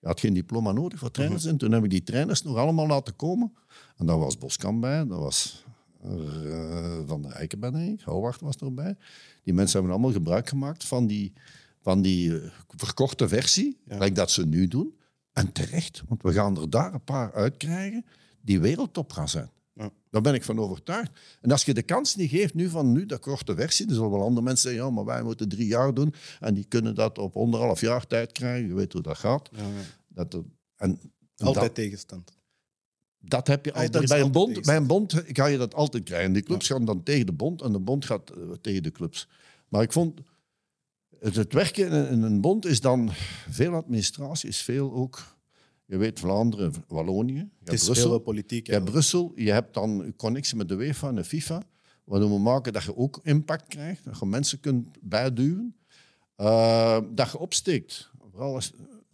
[0.00, 1.44] Je had geen diploma nodig voor trainers.
[1.44, 3.52] En toen heb ik die trainers nog allemaal laten komen.
[3.96, 5.64] En daar was Boskamp bij, dat was
[6.02, 6.10] eh,
[7.06, 8.96] Van der Eiken bij, Houwacht was erbij.
[9.42, 11.32] Die mensen hebben allemaal gebruik gemaakt van die,
[11.82, 13.98] van die eh, verkorte versie, Ja.
[13.98, 14.94] like dat ze nu doen.
[15.32, 18.04] En terecht, want we gaan er daar een paar uitkrijgen
[18.40, 19.50] die wereldtop gaan zijn.
[20.10, 21.10] Daar ben ik van overtuigd.
[21.40, 24.10] En als je de kans niet geeft nu van nu, de korte versie, dan zullen
[24.10, 27.18] wel andere mensen zeggen, ja, maar wij moeten drie jaar doen en die kunnen dat
[27.18, 28.68] op anderhalf jaar tijd krijgen.
[28.68, 29.48] Je weet hoe dat gaat.
[29.52, 29.68] Ja, ja.
[30.08, 30.44] Dat, er-
[30.76, 31.00] en
[31.36, 32.36] Altijd dat, tegenstand.
[33.18, 34.08] dat heb je altijd.
[34.08, 36.32] Bij een, bond, bij een bond ga je dat altijd krijgen.
[36.32, 39.28] Die clubs gaan dan tegen de bond en de bond gaat eh, tegen de clubs.
[39.68, 40.20] Maar ik vond,
[41.18, 43.10] het, het werken in, in een bond is dan
[43.48, 45.36] veel administratie, is veel ook,
[45.88, 48.10] je weet Vlaanderen, Wallonië, je Het hebt is Brussel.
[48.10, 48.66] heel politiek.
[48.66, 51.62] Je hebt Brussel, je hebt dan connectie met de UEFA en de FIFA,
[52.04, 55.76] waardoor we maken dat je ook impact krijgt, dat je mensen kunt bijduwen,
[56.36, 58.10] eh, dat je opsteekt.
[58.30, 58.72] Vooral als,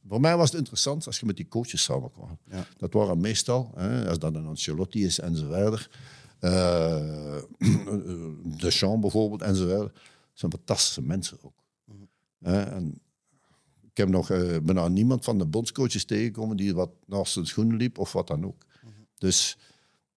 [0.08, 2.38] voor mij was het interessant als je met die coaches samenkwam.
[2.50, 2.66] Ja.
[2.76, 5.90] Dat waren meestal, hè, als dat een Ancelotti is en zo verder,
[6.38, 7.42] eh,
[8.60, 10.02] Deschamps bijvoorbeeld en zo verder, dat
[10.32, 11.62] zijn fantastische mensen ook.
[12.38, 13.00] Hè, en
[13.94, 17.76] ik heb nog eh, bijna niemand van de bondscoaches tegengekomen die wat naast zijn schoenen
[17.76, 18.64] liep of wat dan ook.
[19.18, 19.50] Dus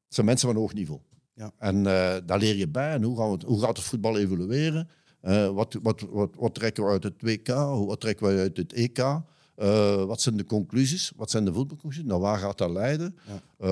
[0.05, 0.99] het zijn mensen van hoog niveau.
[1.34, 1.51] Ja.
[1.57, 2.91] En eh, daar leer je bij.
[2.93, 4.89] En hoe, gaan we het, hoe gaat het voetbal evolueren?
[5.21, 7.47] Eh, wat, wat, wat, wat trekken we uit het WK?
[7.47, 8.97] Hoe- Wat trekken we uit het EK?
[10.07, 11.11] Wat zijn de conclusies?
[11.15, 12.03] Wat zijn de voetbalconclusies?
[12.09, 13.15] Naar waar gaat dat leiden?
[13.28, 13.67] Ja.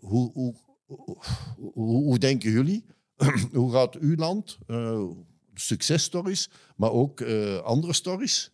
[0.00, 0.54] Hoe, hoe,
[0.86, 1.16] hoe,
[1.72, 2.84] hoe, denken jullie?
[3.52, 4.58] hoe gaat uw land?
[5.54, 7.22] Successtories, maar ook
[7.64, 8.50] andere stories.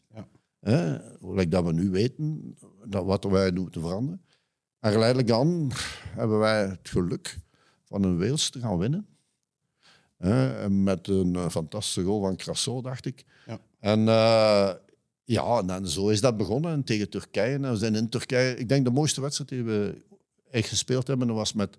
[0.63, 0.97] Hè?
[1.21, 4.23] Like dat we nu weten dat wat wij doen te veranderen.
[4.81, 5.71] En geleidelijk aan
[6.09, 7.39] hebben wij het geluk
[7.85, 9.07] van een Wales te gaan winnen.
[10.19, 13.25] Hè, met een eh, fantastische goal van Crasso, dacht ik.
[13.47, 13.61] Ja.
[13.81, 14.71] En uh,
[15.25, 17.55] ja, en dan zo is dat begonnen en tegen Turkije.
[17.55, 20.03] En we zijn in Turkije, ik denk de mooiste wedstrijd die we
[20.51, 21.77] echt gespeeld hebben, dat was met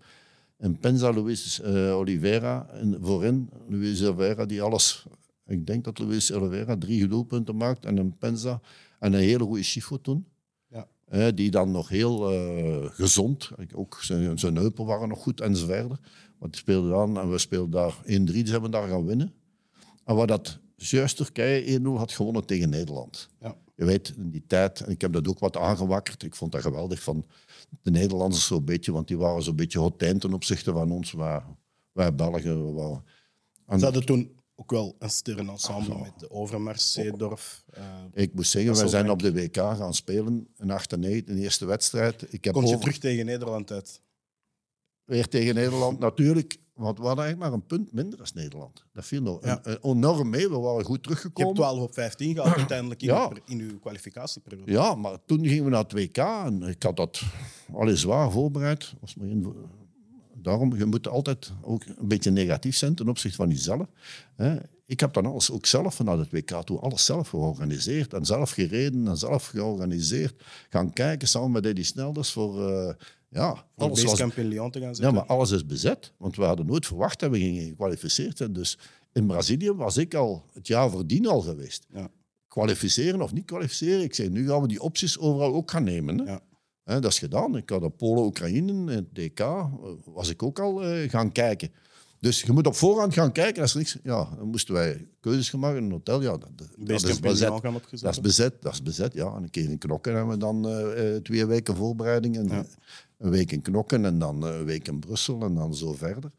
[0.58, 3.50] een Penza Luis uh, Oliveira en voorin.
[3.68, 5.06] Luis Oliveira die alles,
[5.46, 8.62] ik denk dat Luis Oliveira drie doelpunten maakt en een Penza
[9.00, 10.28] en een hele goede Schifo toen.
[10.68, 11.32] Ja.
[11.32, 15.66] Die dan nog heel uh, gezond, ook zijn, zijn heupen waren nog goed en zo
[15.66, 16.00] verder.
[16.40, 19.34] Maar die speelde dan en we speelden daar 1-3, dus hebben we daar gaan winnen.
[20.06, 23.30] En wat dat juist Turkije 1-0 had gewonnen tegen Nederland.
[23.40, 23.56] Ja.
[23.76, 26.62] Je weet, in die tijd, en ik heb dat ook wat aangewakkerd, ik vond dat
[26.62, 27.26] geweldig van
[27.82, 31.42] de Nederlanders zo'n beetje, want die waren zo'n beetje hotijn ten opzichte van ons, wij,
[31.92, 32.74] wij Belgen.
[32.74, 33.04] Waren,
[33.66, 37.64] en Ze hadden toen ook wel een sterren ensemble met de Overmars, Zeedorf.
[37.78, 37.84] Uh,
[38.14, 42.34] ik moet zeggen, wij zijn op de WK gaan spelen in 98, de eerste wedstrijd.
[42.34, 42.80] Ik heb Kom je over...
[42.80, 44.02] terug tegen Nederland uit?
[45.04, 46.58] Weer tegen Nederland, natuurlijk.
[46.74, 48.86] Want we hadden eigenlijk maar een punt minder als Nederland.
[48.94, 49.60] Dat viel nog Ja.
[49.64, 50.50] een- een enorm mee.
[50.50, 51.46] We waren goed Je teruggekomen.
[51.56, 53.30] hebt 12 op 15 gehad uiteindelijk in, Ja.
[53.30, 54.72] uw, in uw kwalificatieperiode.
[54.72, 57.22] Ja, maar toen gingen we naar het WK en ik had dat
[57.74, 58.94] al eens zwaar voorbereid.
[59.02, 59.56] Was maar één-
[60.44, 63.88] Daarom, je moet altijd ook een beetje negatief zijn ten opzichte van jezelf.
[64.36, 64.58] hè.
[64.86, 68.52] Ik heb dan alles ook zelf naar het WK toe, alles zelf georganiseerd en zelf
[68.52, 70.44] gereden en zelf georganiseerd.
[70.70, 72.94] Gaan kijken samen met Eddie Snelders voor, eh,
[73.30, 75.14] ja, alles was, in Lyon te gaan ja, zitten.
[75.14, 76.14] maar alles is bezet.
[76.18, 78.54] Want we hadden nooit verwacht dat we gingen gekwalificeerd zijn.
[78.54, 78.78] Dus
[79.14, 81.86] in Brazilië was ik al het jaar voordien al geweest.
[81.94, 82.10] Ja.
[82.48, 84.04] Kwalificeren of niet kwalificeren.
[84.04, 86.18] Ik zei, nu gaan we die opties overal ook gaan nemen.
[86.18, 86.32] Hè.
[86.32, 86.42] Ja.
[86.84, 87.58] Dat is gedaan.
[87.58, 89.66] Ik had op Polen-Oekraïne, het DK, eh,
[90.06, 91.72] was ik ook al eh, gaan kijken.
[92.20, 93.62] Dus je moet op voorhand gaan kijken.
[93.62, 96.22] Als er niks, ja, dan moesten wij keuzes gemaakt in een hotel.
[96.22, 97.52] Ja, dat, dat, dat Beste is bezet.
[97.62, 99.36] gaan Dat is bezet, dat is bezet, ja.
[99.36, 102.38] En een keer in Knokken hebben we dan eh, twee weken voorbereiding.
[102.38, 102.66] En, Ja.
[103.18, 106.32] Een week in Knokken en dan een week in Brussel en dan zo verder.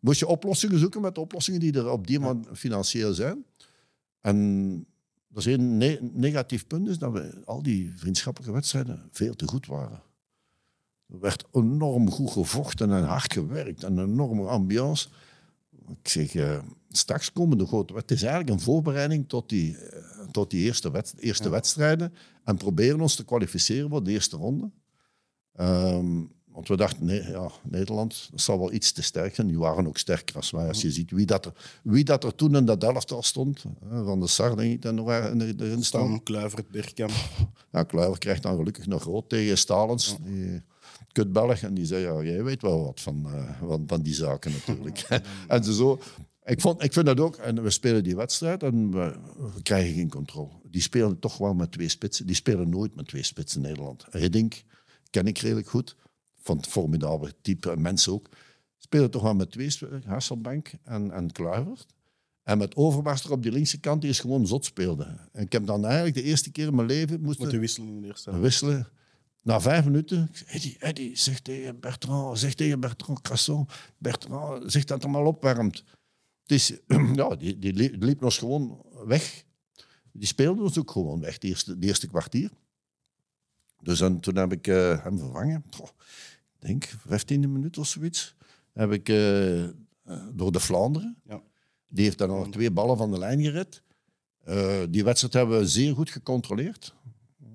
[0.00, 3.44] Moest je oplossingen zoeken met de oplossingen die er op die manier financieel zijn.
[4.20, 4.86] En
[5.28, 9.66] dat is ne- negatief punt, is dat we al die vriendschappelijke wedstrijden veel te goed
[9.66, 10.02] waren.
[11.06, 15.08] Er werd enorm goed gevochten en hard gewerkt en een enorme ambiance.
[15.88, 16.58] Ik zeg, eh,
[16.88, 18.08] straks komen de grote wedstrijden.
[18.08, 21.50] Het is eigenlijk een voorbereiding tot die, eh, tot die eerste, eerste Ja.
[21.50, 22.14] wedstrijden.
[22.44, 24.70] En proberen ons te kwalificeren voor de eerste ronde.
[25.52, 26.24] Ehm,
[26.58, 29.46] want we dachten, nee, ja, Nederland dat zal wel iets te sterk zijn.
[29.46, 30.68] Die waren ook sterker als wij.
[30.68, 31.52] Als je ziet wie dat er,
[31.82, 33.64] wie dat er toen in dat elftal stond.
[33.90, 36.22] Van de Sar, denk ik, er erin staan.
[36.22, 37.12] Kluivert, Bergkamp.
[37.72, 40.16] Ja, Kluiver krijgt dan gelukkig nog rood tegen Stalens.
[40.20, 40.62] Die
[41.12, 41.62] kutbelg.
[41.62, 45.06] En die zei, ja, jij weet wel wat van, eh, van, van die zaken natuurlijk.
[45.48, 46.00] en zo...
[46.44, 47.36] Ik, vond, ik vind dat ook.
[47.36, 49.14] En we spelen die wedstrijd en we,
[49.54, 50.50] we krijgen geen controle.
[50.70, 52.26] Die spelen toch wel met twee spitsen.
[52.26, 54.04] Die spelen nooit met twee spitsen in Nederland.
[54.10, 54.62] Hiddink
[55.10, 55.96] ken ik redelijk goed.
[56.38, 58.28] Van het formidabele type en mensen ook.
[58.78, 59.70] Spelen toch wel met twee.
[60.04, 61.86] Hasselbank en, en Kluivert.
[62.42, 65.04] En met Overmars er op die linkse kant, die is gewoon zot speelde.
[65.32, 68.06] En ik heb dan eigenlijk de eerste keer in mijn leven Moeten wisselen in de
[68.06, 68.88] eerste wisselen.
[69.42, 73.68] Na vijf minuten, Eddie, Eddie, zeg tegen Bertrand, zeg tegen Bertrand Crasson,
[73.98, 75.84] Bertrand, zeg dat er maar opwarmt.
[76.42, 76.72] Het is,
[77.14, 79.44] ja, die, die li- liep ons gewoon weg.
[80.12, 82.50] Die speelde ons ook gewoon weg, het eerste, het eerste kwartier.
[83.82, 85.64] Dus dan, toen heb ik eh, hem vervangen.
[86.58, 88.34] Denk 15 minuut of zoiets.
[88.72, 89.70] Heb ik eh, eh,
[90.32, 91.16] door de Vlaanderen.
[91.24, 91.42] Ja.
[91.88, 93.82] Die heeft dan nog twee ballen van de lijn gered.
[94.44, 96.94] Eh, die wedstrijd hebben we zeer goed gecontroleerd.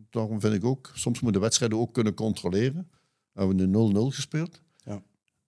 [0.10, 2.90] Daarom vind ik ook, soms moeten wedstrijden ook kunnen controleren.
[3.32, 4.62] We hebben nu 0-0 gespeeld.
[4.86, 5.04] Ja.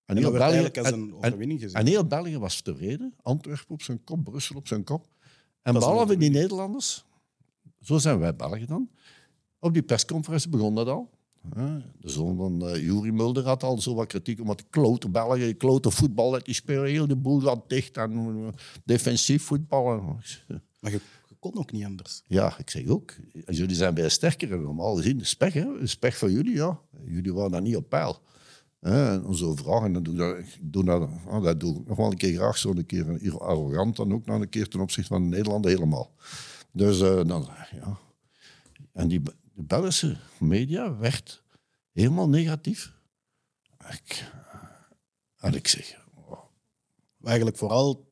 [0.06, 1.78] En, heel België, eigenlijk als en, een en, overwinning gezien.
[1.78, 3.14] en heel België was tevreden.
[3.22, 5.08] Antwerpen op zijn kop, Brussel op zijn kop.
[5.62, 6.30] En Dat een behalve die.
[6.30, 7.06] Nederlanders,
[7.82, 8.90] zo zijn wij Belgen dan.
[9.60, 11.10] Op die persconferentie begon dat al.
[11.56, 11.78] Hè.
[12.00, 15.58] De zoon van eh Juri Mulder had al zo wat kritiek omdat de klote Belgen,
[15.58, 18.48] klote voetbal, dat die spelen heel de boel gaat dicht en eh,
[18.84, 20.06] defensief voetballen.
[20.80, 22.24] Maar je, je kon ook niet anders.
[22.28, 23.14] Ja, ik zeg ook.
[23.46, 24.60] Jullie zijn bij sterker.
[24.60, 25.80] Normaal gezien, de spech, hè?
[25.80, 26.80] De spech van jullie, ja.
[27.06, 28.20] Jullie waren daar niet op peil.
[28.80, 31.88] Hè, En zo vragen, dan doe ik dat, ik doe dat, ah, dat doe ik
[31.88, 32.58] nog wel een keer graag.
[32.58, 35.72] Zo een keer een arrogant, dan ook nog een keer ten opzichte van de Nederlanden
[35.72, 36.12] helemaal.
[36.72, 37.98] Dus eh, dan, ja.
[38.94, 39.22] En die,
[39.56, 41.44] de Belgische media werd
[41.92, 42.94] helemaal negatief.
[43.92, 44.32] Ik,
[45.38, 46.04] en ik zeg,
[47.24, 48.12] eigenlijk vooral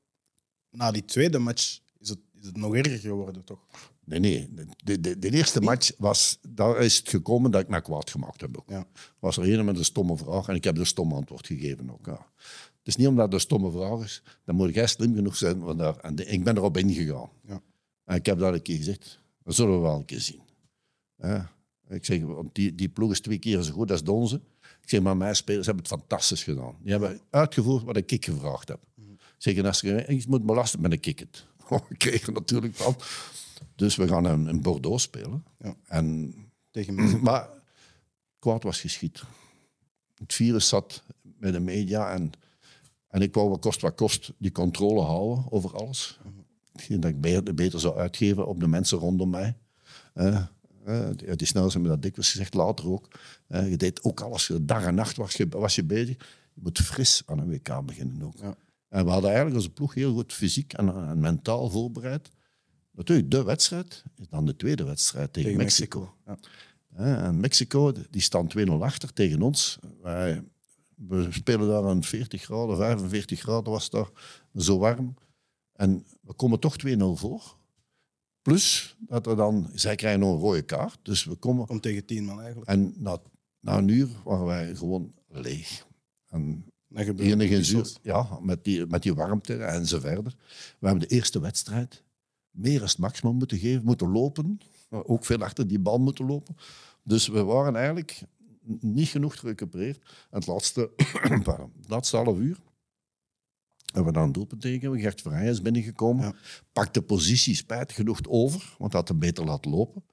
[0.69, 3.65] na die tweede match is het, is het nog erger geworden, toch?
[4.05, 4.49] Nee, nee.
[4.83, 8.41] De, de, de eerste match was, daar is het gekomen dat ik me kwaad gemaakt
[8.41, 8.57] heb.
[8.57, 8.69] Ook.
[8.69, 8.87] Ja.
[9.19, 12.05] Was er een met een stomme vraag en ik heb een stomme antwoord gegeven ook.
[12.05, 12.27] Ja.
[12.77, 15.59] Het is niet omdat het een stomme vraag is, dan moet jij slim genoeg zijn.
[15.59, 17.29] Want daar, en de- ik ben erop ingegaan.
[17.47, 17.61] Ja.
[18.05, 20.41] En ik heb dat een keer gezegd, dat zullen we wel een keer zien.
[21.23, 21.51] Ja.
[21.87, 24.35] Ik zeg, want die, die ploeg is twee keer zo goed als Donze.
[24.81, 26.75] Ik zeg, maar mijn spelers hebben het fantastisch gedaan.
[26.81, 28.79] Die hebben uitgevoerd wat ik gevraagd heb.
[28.97, 31.45] Ik zeg, en als je iets moet belasten, ben ik het.
[31.89, 32.95] ik kreeg er natuurlijk van.
[33.75, 35.43] Dus we gaan in, in Bordeaux spelen.
[35.57, 35.75] Ja.
[35.87, 36.33] En,
[36.73, 37.49] Tegen maar
[38.39, 39.23] kwaad was geschied.
[40.15, 42.31] Het virus zat met de media en,
[43.07, 46.19] en ik wou wat kost wat kost die controle houden over alles.
[46.71, 49.55] Hetgeen Dat ik beter, beter zou uitgeven op de mensen rondom mij.
[50.13, 50.45] Eh,
[50.85, 53.07] eh, die, die snel zijn dat dikwijls gezegd, later ook.
[53.47, 56.17] Eh, je deed ook alles, dag en nacht was je, was je bezig.
[56.53, 58.37] Je moet fris aan een WK beginnen ook.
[58.37, 58.55] Ja.
[58.89, 62.29] En we hadden eigenlijk onze ploeg heel goed fysiek en, en mentaal voorbereid.
[62.91, 66.13] Natuurlijk, de wedstrijd is dan de tweede wedstrijd tegen, tegen Mexico.
[66.25, 66.49] Mexico.
[66.95, 67.25] Ja.
[67.25, 69.79] En Mexico, die staan 2-0 achter tegen ons.
[70.01, 70.43] Wij,
[70.95, 74.09] we spelen daar aan 40 graden, 45 graden was daar,
[74.55, 75.15] zo warm.
[75.73, 77.55] En we komen toch 2-0 voor.
[78.43, 80.99] Plus dat er dan, zij krijgen nog een rode kaart.
[81.01, 81.65] Dus we komen.
[81.65, 82.69] Komt tegen tien man eigenlijk.
[82.69, 83.17] En na,
[83.59, 85.87] na een uur waren wij gewoon leeg.
[86.27, 87.89] En enige wissels.
[87.89, 90.35] zuur, ja, met die, met die warmte en zo verder.
[90.79, 92.03] We hebben de eerste wedstrijd
[92.49, 94.59] meer als het maximum moeten geven, moeten lopen.
[94.89, 96.55] Ook veel achter die bal moeten lopen.
[97.03, 98.21] Dus we waren eigenlijk
[98.79, 99.97] niet genoeg gerecupereerd.
[100.29, 100.89] En het laatste,
[101.81, 102.57] het laatste half uur
[103.93, 104.99] hebben we dan een doelpunt tegen.
[104.99, 106.25] Gert Verheyen is binnengekomen.
[106.25, 106.33] Ja.
[106.73, 110.03] Pakt de positie spijtig genoeg over, want hij had hem beter laten lopen.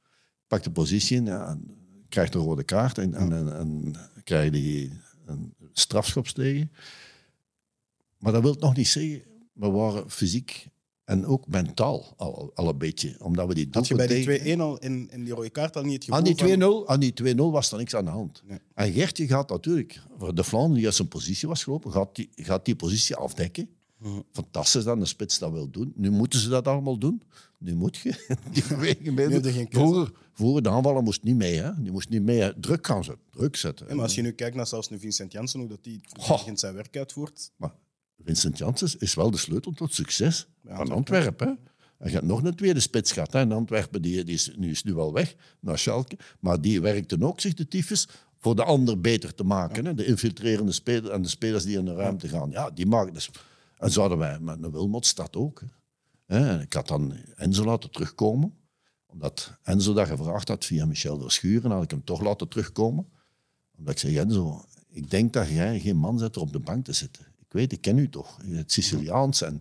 [0.47, 3.95] Pakt de positie in, ja, en krijgt een rode kaart en, en, en, en
[4.25, 4.93] krijgt die
[5.27, 6.73] een strafschop tegen.
[8.19, 10.69] Maar dat wil nog niet zeggen, we waren fysiek
[11.11, 13.17] En ook mentaal al, al een beetje.
[13.21, 15.51] Omdat we die Had je bij die doelpunt tegen- 2-1 al in, in die rode
[15.51, 17.95] kaart al niet het gevoel Aan die van- 2-0 aan die 2-0 was er niks
[17.95, 18.43] aan de hand.
[18.47, 18.59] Nee.
[18.75, 22.29] En Gertje gaat natuurlijk, voor de Vlaanderen die uit zijn positie was gelopen, gaat die,
[22.35, 23.69] gaat die positie afdekken.
[23.99, 24.21] Mhm.
[24.33, 25.93] Fantastisch dat de spits dat wil doen.
[25.97, 27.23] Nu moeten ze dat allemaal doen.
[27.59, 29.67] Nu moet je die beweging.
[29.71, 31.57] Vroeger, vroeger de aanvaller moest niet mee.
[31.61, 31.83] Hè.
[31.83, 32.61] Die moest niet mee hè.
[32.61, 33.25] druk gaan zetten.
[33.31, 33.87] Druk zetten.
[33.89, 36.01] Ja, maar als je nu kijkt naar zelfs nu Vincent Janssen, hoe dat die
[36.55, 37.51] zijn werk uitvoert.
[37.57, 37.75] Maar
[38.25, 41.49] Vincent Janssens is wel de sleutel tot succes van Antwerpen.
[41.49, 41.55] Hè.
[41.99, 43.35] Hij gaat nog een tweede spits gehad.
[43.35, 46.19] In Antwerpen die, die is, nu is nu wel weg naar Schalke.
[46.41, 49.85] Maar die werkte ook zich de tyfus voor de ander beter te maken.
[49.85, 49.95] Hè.
[49.95, 52.51] De infiltrerende spelers en de spelers die in de ruimte gaan.
[52.51, 53.31] Ja, die maken dus.
[53.79, 55.63] En zo hadden wij met een Wilmot dat ook.
[56.27, 56.61] Hè.
[56.61, 58.55] Ik had dan Enzo laten terugkomen.
[59.07, 63.07] Omdat Enzo dat gevraagd had via Michel Verschuren, had ik hem toch laten terugkomen.
[63.79, 66.85] Omdat ik zei, Enzo, ik denk dat jij geen man zet er op de bank
[66.85, 67.27] te zitten.
[67.51, 68.39] Ik weet, ik ken u toch.
[68.45, 69.61] Bent Siciliaans en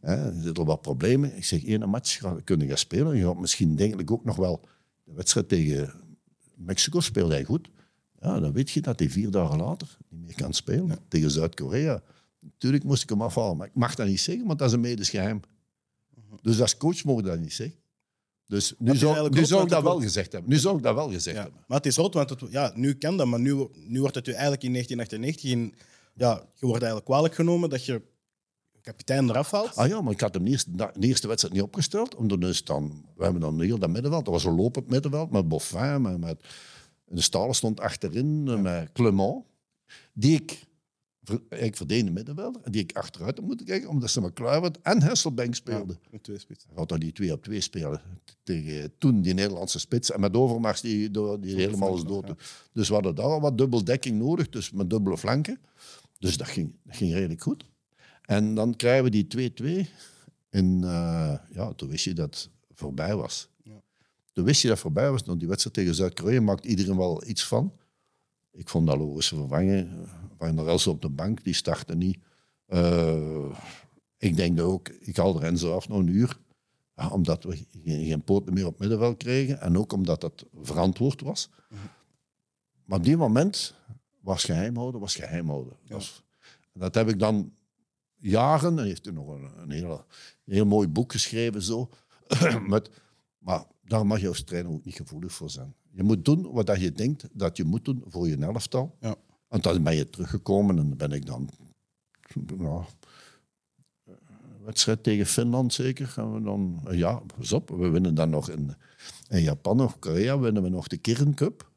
[0.00, 1.36] hè, er zitten wat problemen.
[1.36, 3.16] Ik zeg, één match ga, kun je gaan spelen.
[3.16, 4.60] Je gaat misschien denk ik ook nog wel
[5.04, 5.92] de wedstrijd tegen
[6.54, 7.68] Mexico speelde hij goed.
[8.20, 10.98] Ja, dan weet je dat hij vier dagen later niet meer kan spelen.
[11.08, 12.02] Tegen Zuid-Korea.
[12.40, 14.80] Natuurlijk moest ik hem afhalen, maar ik mag dat niet zeggen, want dat is een
[14.80, 15.40] medisch geheim.
[16.42, 17.76] Dus als coach mogen dat niet zeggen.
[18.46, 20.50] Dus nu zou, nu ik dat wel gezegd hebben.
[20.50, 21.42] Nu zou ik dat wel gezegd Ja.
[21.42, 21.60] hebben.
[21.66, 24.26] Maar het is rot, want het, ja, nu kan dat, maar nu, nu wordt het
[24.28, 25.74] u eigenlijk in 1998 in,
[26.18, 28.02] ja, je wordt eigenlijk kwalijk genomen dat je
[28.88, 29.76] kapitein eraf haalt.
[29.76, 32.14] Ah ja, maar ik had hem de eerste, da- de eerste wedstrijd niet opgesteld.
[32.14, 34.24] Omdat dus dan, we hebben dan heel dat middenveld.
[34.24, 36.02] Dat was een lopend middenveld met Boffin.
[36.02, 36.44] Met, met,
[37.04, 39.44] de Stalen stond achterin met Clement.
[40.12, 40.66] Die ik,
[41.48, 42.60] ik verdedigde middenvelder.
[42.64, 43.88] En die ik achteruit heb moeten kijken.
[43.88, 45.98] Omdat ze met Kluivert en Hesselbank speelden.
[46.10, 46.38] Met twee
[46.76, 48.00] gaat dan die twee op twee spelen.
[48.42, 50.10] Tegen toen die Nederlandse spits.
[50.10, 52.26] En met Overmars die, die, die helemaal is dood.
[52.72, 54.48] Dus we hadden daar al wat dubbeldekking nodig.
[54.48, 55.58] Dus met dubbele flanken.
[56.18, 57.64] Dus dat ging, dat ging redelijk goed.
[58.22, 59.52] En dan krijgen we die
[59.86, 59.88] 2-2.
[60.50, 63.48] En eh, ja, toen wist je dat het voorbij was.
[63.62, 63.82] Ja.
[64.32, 65.22] Toen wist je dat het voorbij was.
[65.22, 67.72] Want die wedstrijd tegen Zuid-Korea maakt iedereen wel iets van.
[68.50, 70.08] Ik vond dat logische vervangen.
[70.38, 72.18] Van Elsen op de bank, die startte niet.
[72.66, 73.58] Eh,
[74.18, 76.38] ik denk dat ook, ik haalde Renzo af nog een uur.
[76.94, 79.60] Ja, omdat we geen, geen poten meer op middenveld kregen.
[79.60, 81.50] En ook omdat dat verantwoord was.
[82.84, 83.74] Maar op die moment
[84.28, 85.76] was geheim houden, was geheim houden.
[86.72, 87.52] Dat, heb ik dan
[88.16, 90.04] jaren, en hij heeft nog een, een, heel,
[90.44, 91.90] een heel mooi boek geschreven zo.
[92.66, 92.90] met,
[93.38, 95.74] maar daar mag je als trainer ook niet gevoelig voor zijn.
[95.90, 98.96] Je moet doen wat je denkt dat je moet doen voor je elftal.
[99.00, 99.16] Ja.
[99.48, 101.48] En dan ben je teruggekomen en ben ik dan...
[102.58, 102.84] Ja,
[104.64, 106.06] wedstrijd tegen Finland zeker.
[106.06, 108.74] Gaan we dan, ja, pas op, we winnen dan nog in,
[109.28, 111.70] in Japan of Korea, winnen we nog de Kirin Cup.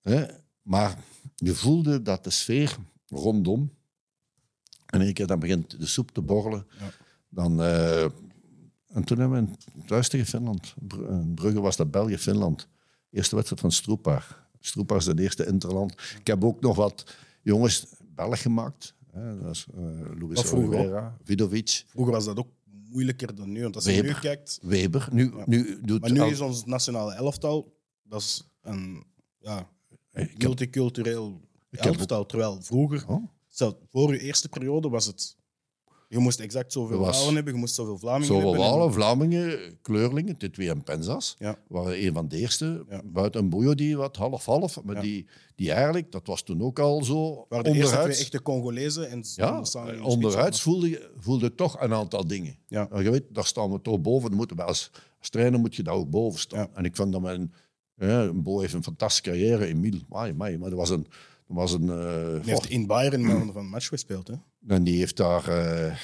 [0.00, 0.26] Hè?
[0.66, 0.98] Maar
[1.34, 2.76] je voelde dat de sfeer
[3.06, 3.72] rondom,
[4.86, 6.90] en één keer dan begint de soep te borrelen, Ja.
[7.28, 7.62] dan...
[7.62, 8.02] eh,
[8.86, 10.74] en toen hebben we een- thuis tegen Finland,
[11.08, 12.68] in Brugge was dat België-Finland.
[13.10, 14.48] Eerste wedstrijd van Stroepaar.
[14.60, 15.92] Stroepaar is de eerste interland.
[16.20, 18.94] Ik heb ook nog wat jongens Belg gemaakt.
[19.12, 19.80] Hè, dat is eh
[20.20, 22.48] Luis Oliveira, Vidovic, Vroeger was dat ook
[22.90, 23.62] moeilijker dan nu.
[23.62, 24.12] Want als je Weber.
[24.12, 24.58] nu kijkt...
[24.62, 25.08] Weber.
[25.12, 25.42] Nu, Ja.
[25.46, 29.04] nu doet Maar nu al- is ons nationale elftal dat is een
[29.38, 29.68] ja,
[30.16, 31.40] Ik multicultureel
[31.70, 32.26] Ik elftal.
[32.26, 33.24] Terwijl vroeger, Oh.
[33.90, 35.36] voor je eerste periode, was het...
[36.08, 38.54] Je moest exact zoveel was Walen hebben, je moest zoveel Vlamingen hebben.
[38.54, 41.58] en- Walen, Vlamingen, Kleurlingen, de twee en Penzas, Ja.
[41.68, 42.84] waren een van de eerste.
[42.88, 43.02] Ja.
[43.04, 45.00] Buiten Boejo die wat half-half, maar Ja.
[45.00, 49.10] die, die eigenlijk, dat was toen ook al zo, waren de eerste twee echte Congolezen.
[49.10, 49.64] En ja,
[50.44, 50.60] spits.
[50.62, 52.58] voelde, je- voelde toch een aantal dingen.
[52.66, 52.88] Ja.
[52.94, 54.34] Je weet, daar staan we toch boven.
[54.34, 56.68] Moeten we als, als trainer moet je daar ook boven staan.
[56.74, 57.52] En ik vond dat mijn...
[57.96, 60.00] Ja, Bo heeft een fantastische carrière, Emiel.
[60.08, 61.06] Mai, mai, maar dat was een...
[61.48, 64.28] Dat was een eh, Die heeft in Bayern maar van een match gespeeld.
[64.28, 64.34] Hè?
[64.66, 65.96] En die heeft daar eh,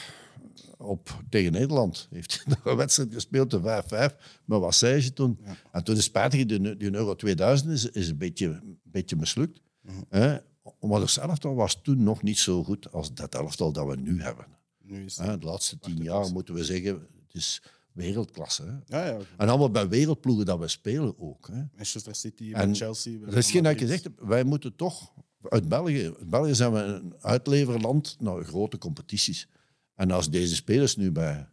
[0.79, 5.39] op, tegen Nederland heeft een wedstrijd gespeeld, de 5-5, met Wassage toen.
[5.45, 5.57] Ja.
[5.73, 9.61] En toen is spijtig, die, die Euro 2000 is, is een beetje, een beetje mislukt.
[9.81, 9.97] Mhm.
[10.09, 10.37] Hè?
[10.81, 14.23] Maar het elftal was toen nog niet zo goed als dat elftal dat we nu
[14.23, 14.47] hebben.
[14.83, 15.39] Nu is Hè?
[15.39, 17.63] De laatste tien jaar moeten we zeggen, het is
[17.93, 18.65] wereldklasse.
[18.65, 18.99] Hè?
[18.99, 21.49] ja, ja, En allemaal bij wereldploegen dat we spelen ook.
[21.53, 21.63] Hè?
[21.75, 23.19] Manchester City, En Chelsea.
[23.19, 24.21] Dat is geen dat gezegd heb.
[24.21, 25.13] Wij moeten toch
[25.49, 26.05] uit België.
[26.05, 29.49] Uit België zijn we een uitleverland naar grote competities.
[29.95, 31.49] En als deze spelers nu bij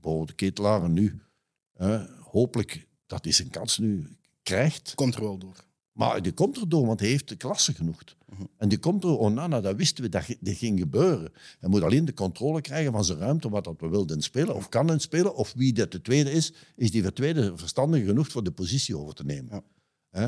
[0.00, 1.20] bijvoorbeeld de Ketelaren nu,
[1.72, 4.94] eh, hopelijk dat hij zijn kans nu krijgt.
[4.94, 5.64] Komt er wel door.
[5.94, 8.02] Maar die komt er door, want hij heeft de klasse genoeg.
[8.56, 11.32] En die komt er, Onana, dat wisten we, dat, dat ging gebeuren.
[11.58, 14.68] Hij moet alleen de controle krijgen van zijn ruimte, wat dat we wilden spelen, of
[14.68, 18.52] kan spelen, of wie dat de tweede is, is die tweede verstandig genoeg voor de
[18.52, 19.62] positie over te nemen.
[20.10, 20.26] Hè?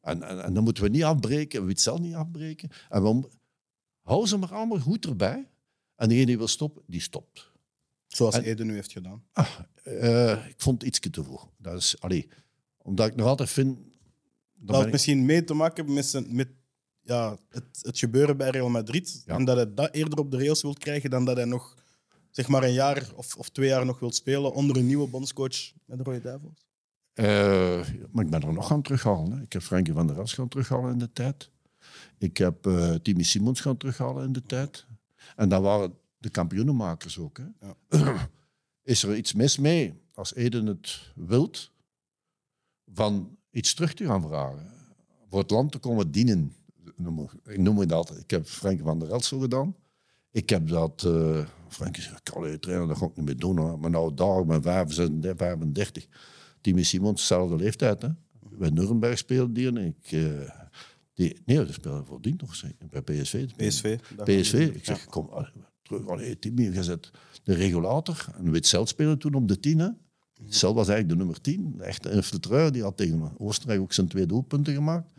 [0.00, 2.68] En, en, en dan moeten we niet afbreken, we het zelf niet afbreken.
[2.88, 3.28] En we,
[4.02, 5.48] houden ze maar allemaal goed erbij.
[5.94, 7.52] En degene die wil stoppen, die stopt.
[8.06, 9.22] Zoals En- Ede nu heeft gedaan.
[9.82, 11.48] Eh, ik vond het iets te vroeg.
[11.58, 12.28] Dat is, allee,
[12.76, 13.78] omdat ik nog altijd vind...
[14.58, 16.48] Dat ik- misschien mee te maken hebben met, zijn, met
[17.00, 19.22] ja, het, het gebeuren bij Real Madrid.
[19.26, 19.34] Ja.
[19.34, 21.74] En dat hij dat eerder op de rails wil krijgen dan dat hij nog
[22.30, 25.72] zeg maar een jaar of, of twee jaar nog wil spelen onder een nieuwe bondscoach
[25.84, 26.66] met de Rode Duivels.
[27.12, 27.26] Eh,
[28.12, 29.32] maar ik ben er nog gaan terughalen.
[29.32, 29.42] Hè.
[29.42, 31.50] Ik heb Frankie van der Ras gaan terughalen in de tijd.
[32.18, 34.86] Ik heb eh Timmy Simons gaan terughalen in de tijd.
[35.36, 37.38] En dat waren de kampioenenmakers ook.
[37.38, 37.70] Hè.
[38.82, 41.70] Is er iets mis mee als Eden het wilt
[42.86, 44.66] van iets terug te gaan vragen?
[45.30, 46.52] Voor het land te komen dienen.
[46.96, 48.18] Noem- Ik noem het altijd.
[48.20, 49.74] Ik heb Frankie van der zo gedaan.
[50.30, 51.04] Ik heb dat...
[51.04, 51.38] eh
[51.86, 53.58] ik kan je trainen, dat ga ik niet meer doen.
[53.58, 53.78] Hoor.
[53.78, 56.06] Maar nou, daar, ben 35, 35.
[56.60, 58.02] Timmy Simons, dezelfde leeftijd.
[58.02, 58.08] Hè?
[58.58, 60.12] Bij Nuremberg speelde die en ik...
[60.12, 60.50] eh,
[61.14, 62.54] die, nee, die speelde voordien nog
[62.90, 63.46] bij PSV.
[63.56, 63.98] PSV.
[64.24, 64.70] PSV.
[64.74, 64.96] Ik Ja.
[65.10, 65.50] kom allee,
[65.82, 66.06] terug.
[66.06, 67.10] Allee, Timmy, je zet
[67.42, 68.26] de regulator.
[68.36, 69.98] En weet zelf spelen toen op de 10.
[70.48, 71.74] Cel was eigenlijk de nummer 10.
[71.76, 72.72] De echte infiltreur.
[72.72, 75.12] Die had tegen Oostenrijk ook zijn twee doelpunten gemaakt.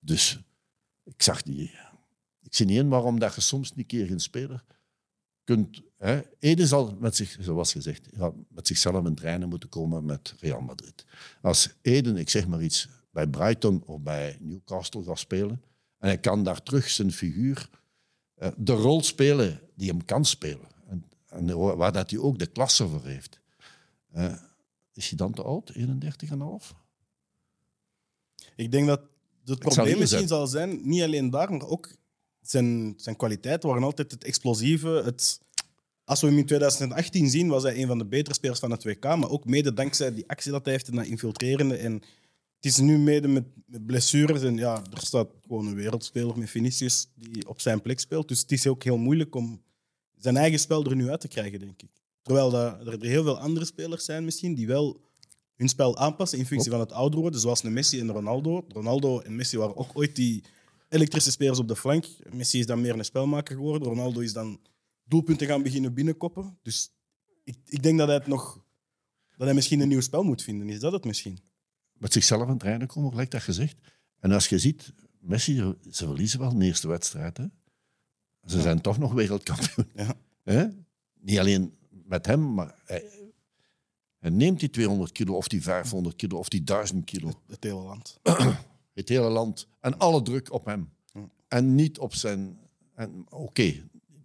[0.00, 0.40] Dus
[1.04, 1.70] ik zag die...
[2.42, 4.64] Ik zie niet in waarom dat je soms een keer geen speler
[5.44, 5.82] kunt...
[5.98, 6.22] Hè?
[6.66, 8.08] Zal met zich, zoals gezegd,
[8.48, 11.04] met zichzelf in trainen moeten komen met Real Madrid.
[11.42, 15.62] Als Eden, ik zeg maar iets, bij Brighton of bij Newcastle gaat spelen
[15.98, 17.68] en hij kan daar terug zijn figuur,
[18.34, 20.68] eh, de rol spelen die hem kan spelen.
[20.88, 23.40] En, en waar dat hij ook de klasse voor heeft.
[24.12, 24.34] Eh,
[24.94, 26.74] is hij dan te oud, 31,5?
[28.56, 29.00] Ik denk dat
[29.44, 31.96] het probleem misschien zal zijn, niet alleen daar, maar ook
[32.40, 34.88] zijn, zijn kwaliteiten waren altijd het explosieve.
[34.88, 35.40] Het,
[36.04, 38.84] als we hem in 2018 zien, was hij een van de betere spelers van het
[38.84, 41.76] WK, maar ook mede dankzij die actie dat hij heeft en dat infiltrerende.
[41.76, 41.92] En
[42.56, 46.50] het is nu mede met, met blessures en ja, er staat gewoon een wereldspeler met
[46.50, 48.28] Vinicius die op zijn plek speelt.
[48.28, 49.62] Dus het is ook heel moeilijk om
[50.16, 52.01] zijn eigen spel er nu uit te krijgen, denk ik.
[52.22, 55.00] Terwijl dat, er heel veel andere spelers zijn misschien die wel
[55.54, 58.64] hun spel aanpassen in functie van het ouder worden, zoals een Messi en Ronaldo.
[58.68, 60.44] Ronaldo en Messi waren ook ooit die
[60.88, 62.06] elektrische spelers op de flank.
[62.32, 63.88] Messi is dan meer een spelmaker geworden.
[63.88, 64.60] Ronaldo is dan
[65.04, 66.58] doelpunten gaan beginnen binnenkoppen.
[66.62, 66.92] Dus
[67.44, 68.64] ik, ik denk dat hij het nog
[69.36, 70.68] dat hij misschien een nieuw spel moet vinden.
[70.68, 71.38] Is dat het misschien?
[71.92, 73.76] Met zichzelf in trainen komen, gelijk dat gezegd.
[74.18, 77.36] En als je ziet, Messi, ze verliezen wel de eerste wedstrijd.
[77.36, 77.44] Hè?
[78.44, 79.90] Ze zijn toch nog wereldkampioen.
[79.94, 80.14] Ja.
[80.42, 80.66] Hè?
[81.20, 81.74] Niet alleen
[82.04, 83.04] met hem, maar hij,
[84.18, 87.32] hij neemt die 200 kilo, of die 500 kilo, of die 1000 kilo.
[87.46, 88.18] Het hele land.
[88.94, 89.68] Het hele land.
[89.80, 90.90] En alle druk op hem.
[91.12, 91.28] Ja.
[91.48, 92.58] En niet op zijn...
[93.28, 93.62] Oké,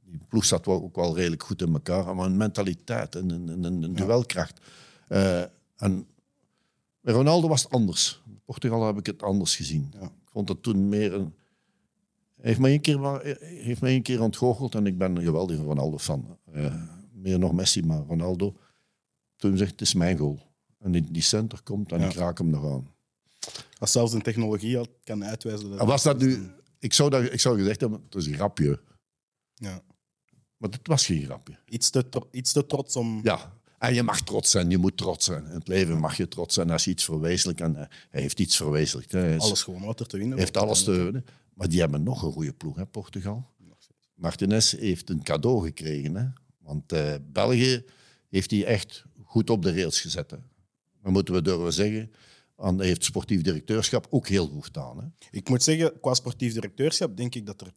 [0.03, 3.47] die ploeg zat wel, ook wel redelijk goed in elkaar, maar een mentaliteit en een,
[3.47, 4.59] een, een, een duelkracht.
[5.07, 5.41] Eh,
[5.75, 6.07] en
[7.01, 8.21] bij Ronaldo was het anders.
[8.25, 9.93] In Portugal heb ik het anders gezien.
[9.99, 10.05] Ja.
[10.05, 11.33] Ik vond het toen meer een...
[12.35, 16.37] Hij heeft me één keer, heeft één keer ontgoocheld en ik ben een geweldige Ronaldo-fan.
[16.51, 16.73] Eh,
[17.27, 18.55] meer nog Messi, maar Ronaldo.
[19.35, 20.39] Toen zegt het is mijn goal.
[20.79, 22.05] En die, die center komt en Ja.
[22.09, 22.95] ik raak hem nog aan.
[23.79, 25.69] Als zelfs een technologie al kan uitwijzen.
[25.69, 26.49] Dat En was dat nu...
[26.79, 28.79] Ik zou, dat, ik zou gezegd hebben, het is een grapje.
[29.53, 29.81] Ja.
[30.57, 31.57] Maar het was geen grapje.
[31.65, 33.19] Iets, te iets te trots om.
[33.23, 33.53] Ja.
[33.79, 35.45] En je mag trots zijn, je moet trots zijn.
[35.45, 37.61] In het leven mag je trots zijn als je iets verwezenlijkt.
[37.61, 39.11] En eh, hij heeft iets verwezenlijkt.
[39.11, 39.19] hè.
[39.19, 41.25] Hij is- Alles gewoon wat er te winnen heeft alles te winnen.
[41.53, 43.49] Maar die hebben nog een goede ploeg, hè, Portugal.
[44.13, 46.15] Martinez heeft een cadeau gekregen.
[46.15, 46.25] Hè?
[46.67, 47.83] Want eh, België
[48.29, 50.31] heeft hij echt goed op de rails gezet.
[50.31, 50.37] Hè?
[51.03, 52.11] Dat moeten we durven zeggen.
[52.57, 54.97] En heeft sportief directeurschap ook heel goed gedaan.
[54.97, 55.05] Hè?
[55.31, 57.67] Ik moet zeggen, qua sportief directeurschap denk ik dat er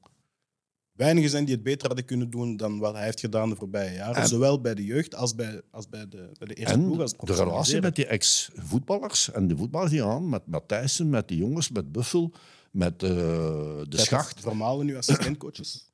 [0.92, 3.94] weinigen zijn die het beter hadden kunnen doen dan wat hij heeft gedaan de voorbije
[3.94, 4.22] jaren.
[4.22, 7.00] En- Zowel bij de jeugd als bij, als bij, de, bij de eerste En ploeg.
[7.00, 11.38] Als de relatie met die ex-voetballers en de voetballers die aan, met Matthijssen, met die
[11.38, 12.32] jongens, met Buffel,
[12.70, 14.40] met eh, de Schacht.
[14.40, 15.88] Vermalen nu assistentcoaches.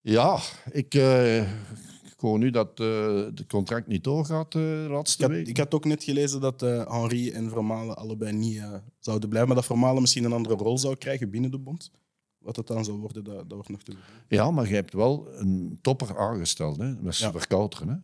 [0.00, 0.40] Ja,
[0.70, 1.50] ik, eh,
[2.28, 5.48] hoor nu dat eh het contract niet doorgaat eh, de Ik laatste had, week.
[5.48, 8.62] ik had ook net gelezen dat eh Henri en Vermalen allebei niet
[8.98, 11.90] zouden blijven, maar dat Vermalen misschien een andere rol zou krijgen binnen de bond.
[12.38, 14.00] Wat het dan zou worden, dat, dat wordt nog te zien.
[14.28, 16.92] Ja, maar je hebt wel een topper aangesteld, hè?
[17.00, 17.30] met Ja.
[17.30, 17.88] Verkouteren.
[17.88, 17.94] Hè?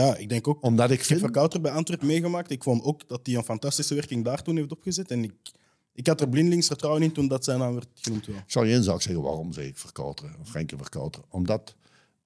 [0.00, 0.62] Ja, ik denk ook.
[0.62, 1.20] Omdat ik Ik heb vind...
[1.20, 2.50] Verkouter bij Antwerp meegemaakt.
[2.50, 5.10] Ik vond ook dat hij een fantastische werking daar toen heeft opgezet.
[5.10, 5.32] En ik,
[5.92, 8.28] ik had er blindelings vertrouwen in toen dat zijn naam werd genoemd.
[8.28, 11.28] Ik zal je één zaak zeggen, waarom zeg ik Verkouteren, Frenkie Verkouteren?
[11.30, 11.74] Omdat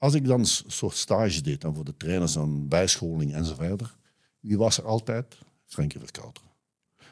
[0.07, 3.55] als ik dan een soort stage deed dan voor de trainers aan bijscholing en zo
[3.55, 3.97] verder,
[4.41, 5.39] wie was er altijd?
[5.65, 6.51] Frenkie Verkouteren.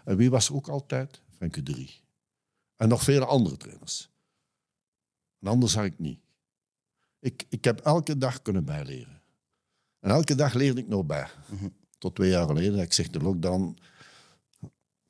[0.05, 1.21] En wie was er ook altijd?
[1.37, 2.01] Frenkie de Rie.
[2.77, 4.11] En nog vele andere trainers.
[5.41, 6.19] En anders zag ik niet.
[7.19, 9.23] Ik, ik heb elke dag kunnen bijleren.
[10.01, 11.29] En elke dag leerde ik nog bij.
[11.49, 11.69] Mhm.
[11.99, 12.79] Tot twee jaar geleden.
[12.79, 13.79] Ik zeg de lockdown.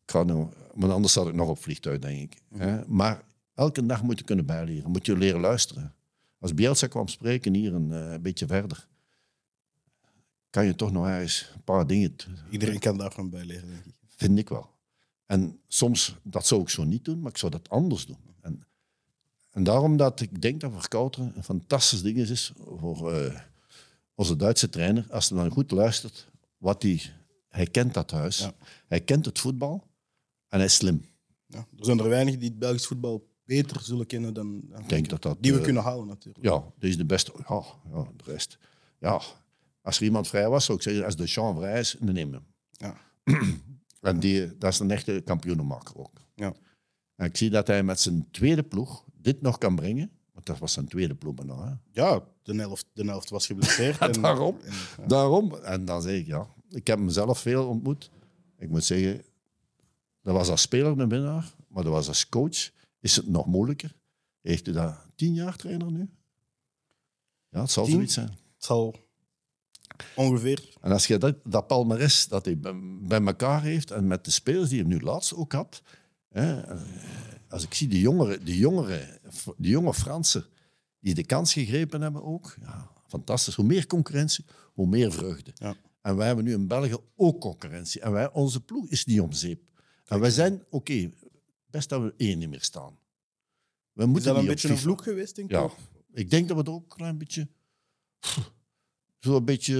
[0.04, 2.42] Ik ga nou, maar anders zat ik nog op vliegtuig, denk ik.
[2.54, 2.86] Hè?
[2.86, 3.22] Maar
[3.54, 4.90] elke dag moet je kunnen bijleren.
[4.90, 5.94] Moet je leren luisteren.
[6.44, 8.88] Als Bielsa kwam spreken hier een eh, beetje verder.
[10.50, 12.16] kan je toch nog ergens een paar dingen...
[12.50, 13.94] Iedereen kan daarvan bij leren, denk ik.
[14.06, 14.70] Vind ik wel.
[15.26, 18.18] En soms, dat zou ik zo niet doen, maar ik zou dat anders doen.
[18.40, 18.66] En,
[19.50, 23.40] en daarom dat ik denk dat Verkouteren een fantastisch ding is voor eh,
[24.14, 25.06] onze Duitse trainer.
[25.10, 27.02] Als hij dan goed luistert, wat hij,
[27.48, 28.38] hij kent dat huis.
[28.38, 28.54] Ja.
[28.86, 29.86] Hij kent het voetbal
[30.48, 31.04] en hij is slim.
[31.46, 31.58] Ja.
[31.58, 35.22] Er zijn er weinig die het Belgisch voetbal beter zullen kennen dan, dan denk dat
[35.22, 35.36] dat...
[35.40, 36.44] die we eh, kunnen halen, natuurlijk.
[36.44, 37.32] Ja, dit is de beste.
[37.48, 37.62] Ja,
[37.92, 38.58] ja, de rest.
[38.98, 39.20] Ja,
[39.82, 42.32] als er iemand vrij was, zou ik zeggen, als de Jean vrij is, dan neem
[42.32, 42.46] hem.
[42.70, 42.96] Ja.
[44.00, 46.20] En die, dat is een echte kampioenenmaker ook.
[46.34, 46.52] Ja.
[47.16, 50.10] En ik zie dat hij met zijn tweede ploeg dit nog kan brengen.
[50.32, 51.64] Want dat was zijn tweede ploeg bijna.
[51.68, 52.00] Hè?
[52.02, 53.98] Ja, de helft, de helft was geblesseerd.
[54.08, 54.56] en- Daarom.
[54.62, 55.06] en, ja.
[55.06, 55.54] Daarom.
[55.54, 58.10] En dan zeg ik, ja, ik heb hem zelf veel ontmoet.
[58.58, 59.22] Ik moet zeggen,
[60.22, 62.70] dat was als speler een winnaar, maar dat was als coach,
[63.04, 63.94] is het nog moeilijker.
[64.40, 66.10] Heeft u dat tien jaar trainer nu?
[67.48, 67.94] Ja, het zal Tien?
[67.94, 68.28] zoiets zijn.
[68.28, 68.94] Het zal
[70.14, 70.72] ongeveer...
[70.80, 74.68] En als je dat, dat palmares dat hij bij, elkaar heeft en met de spelers
[74.68, 75.82] die hij nu laatst ook had,
[76.28, 76.80] hè, eh,
[77.48, 79.20] als ik zie die jongere, die, jongere,
[79.56, 80.44] die jonge Fransen
[81.00, 83.54] die de kans gegrepen hebben ook, ja, fantastisch.
[83.54, 85.50] Hoe meer concurrentie, hoe meer vreugde.
[85.54, 85.74] Ja.
[86.00, 88.00] En wij hebben nu in België ook concurrentie.
[88.00, 89.62] En wij, onze ploeg is niet om zeep.
[90.04, 91.10] En wij zijn, oké,
[91.74, 92.98] best dat we één niet meer staan.
[93.92, 95.56] We Is moeten dat een beetje een vloek geweest, denk ik?
[95.56, 95.70] Ja,
[96.12, 97.48] ik denk dat we er ook een klein beetje.
[99.18, 99.74] Zo een beetje.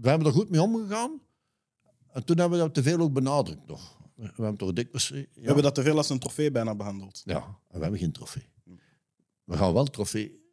[0.00, 1.20] We hebben er goed mee omgegaan.
[2.12, 3.96] En toen hebben we dat te veel ook benadrukt nog.
[4.14, 5.08] We hebben toch dikwijls.
[5.08, 7.22] Ja, We hebben dat te veel als een trofee bijna behandeld.
[7.24, 8.46] ja, en we hebben geen trofee.
[9.44, 10.46] We gaan wel trofee.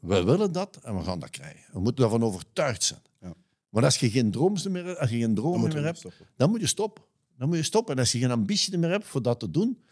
[0.00, 1.72] We willen dat en we gaan dat krijgen.
[1.72, 3.02] We moeten daarvan overtuigd zijn.
[3.20, 3.34] Ja.
[3.68, 6.66] Maar als je geen droom meer, als je geen droom meer hebt, dan moet je
[6.66, 7.04] stoppen.
[7.38, 7.94] Dan moet je stoppen.
[7.94, 9.82] En als je geen ambitie meer hebt voor dat te doen,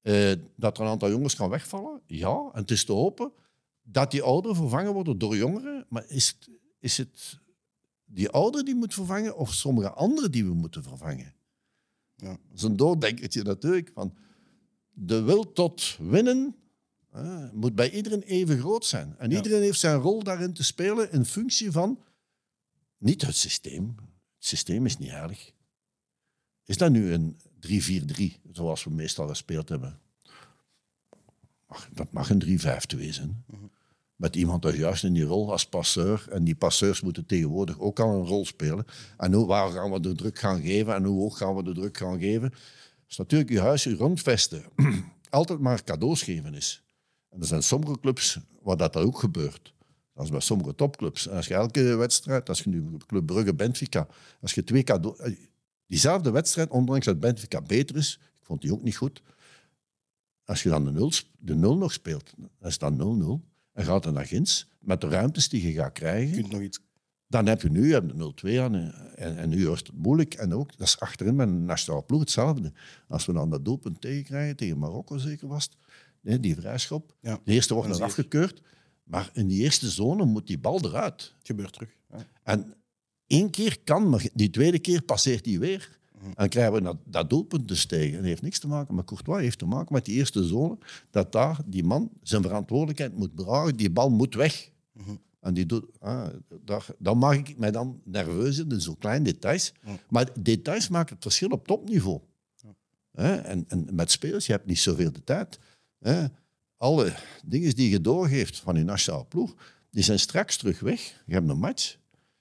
[0.00, 2.50] eh, dat er een aantal jongens gaan wegvallen, ja.
[2.52, 3.32] En het is te hopen
[3.82, 5.86] dat die ouderen vervangen worden door jongeren.
[5.88, 7.38] Maar is het, is het
[8.04, 11.34] die ouderen die moet vervangen of sommige anderen die we moeten vervangen?
[12.16, 12.28] Ja.
[12.28, 13.90] Dat is een doordenkertje natuurlijk.
[13.94, 14.14] Van
[14.92, 16.54] de wil tot winnen
[17.52, 19.14] moet bij iedereen even groot zijn.
[19.18, 19.36] En Ja.
[19.36, 22.02] iedereen heeft zijn rol daarin te spelen in functie van
[22.98, 23.94] niet het systeem.
[24.36, 25.52] Het systeem is niet erg.
[26.70, 29.98] Is dat nu een 3-4-3, zoals we meestal gespeeld hebben?
[31.68, 32.60] Mag- dat mag een
[32.96, 33.44] 3-5-2 zijn.
[34.16, 36.26] Met iemand dat juist in die rol als passeur.
[36.30, 38.86] En die passeurs moeten tegenwoordig ook al een rol spelen.
[39.16, 41.74] En hoe, waar gaan we de druk gaan geven en hoe hoog gaan we de
[41.74, 42.52] druk gaan geven?
[43.08, 44.64] is natuurlijk je huis, je rondvesten.
[45.30, 46.82] Altijd maar cadeaus geven is.
[47.28, 49.74] En er zijn sommige clubs waar dat ook gebeurt.
[50.14, 51.28] Dat is bij sommige topclubs.
[51.28, 54.06] En als je elke wedstrijd, als je nu Club Brugge, Benfica,
[54.40, 55.18] als je twee cadeaus...
[55.90, 59.22] eh, Diezelfde wedstrijd, ondanks dat Benfica beter is, ik vond die ook niet goed.
[60.44, 62.96] Als je dan de 0 de nul nog speelt, dan is dat 0-0.
[63.72, 66.60] En gaat er naar ginds, met de ruimtes die je gaat krijgen, Je kunt nog
[66.60, 66.80] iets...
[67.26, 69.96] dan heb je nu je hebt de 0-2 aan en, en, en nu wordt het
[69.96, 70.34] moeilijk.
[70.34, 72.72] En ook, dat is achterin met een nationale ploeg hetzelfde.
[73.08, 75.76] Als we dan dat doelpunt tegenkrijgen, tegen Marokko zeker was het,
[76.20, 77.14] nee, die vrijschop.
[77.20, 77.40] Ja.
[77.44, 78.02] De eerste wordt je.
[78.02, 78.62] afgekeurd,
[79.04, 81.34] maar in die eerste zone moet die bal eruit.
[81.38, 81.90] Het gebeurt terug.
[82.10, 82.24] Ja.
[82.42, 82.74] En
[83.30, 85.98] één keer kan, maar die tweede keer passeert hij weer.
[86.22, 88.16] En dan krijgen we dat, dat doelpunt dus tegen.
[88.16, 90.78] Dat heeft niks te maken met Courtois, heeft te maken met die eerste zone.
[91.10, 93.76] Dat daar die man zijn verantwoordelijkheid moet dragen.
[93.76, 94.70] Die bal moet weg.
[95.40, 96.26] En die doet, ah,
[96.64, 99.72] daar, dan maak ik mij dan nerveus in, zo'n kleine details.
[100.08, 102.20] Maar details maken het verschil op topniveau.
[103.12, 105.58] En, en met spelers, je hebt niet zoveel de tijd.
[106.76, 109.54] Alle dingen die je doorgeeft van je nationale ploeg,
[109.90, 111.22] die zijn straks terug weg.
[111.26, 111.96] Je hebt een match,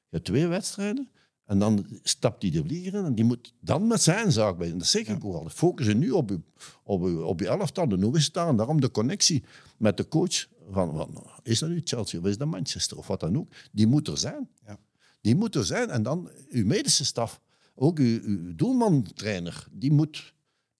[0.09, 1.09] je hebt twee wedstrijden.
[1.49, 4.71] En dan stapt die de vlieger in en die moet dan met zijn zaak bij.
[4.77, 5.49] Dat zeg ik ook al.
[5.49, 6.39] Focus je nu op je,
[6.83, 7.87] op je, op je elftal.
[7.87, 8.47] Het daar?
[8.47, 9.43] En daarom de connectie
[9.77, 10.47] met de coach.
[10.71, 13.51] Van, van, is dat nu Chelsea of is dat Manchester of wat dan ook?
[13.71, 14.49] Die moet er zijn.
[14.65, 14.79] Ja.
[15.21, 15.89] Die moet er zijn.
[15.89, 17.41] En dan uw medische staf.
[17.75, 19.67] Ook uw, uw doelman-trainer.
[19.71, 20.33] Die moet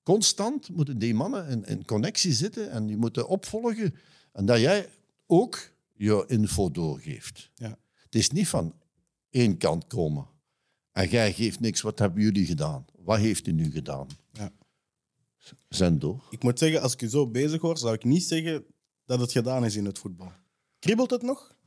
[0.04, 2.72] constant moeten die mannen in, in connectie zitten.
[2.72, 3.96] En die moeten opvolgen.
[4.32, 4.90] En dat jij
[5.28, 7.52] ook je info doorgeeft.
[7.56, 7.78] Ja.
[7.94, 8.74] Het is niet van
[9.30, 10.28] één kant komen.
[10.92, 11.82] En jij geeft niks.
[11.82, 12.86] Wat hebben jullie gedaan?
[12.98, 14.08] Wat heeft u nu gedaan?
[14.32, 14.52] Ja.
[15.70, 16.24] Zend door.
[16.30, 18.66] Ik moet zeggen, als ik je zo bezig hoor, zou ik niet zeggen
[19.06, 20.32] dat het gedaan is in het voetbal.
[20.80, 21.58] Kriebelt het nog?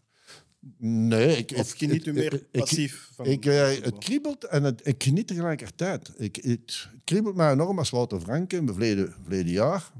[0.78, 4.86] Nee, ik, Of geniet u meer ik- passief van Ik, eh, het kriebelt en het,
[4.86, 6.12] ik geniet tegelijkertijd.
[6.16, 9.93] Ik, het kriebelt mij enorm als Wouter Franke in het verleden, verleden jaar.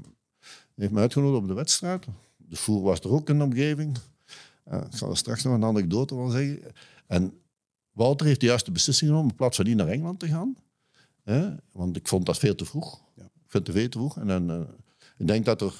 [0.75, 2.05] heeft me uitgenodigd op de wedstrijd.
[2.37, 3.97] De voer was er ook in de omgeving.
[4.63, 6.61] Eh, ik zal er straks nog een anekdote van zeggen.
[7.07, 7.41] En
[7.93, 10.55] Wouter heeft de juiste beslissing genomen in plaats van niet naar Engeland te gaan.
[11.23, 13.03] Hè, want ik vond dat veel te vroeg.
[13.15, 13.23] Ja.
[13.23, 14.17] Ik vind het veel te vroeg.
[14.17, 14.59] En dan, eh,
[15.17, 15.73] ik denk dat er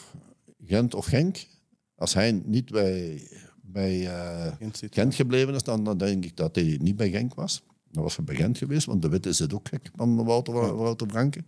[0.66, 1.48] Gent of Genk,
[1.96, 3.28] als hij niet bij,
[3.62, 4.94] bij eh, Gent zit.
[4.94, 7.64] Gent gebleven is, dan, dan denk ik dat hij niet bij Genk was.
[7.92, 11.08] Dan was hij bij Gent geweest, want de Witte zit ook gek van Wouter, Wouter
[11.08, 11.44] Branke.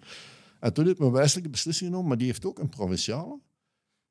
[0.60, 3.40] En toen heeft men een wijselijke beslissing genomen, maar die heeft ook een provinciale.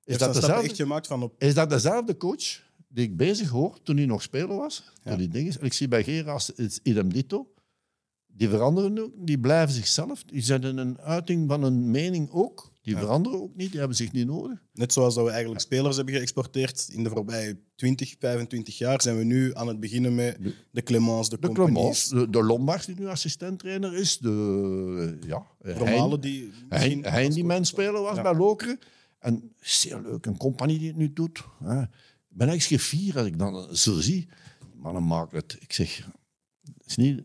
[0.05, 1.35] Is Heeft dat, echt gemaakt van op...
[1.39, 2.63] is dat dezelfde coach
[2.95, 4.85] die ik bezig hoor toen hij nog speler was?
[5.05, 5.16] Ja.
[5.16, 5.61] Die dingen.
[5.61, 7.49] En ik zie bij Geras is idem dito.
[8.27, 10.25] Die veranderen ook, die blijven zichzelf.
[10.25, 12.73] Die zetten een uiting van een mening ook.
[12.83, 13.01] Die Ja.
[13.01, 14.59] veranderen ook niet, die hebben zich niet nodig.
[14.73, 19.19] Net zoals dat we eigenlijk spelers hebben geëxporteerd in de voorbije 20, 25 jaar, zijn
[19.19, 20.39] we nu aan het beginnen met
[20.71, 26.11] de Clemens, de, De Clemens, de, de Lombard die nu assistenttrainer is, de ja, Romalen
[26.11, 26.53] Hein, die...
[27.03, 28.79] Hein, die mijn speler was bij Lokeren.
[29.19, 31.45] En zeer leuk, een compagnie die het nu doet.
[31.65, 31.83] Hè.
[32.35, 34.28] Ik ben echt gevierd als ik dan zo zie.
[34.77, 35.56] Mannen maken het.
[35.61, 36.11] Ik zeg,
[36.85, 37.23] is niet,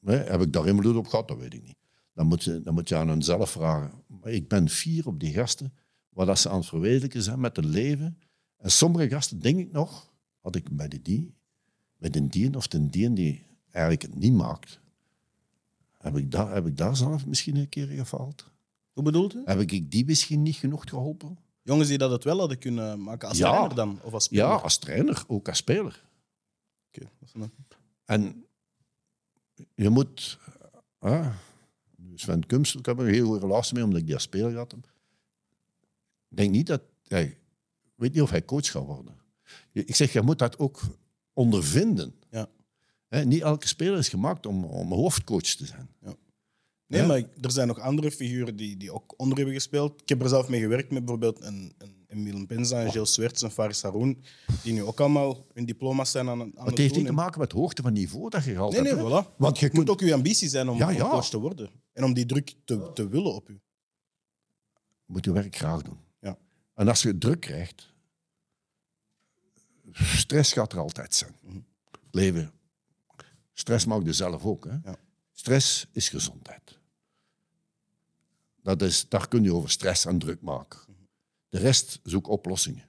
[0.00, 1.28] hè, heb ik daar invloed op gehad?
[1.28, 1.76] Dat weet ik niet.
[2.14, 3.90] Dan moet, je, dan moet je aan hen zelf vragen.
[4.06, 5.72] Maar ik ben fier op die gasten,
[6.08, 8.18] wat dat ze aan het verwezenlijken zijn met het leven.
[8.56, 11.34] En sommige gasten, denk ik nog, had ik bij de die,
[11.98, 14.80] bij de dien of de dien die eigenlijk het niet maakt,
[15.98, 18.50] heb ik daar, heb ik daar zelf misschien een keer gefaald.
[18.92, 19.42] Hoe bedoelt u?
[19.44, 21.38] Heb ik die misschien niet genoeg geholpen?
[21.62, 23.50] Jongens die dat het wel hadden kunnen maken als Ja.
[23.50, 23.98] trainer dan?
[24.02, 24.44] Of als speler?
[24.46, 26.04] Ja, als trainer, ook als speler.
[26.88, 27.52] Oké, dat is een-
[28.04, 28.46] En
[29.74, 30.38] je moet...
[30.98, 31.34] ah,
[32.14, 34.56] Sven Kums, ik heb er een heel goede relatie mee, omdat ik die als speler
[34.56, 34.72] had.
[34.72, 36.82] Ik denk niet dat...
[37.06, 37.38] hij-
[37.84, 39.16] Ik weet niet of hij coach gaat worden.
[39.70, 40.80] Je- Ik zeg, je moet dat ook
[41.32, 42.14] ondervinden.
[42.30, 42.48] Ja.
[43.08, 45.88] Hè, niet elke speler is gemaakt om, om hoofdcoach te zijn.
[46.92, 47.06] Nee, Ja.
[47.06, 50.00] maar er zijn nog andere figuren die, die ook onder hebben gespeeld.
[50.00, 51.72] Ik heb er zelf mee gewerkt met bijvoorbeeld een,
[52.08, 54.22] een Penza, Gilles Swerts en Faris Haroun,
[54.62, 56.98] die nu ook allemaal hun diploma's zijn aan, aan het het heeft doen.
[56.98, 59.26] niet te maken met hoogte van niveau dat je gehaald Nee, nee, hebt.
[59.26, 59.36] voilà.
[59.36, 61.08] Want je Het moet ook uw ambitie zijn om, Ja, ja.
[61.08, 61.70] coach te worden.
[61.92, 63.60] En om die druk te, te willen op u.
[65.06, 65.98] moet je werk graag doen.
[66.20, 66.38] Ja.
[66.74, 67.92] En als je druk krijgt,
[69.92, 71.34] stress gaat er altijd zijn.
[71.42, 71.58] Mhm.
[72.10, 72.52] Leven.
[73.52, 74.64] Stress maakt je zelf ook.
[74.64, 74.70] Hè?
[74.90, 74.96] Ja.
[75.32, 76.78] Stress is gezondheid.
[78.62, 80.78] Dat is, daar kun je over stress en druk maken.
[81.48, 82.84] De rest zoek oplossingen.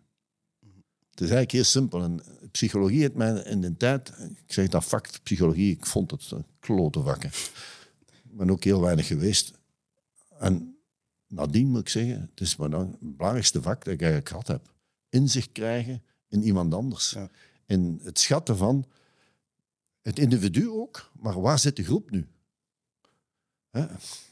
[1.09, 2.03] Het is eigenlijk heel simpel.
[2.03, 2.21] En
[2.51, 4.09] psychologie heeft mij in de tijd,
[4.45, 7.23] ik zeg dat vak psychologie, ik vond het een klote vak.
[7.23, 7.29] hè.
[8.23, 9.51] Ik ben ook heel weinig geweest.
[10.39, 10.77] En
[11.27, 14.47] nadien moet ik zeggen, het is maar dan het belangrijkste vak dat ik eigenlijk gehad
[14.47, 14.73] heb.
[15.09, 17.09] Inzicht krijgen in iemand anders.
[17.09, 17.29] Ja.
[17.65, 18.85] In het schatten van
[20.01, 22.27] het individu ook, maar waar zit de groep nu?
[23.73, 23.85] Hè?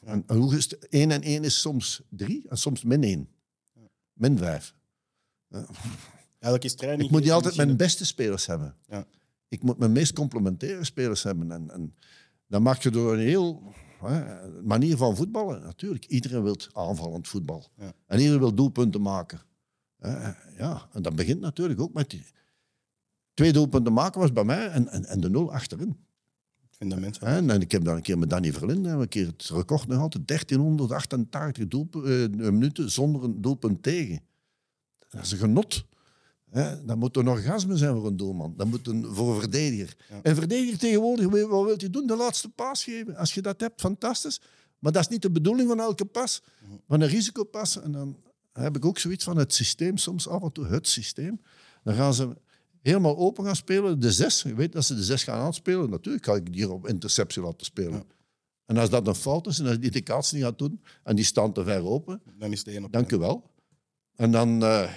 [0.05, 0.87] En, en hoe is het?
[0.89, 3.29] 1 en 1 is soms 3 en soms min 1.
[4.13, 4.75] Min 5.
[5.49, 7.03] Eigenlijk is training...
[7.03, 8.75] Ik moet niet altijd mijn beste spelers hebben.
[8.87, 9.05] Ja.
[9.47, 11.51] Ik moet mijn meest complementaire spelers hebben.
[11.51, 11.95] En, en
[12.47, 15.61] dan maak je door een heel hè, manier van voetballen.
[15.61, 17.67] Natuurlijk, iedereen wil aanvallend voetbal.
[17.77, 17.93] Ja.
[18.05, 19.41] En iedereen wil doelpunten maken.
[19.97, 22.25] Hè, ja, en dat begint natuurlijk ook met die...
[23.33, 25.97] Twee doelpunten maken was bij mij en, en, en de nul achterin.
[26.81, 27.19] Fundament.
[27.19, 29.99] Hè, En ik heb dan een keer met Danny Verlinde een keer het record nog
[29.99, 34.19] altijd 1388 doelpu- eh, minuten zonder een doelpunt tegen.
[35.09, 35.85] Dat is een genot.
[36.49, 38.53] Hè, dat moet een orgasme zijn voor een doelman.
[38.57, 39.95] Dat moet een, voor een verdediger.
[40.09, 40.19] Ja.
[40.23, 42.07] Een verdediger tegenwoordig, wat wil hij doen?
[42.07, 43.15] De laatste paas geven.
[43.15, 44.41] Als je dat hebt, fantastisch.
[44.79, 46.41] Maar dat is niet de bedoeling van elke pas.
[46.87, 47.81] Van een risicopas.
[47.81, 48.17] En dan
[48.53, 50.65] heb ik ook zoiets van het systeem soms af en toe.
[50.65, 51.41] Het systeem.
[51.83, 52.35] Dan gaan ze
[52.81, 53.99] helemaal open gaan spelen.
[53.99, 54.41] De zes.
[54.41, 55.89] Je weet dat ze de zes gaan aanspelen.
[55.89, 57.93] Natuurlijk ga ik die op interceptie laten spelen.
[57.93, 58.03] Ja.
[58.65, 61.15] En als dat een fout is en als die de kaats niet gaat doen en
[61.15, 63.49] die staan te ver open, Dan is op dank u wel.
[64.15, 64.91] En dan eh,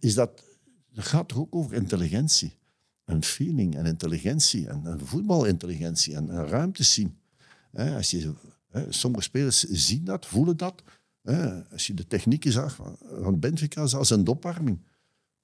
[0.00, 0.42] is dat,
[0.92, 2.56] dat gaat toch ook over intelligentie.
[3.04, 7.18] En feeling en intelligentie en, en voetbalintelligentie en, en ruimte zien.
[7.72, 8.32] Als je,
[8.88, 10.82] sommige spelers zien dat, voelen dat.
[11.70, 14.78] Als je de technieken zag van, van Benfica, zelfs een dopwarming.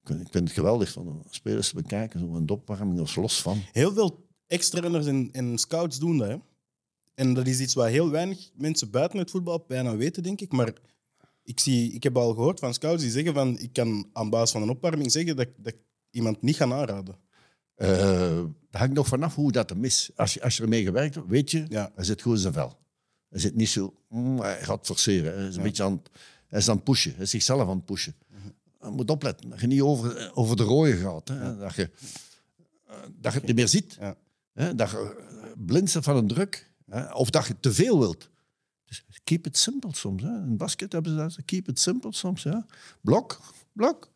[0.05, 3.63] Ik vind, het geweldig van spelers te bekijken, zo'n dopwarming of los van.
[3.73, 6.29] Heel veel ex-trainers en, en scouts doen dat.
[6.29, 6.37] Hè?
[7.15, 10.53] En dat is iets wat heel weinig mensen buiten het voetbal bijna weten, denk ik.
[10.53, 10.73] Maar
[11.43, 14.51] ik, zie, ik heb al gehoord van scouts die zeggen van ik kan aan basis
[14.51, 15.79] van een opwarming zeggen dat, dat ik
[16.11, 17.17] iemand niet ga aanraden.
[17.75, 20.11] Eh dat hangt nog vanaf hoe dat hem is.
[20.17, 21.93] Als je, als je ermee gewerkt hebt, weet je, Ja.
[21.95, 22.79] hij zit goed in zijn vel.
[23.29, 25.35] Hij zit niet zo, mm, hij gaat forceren.
[25.39, 25.63] Hij is een Ja.
[25.63, 26.03] beetje aan,
[26.49, 27.13] hij is aan het pushen.
[27.15, 28.15] Hij is zichzelf aan het pushen.
[28.85, 31.29] Je moet opletten dat je niet over, over de rode gaat.
[31.29, 31.57] Hè.
[31.57, 31.91] Dat, je,
[32.87, 33.97] eh, dat je het niet meer ziet.
[34.01, 34.17] Ja.
[34.53, 34.75] Hè.
[34.75, 36.71] Dat je eh, blind bent van een druk.
[36.87, 37.13] Hè.
[37.13, 38.31] Of dat je te veel wilt.
[38.85, 40.23] Dus keep it simple soms.
[40.23, 40.29] Hè.
[40.29, 41.45] In basket hebben ze dat.
[41.45, 42.43] Keep it simple soms.
[42.43, 42.67] Ja.
[43.01, 43.41] Blok,
[43.73, 44.13] blok.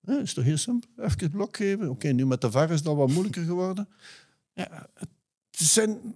[0.00, 0.90] Ja, is toch heel simpel?
[0.96, 1.90] Even het blok geven.
[1.90, 3.88] Oké, nu met de VAR is dat wat moeilijker geworden.
[4.52, 5.08] Ja, het
[5.50, 6.14] zijn...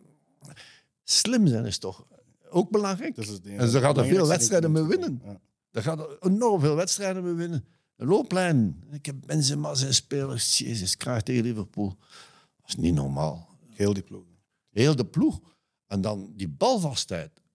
[1.05, 2.07] Slim zijn is toch
[2.51, 3.15] ook belangrijk.
[3.15, 5.21] Dat is het En ze gaan er veel wedstrijden mee winnen.
[5.25, 5.41] Ja.
[5.71, 7.65] Daar er enorm veel wedstrijden mee winnen.
[8.05, 8.83] Looplijn.
[8.91, 10.59] Ik heb Benzema zijn spelers.
[10.59, 11.97] Jezus, krijg tegen Liverpool.
[12.57, 13.49] Dat is niet normaal.
[13.69, 14.25] Heel die ploeg.
[14.71, 15.41] Heel de ploeg.
[15.87, 17.31] En dan die balvastheid.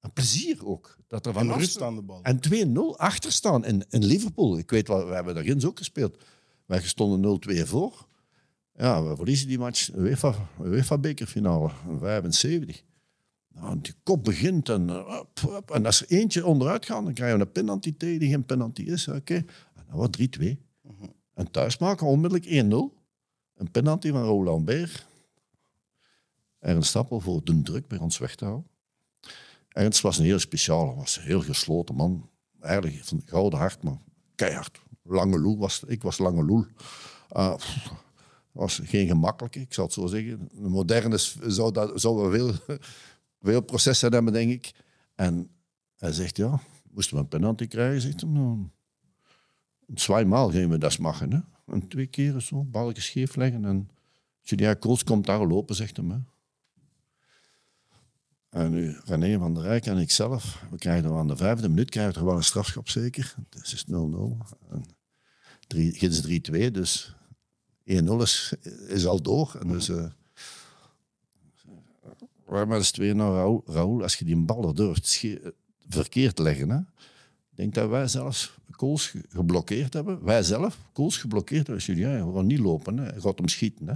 [0.00, 0.96] een plezier ook.
[1.06, 2.22] Dat er van En rust aan de bal.
[2.22, 2.40] En
[2.94, 4.58] 2-0 achterstaan in, in Liverpool.
[4.58, 6.24] Ik weet wel, we hebben daar ginds ook gespeeld.
[6.66, 8.06] Wij stonden 0-2 voor.
[8.74, 9.94] Ja, we verliezen die match.
[9.94, 12.82] UEFA, UEFA bekerfinale, 75.
[13.60, 15.70] Nou, die kop begint en, up.
[15.70, 18.82] en als er eentje onderuit gaat, dan krijgen we een penalty tegen die geen penalty
[18.82, 19.08] is.
[19.08, 20.56] Oké, En dat wordt 3-2.
[21.34, 22.48] En thuis maken onmiddellijk 1-0.
[23.54, 25.06] Een penalty van Roland Beer.
[26.58, 28.66] Ernst Stappel voor de druk bij ons weg te houden.
[29.68, 32.30] Ernst was een heel speciale, was een heel gesloten man.
[32.60, 33.98] Eigenlijk van gouden hart, maar
[34.34, 34.80] keihard.
[35.02, 36.64] Lange loel was ik was lange loel.
[37.36, 37.54] Uh,
[38.52, 40.48] was geen gemakkelijke, ik zal het zo zeggen.
[40.52, 42.78] De moderne zou, dat, zou wel veel,
[43.46, 44.72] veel processen hebben, denk ik.
[45.14, 45.50] En
[45.96, 46.60] hij zegt, ja,
[46.90, 48.00] moesten we een penalty krijgen?
[48.00, 48.68] Zegt hij, nou,
[49.94, 51.32] zweimaal gingen we dat maken.
[51.32, 51.72] Hè?
[51.72, 53.64] En twee keer zo, balken scheef leggen.
[53.64, 53.90] En
[54.42, 56.10] Julien Kools komt daar lopen, zegt hem.
[56.10, 56.18] Hè?
[58.50, 62.18] En René van der Rijk en ikzelf, we krijgen aan de vijfde minuut krijgen we
[62.18, 63.34] er wel een strafschop zeker.
[63.50, 63.90] Het is 0-0.
[64.70, 64.84] En
[65.66, 67.14] drie- Gids 3-2, dus
[67.84, 68.54] 1-0 is,
[68.88, 69.56] is al door.
[69.60, 70.06] En dus, uh,
[72.46, 73.32] waar maar twee naar
[73.64, 75.06] Raoul, als je die bal er durft
[75.88, 76.78] verkeerd leggen, hè,
[77.50, 80.24] denk dat wij zelfs Kools ge- geblokkeerd hebben.
[80.24, 81.84] Wij zelf, Kools geblokkeerd hebben.
[81.84, 83.04] Julien, gaan niet lopen, hè.
[83.04, 83.88] hij gaat hem schieten.
[83.88, 83.94] Hè.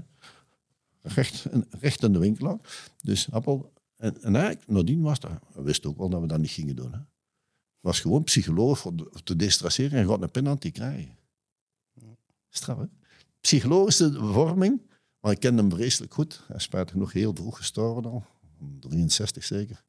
[1.02, 1.46] Recht,
[1.80, 2.60] recht in de winkel.
[3.02, 6.50] Dus Appel, en, en eigenlijk, nadien was dat, we ook wel dat we dat niet
[6.50, 6.92] gingen doen.
[6.92, 6.98] Hè.
[6.98, 7.08] Het
[7.88, 8.24] was gewoon
[8.96, 11.18] de- te destresseren en je gaat een penalty krijgen.
[12.48, 12.78] Straf?
[13.40, 14.80] Psychologische vorming,
[15.20, 16.44] maar ik ken hem vreselijk goed.
[16.46, 18.24] Hij is spijtig nog heel vroeg gestorven al,
[18.80, 19.84] 63 zeker.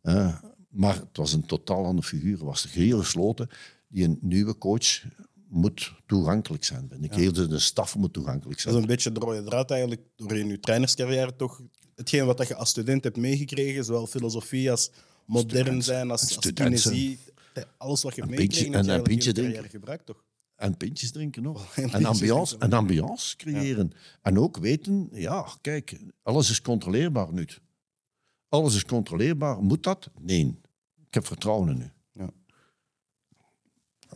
[0.00, 0.38] Eh,
[0.68, 2.32] maar het was een totaal andere figuur.
[2.32, 3.48] Het was heel gesloten.
[3.88, 5.02] Die een nieuwe coach
[5.48, 6.90] moet toegankelijk zijn.
[7.00, 7.14] Ik.
[7.14, 8.74] Heel de staf moet toegankelijk Dat zijn.
[8.74, 11.60] is een beetje de rode draad eigenlijk door in je trainerscarrière toch.
[11.94, 14.90] Hetgeen wat je als student hebt meegekregen, zowel filosofie als
[15.26, 15.84] modern Student.
[15.84, 17.18] zijn, als, als kinesie.
[17.76, 19.70] Alles wat je hebt meegekregen, heb je in je carrière drinken.
[19.70, 20.24] gebruikt, toch?
[20.56, 21.74] En pintjes drinken nog.
[21.76, 23.92] En En ambiance, en ambiance creëren.
[24.22, 27.46] En ook weten, ja, kijk, alles is controleerbaar nu.
[28.52, 29.62] Alles is controleerbaar.
[29.62, 30.10] Moet dat?
[30.20, 30.56] Nee.
[31.06, 31.90] Ik heb vertrouwen in u.
[32.12, 32.30] Ja.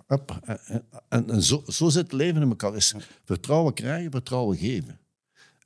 [0.07, 2.77] En, en, en- en zo, zo zit het leven in elkaar.
[2.77, 2.95] Is
[3.25, 4.99] vertrouwen krijgen, vertrouwen geven.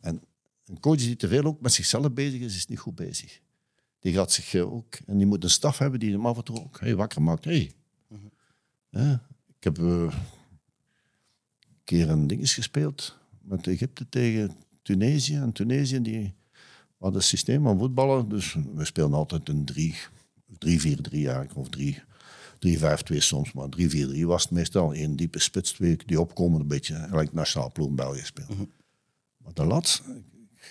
[0.01, 0.22] En
[0.64, 3.40] een coach die te veel ook met zichzelf bezig is, is niet goed bezig.
[3.98, 4.94] Die gaat zich eh, ook...
[5.06, 7.44] En die moet een staf hebben die hem af en toe ook hey, wakker maakt.
[7.44, 7.72] Hey.
[8.90, 9.26] Ja,
[9.59, 9.78] ik heb...
[9.78, 10.10] eh, een
[11.84, 15.34] keer een ding gespeeld met Egypte tegen Tunesië.
[15.36, 16.34] En Tunesië die
[17.01, 18.28] had een systeem van voetballen.
[18.28, 19.94] Dus we speelden altijd een 3
[20.52, 20.59] 3-4-3
[21.12, 21.56] eigenlijk.
[21.56, 22.02] Of 3
[22.59, 23.52] 3-5-2 soms.
[23.52, 23.68] Maar
[24.16, 24.94] 3-4-3 was het meestal.
[24.94, 26.60] Eén diepe spits, twee die opkomen.
[26.60, 28.72] Een beetje gelijk nationaal ploeg in België spelen.
[29.36, 30.02] Maar de lat,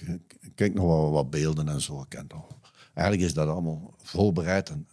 [0.05, 2.01] ik- kijk nog wel wat beelden en zo.
[2.01, 2.47] Ik ken het al.
[2.93, 4.69] Eigenlijk is dat allemaal voorbereid.
[4.69, 4.87] En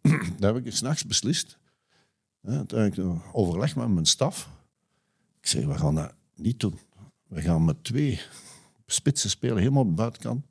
[0.38, 1.58] dat heb ik s'nachts beslist.
[2.40, 2.94] Ja, ik
[3.32, 4.50] overleg met mijn staf.
[5.40, 6.78] Ik zeg, we gaan dat niet doen.
[7.28, 8.20] We gaan met twee
[8.86, 10.44] spitsen spelen, helemaal op de buitenkant.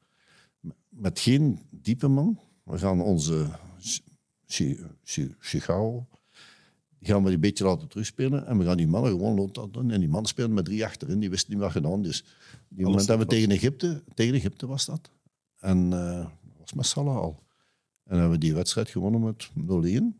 [1.00, 2.40] Met geen diepe man.
[2.64, 3.48] We gaan onze
[4.48, 6.08] Chi- Chi- Chicago,
[7.00, 8.46] die gaan we die een beetje laten terugspelen.
[8.46, 9.92] En we gaan die mannen gewoon laten doen.
[9.92, 12.02] En die mannen spelen met drie achterin, die wisten niet wat gedaan.
[12.02, 12.24] Dus
[12.70, 15.12] die moment hebben we tegen Egypte, tegen Egypte was dat.
[15.60, 17.44] En dat was met Salah al.
[18.04, 20.18] En hebben we die wedstrijd gewonnen met 0-1.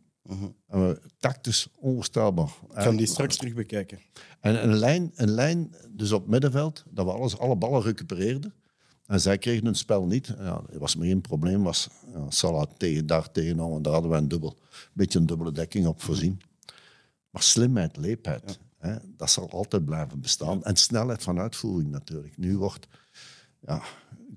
[0.66, 2.46] En we tactisch onvoorstelbaar.
[2.68, 3.98] Ik ga die straks terug bekijken.
[4.40, 8.54] En een lijn, een lijn, dus op het middenveld, dat we alles, alle ballen recupereerden.
[9.10, 10.34] En zij kregen hun spel niet.
[10.38, 13.72] Ja, was maar één probleem, was ja, Salah tegen, daar tegenaan.
[13.72, 14.56] En daar hadden we een dubbel,
[14.92, 16.40] beetje een dubbele dekking op voorzien.
[17.30, 20.64] Maar slimheid, leepheid, hè, dat zal altijd blijven bestaan.
[20.64, 22.36] En snelheid van uitvoering natuurlijk.
[22.36, 22.88] Nu wordt,
[23.60, 23.82] ja,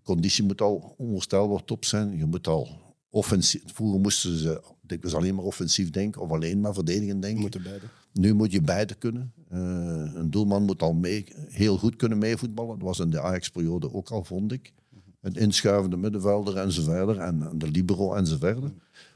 [0.04, 2.18] conditie moet al onvoorstelbaar top zijn.
[2.18, 6.74] Je moet al offensief, vroeger moesten ze dikwijls alleen maar offensief denken of alleen maar
[6.74, 7.41] verdedigen denken.
[7.41, 7.86] moeten beide.
[8.12, 9.34] Nu moet je beide kunnen.
[9.54, 12.80] Eh, een doelman moet al mee, heel goed kunnen meevoetballen.
[12.80, 14.74] Dat was in de Ajax-periode ook al, vond ik.
[15.22, 17.18] Een inschuivende middenvelder en zo verder.
[17.20, 18.74] En, en de libero en zo verder.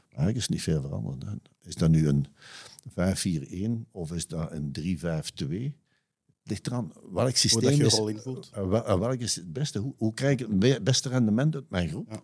[0.08, 1.22] Eigenlijk is niet veel veranderd.
[1.24, 1.30] hè.
[1.62, 2.26] Is dat nu een
[3.86, 5.72] 5-4-1 of is dat een 3-5-2?
[6.42, 7.98] Ligt eraan welk systeem je is.
[7.98, 8.50] invult.
[8.54, 9.78] eh, eh, welk is het beste?
[9.78, 12.10] Hoe, hoe krijg ik het be- beste rendement uit mijn groep?
[12.10, 12.22] Ja.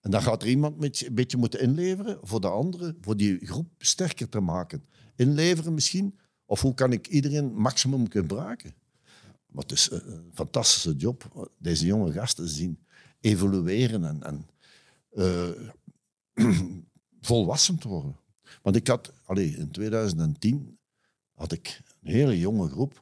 [0.00, 3.46] En dan gaat er iemand met, een beetje moeten inleveren voor de andere, voor die
[3.46, 4.84] groep sterker te maken.
[5.16, 6.18] Inleveren misschien,
[6.52, 8.74] of hoe kan ik iedereen maximum gebruiken?
[9.46, 12.78] Maar het is eh, een fantastische job, deze jonge gasten zien
[13.20, 14.46] evolueren en, en
[15.10, 16.58] eh,
[17.20, 18.16] volwassen te worden.
[18.62, 20.78] Want ik had, allee, in 2010
[21.34, 23.00] had ik een hele jonge groep.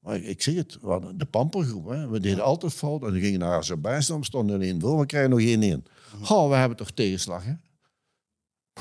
[0.00, 1.86] Maar ik zeg het, we de pampergroep.
[1.86, 2.08] Hè.
[2.08, 5.30] We deden altijd fout en we gingen naar Azerbeidzjan, stonden er één voor, we krijgen
[5.30, 5.84] nog één één.
[6.30, 7.54] Oh, we hebben toch tegenslag, hè?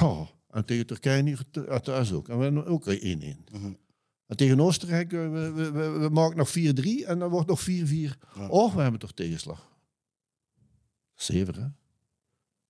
[0.05, 2.29] Oh, en tegen Turkije niet thu- thuis ook.
[2.29, 3.43] En we hebben ook 1-1.
[3.51, 3.73] Mhm.
[4.25, 6.53] En tegen Oostenrijk, we, we, we, we maken nog 4-3
[7.05, 7.65] en dan wordt nog 4-4.
[8.35, 8.47] Ja.
[8.47, 9.73] Oh, we hebben toch tegenslag.
[11.13, 11.67] Zeven, hè?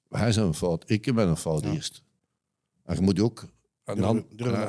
[0.07, 0.89] Wij zijn een fout.
[0.89, 1.71] Ik ben een fout Ja.
[1.71, 2.03] eerst.
[2.83, 3.47] En je moet ook...
[3.83, 4.25] En, dan,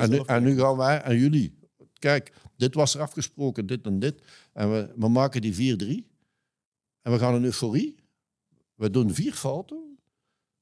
[0.09, 1.59] nu, en nu gaan wij en jullie.
[1.99, 4.23] Kijk, dit was er afgesproken, dit en dit.
[4.53, 6.15] En we, we maken die 4-3.
[7.03, 7.95] En we gaan een euforie.
[8.75, 9.99] We doen vier fouten.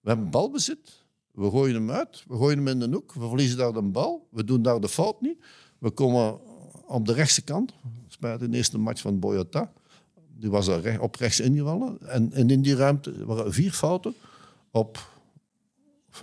[0.01, 1.05] We hebben balbezit.
[1.31, 2.25] We gooien hem uit.
[2.27, 3.13] We gooien hem in de hoek.
[3.13, 4.29] We verliezen daar de bal.
[4.31, 5.45] We doen daar de fout niet.
[5.85, 6.39] We komen
[6.86, 7.73] op de rechtse kant.
[8.20, 9.73] Bij de eerste match van Boyata.
[10.39, 11.98] Die was er re- op rechts ingevallen.
[12.09, 14.15] En, en in die ruimte waren vier fouten
[14.70, 15.09] op,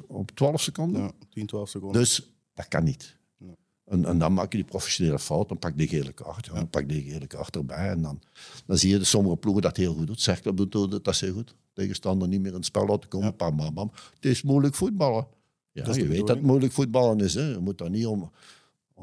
[0.07, 1.01] op 12 seconden.
[1.01, 2.01] Ja, 10, 12 seconden.
[2.01, 3.17] Dus dat kan niet.
[3.38, 3.47] Ja.
[3.85, 6.45] En, en dan maak je die professionele fout, dan pak je die gele kaart.
[6.45, 7.89] Ja, Dan pak je die gele kaart erbij.
[7.89, 8.21] En dan,
[8.65, 10.21] dan zie je de sommige ploegen dat heel goed doet.
[10.21, 11.55] Cercle doet dat, heel goed.
[11.73, 13.27] Tegenstander niet meer in het spel laten komen.
[13.27, 13.33] Ja.
[13.33, 13.91] Bam, bam, bam.
[14.13, 15.27] Het is moeilijk voetballen.
[15.71, 17.33] Ja, je weet dat het moeilijk voetballen is.
[17.33, 17.49] Hè.
[17.51, 18.31] Je moet daar niet om,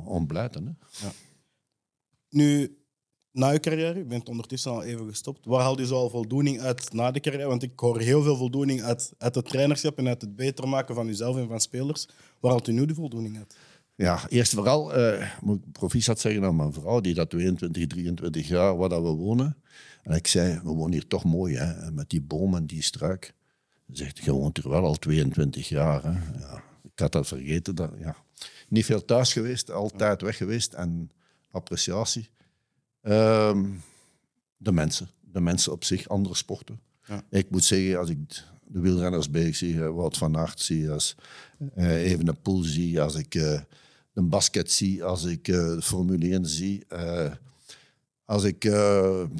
[0.05, 0.67] om blijten.
[0.67, 1.09] Hè.
[2.31, 2.79] Nu,
[3.33, 5.47] na je carrière, je bent ondertussen al even gestopt.
[5.47, 7.49] Waar haal je zoal voldoening uit na de carrière?
[7.49, 10.95] Want ik hoor heel veel voldoening uit, uit het trainerschap en uit het beter maken
[10.95, 12.09] van jezelf en van spelers.
[12.41, 13.57] Waar haalt u nu de voldoening uit?
[13.95, 18.49] Ja, eerst vooral eh, moet ik proficiat zeggen aan mijn vrouw, die dat 22, 23
[18.49, 19.57] jaar waar dat we wonen.
[20.03, 23.35] En ik zei, we wonen hier toch mooi, hè, met die bomen en die struik.
[23.89, 26.03] Ze zegt, je woont hier wel al 22 jaar.
[26.03, 26.39] Hè.
[26.39, 27.75] Ja, ik had dat vergeten.
[27.75, 28.17] Dat, ja.
[28.69, 31.11] Niet veel thuis geweest, altijd weg geweest en
[31.51, 32.31] appreciatie.
[33.01, 33.65] Ehm,
[34.57, 36.81] de mensen, de mensen op zich, andere sporten.
[37.07, 37.23] Ja.
[37.31, 41.15] Ik moet zeggen, als ik de wielrenners bezig zie, Wout van Aert zie, als
[41.75, 43.61] eh even een pool zie, als ik eh,
[44.13, 46.87] de basket zie, als ik eh, de Formule 1 zie,
[48.25, 48.59] als ik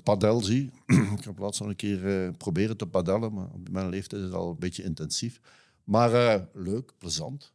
[0.03, 0.71] padel zie.
[1.19, 4.37] ik heb laatst al een keer proberen te padellen, maar op mijn leeftijd is het
[4.37, 5.41] al een beetje intensief.
[5.85, 7.53] Maar leuk, plezant.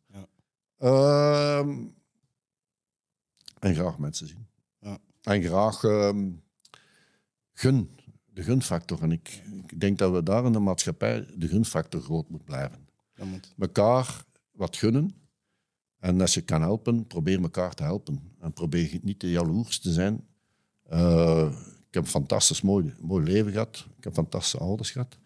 [0.77, 1.85] Ehm,
[3.59, 4.47] en graag mensen zien.
[4.79, 4.97] Ja.
[5.21, 6.29] En graag ehm,
[7.53, 7.89] gun,
[8.25, 9.01] de gunfactor.
[9.01, 12.87] En ik, ik denk dat we daar in de maatschappij de gunfactor groot moet blijven
[13.15, 13.53] Dat moet.
[13.57, 15.15] elkaar wat gunnen.
[15.99, 18.31] En als je kan helpen, probeer elkaar te helpen.
[18.39, 20.27] En probeer niet te jaloers te zijn.
[20.83, 21.51] Eh,
[21.87, 23.85] ik heb een fantastisch mooi, mooi leven gehad.
[23.97, 25.17] Ik heb fantastische ouders gehad.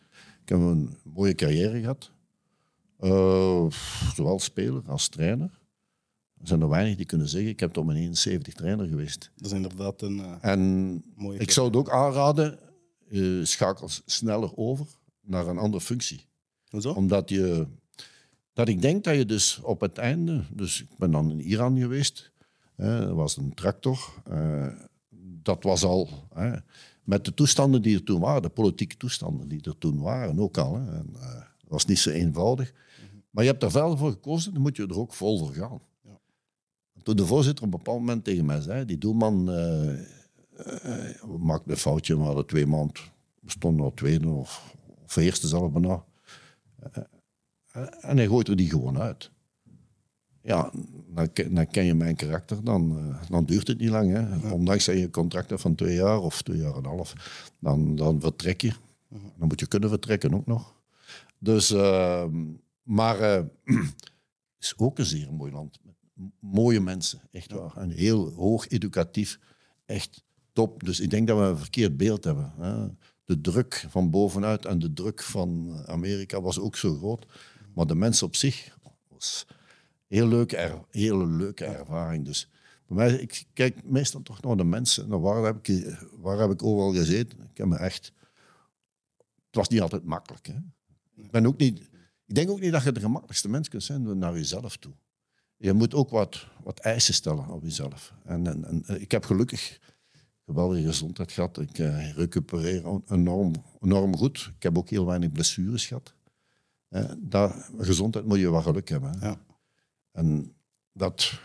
[0.42, 2.12] Ik heb een mooie carrière gehad.
[2.98, 3.66] Eh,
[4.16, 5.60] zowel speler als trainer.
[6.40, 9.32] Er zijn er weinig die kunnen zeggen, ik heb tot mijn 71 trainer geweest.
[9.36, 12.60] Dat is inderdaad een eh, En mooie ik zou het ook aanraden,
[13.10, 14.88] eh, schakel sneller over
[15.22, 16.26] naar een andere functie
[16.70, 16.92] Hoezo?
[16.92, 17.68] omdat je,
[18.54, 21.80] dat ik denk dat je dus op het einde, dus ik ben dan in Iran
[21.80, 22.32] geweest,
[22.76, 24.14] hè, dat was een tractor,
[25.44, 26.58] dat was al, hè,
[27.04, 30.58] met de toestanden die er toen waren, de politieke toestanden die er toen waren ook
[30.58, 31.10] al, hè, en,
[31.68, 32.74] dat was niet zo eenvoudig.
[33.38, 35.80] Maar je hebt er wel voor gekozen, dan moet je er ook vol voor gaan.
[36.02, 36.20] Ja.
[37.04, 40.00] Toen de voorzitter op een bepaald moment tegen mij zei, die doelman eh
[40.58, 42.96] eh, maakte een foutje, we hadden twee maanden,
[43.40, 46.04] we stonden al tweede of, of eerste zelf bijna.
[48.02, 49.32] En hij gooit er die gewoon uit.
[50.42, 50.72] Ja,
[51.08, 54.12] dan, ken- dan ken je mijn karakter, dan, eh, dan duurt het niet lang.
[54.12, 54.52] Hè.
[54.52, 57.14] Ondanks dat je een contract hebt van twee jaar of twee jaar en een half,
[57.60, 58.72] dan, dan vertrek je.
[59.10, 60.74] Dan moet je kunnen vertrekken ook nog.
[61.38, 62.26] Dus, eh,
[62.88, 64.12] maar eh, het
[64.60, 65.80] is ook een zeer mooi land.
[66.40, 67.78] Mooie mensen, echt waar.
[67.78, 69.40] En heel hoog educatief,
[69.86, 70.24] echt
[70.54, 70.84] top.
[70.84, 72.54] Dus ik denk dat we een verkeerd beeld hebben.
[72.58, 72.88] Hè.
[73.24, 77.26] De druk van bovenuit en de druk van Amerika was ook zo groot.
[77.74, 78.78] Maar de mensen op zich
[79.08, 82.26] was een heel leuke, er, hele leuke ervaring.
[82.26, 82.50] Dus
[82.88, 85.10] bij mij, ik kijk meestal toch naar de mensen.
[85.10, 87.40] Naar waar, heb ik, waar heb ik overal gezeten?
[87.52, 88.14] Ik heb me echt...
[89.46, 90.48] Het was niet altijd makkelijk.
[90.48, 90.54] Hè?
[91.16, 91.90] Ik, ben ook niet,
[92.28, 94.94] ik denk ook niet dat je de gemakkelijkste mens kunt zijn naar jezelf toe.
[95.58, 98.14] Je moet ook wat, wat eisen stellen op jezelf.
[98.24, 99.80] En, en, en ik heb gelukkig
[100.46, 101.60] geweldige gezondheid gehad.
[101.60, 104.52] Ik eh, recupereer enorm, enorm goed.
[104.56, 106.14] Ik heb ook heel weinig blessures gehad.
[106.88, 109.18] Eh, dat, gezondheid moet je wat geluk hebben.
[109.20, 109.42] Ja.
[110.12, 110.56] En
[110.94, 111.40] dat,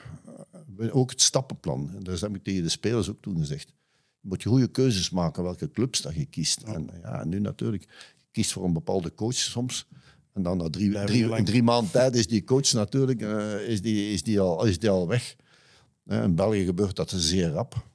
[0.78, 1.90] eh, ook het stappenplan.
[1.94, 3.68] En dat heb ik tegen de spelers ook toen gezegd.
[4.20, 6.62] Je moet je goede keuzes maken welke clubs dat je kiest.
[6.62, 7.82] En ja, nu natuurlijk,
[8.16, 9.88] je kiest voor een bepaalde coach soms.
[10.32, 11.04] En dan na drie,
[11.44, 14.90] drie, maanden tijd is die coach natuurlijk eh, is die, is die al, is die
[14.90, 15.36] al weg.
[16.04, 17.86] Eh, In België gebeurt dat zeer rap.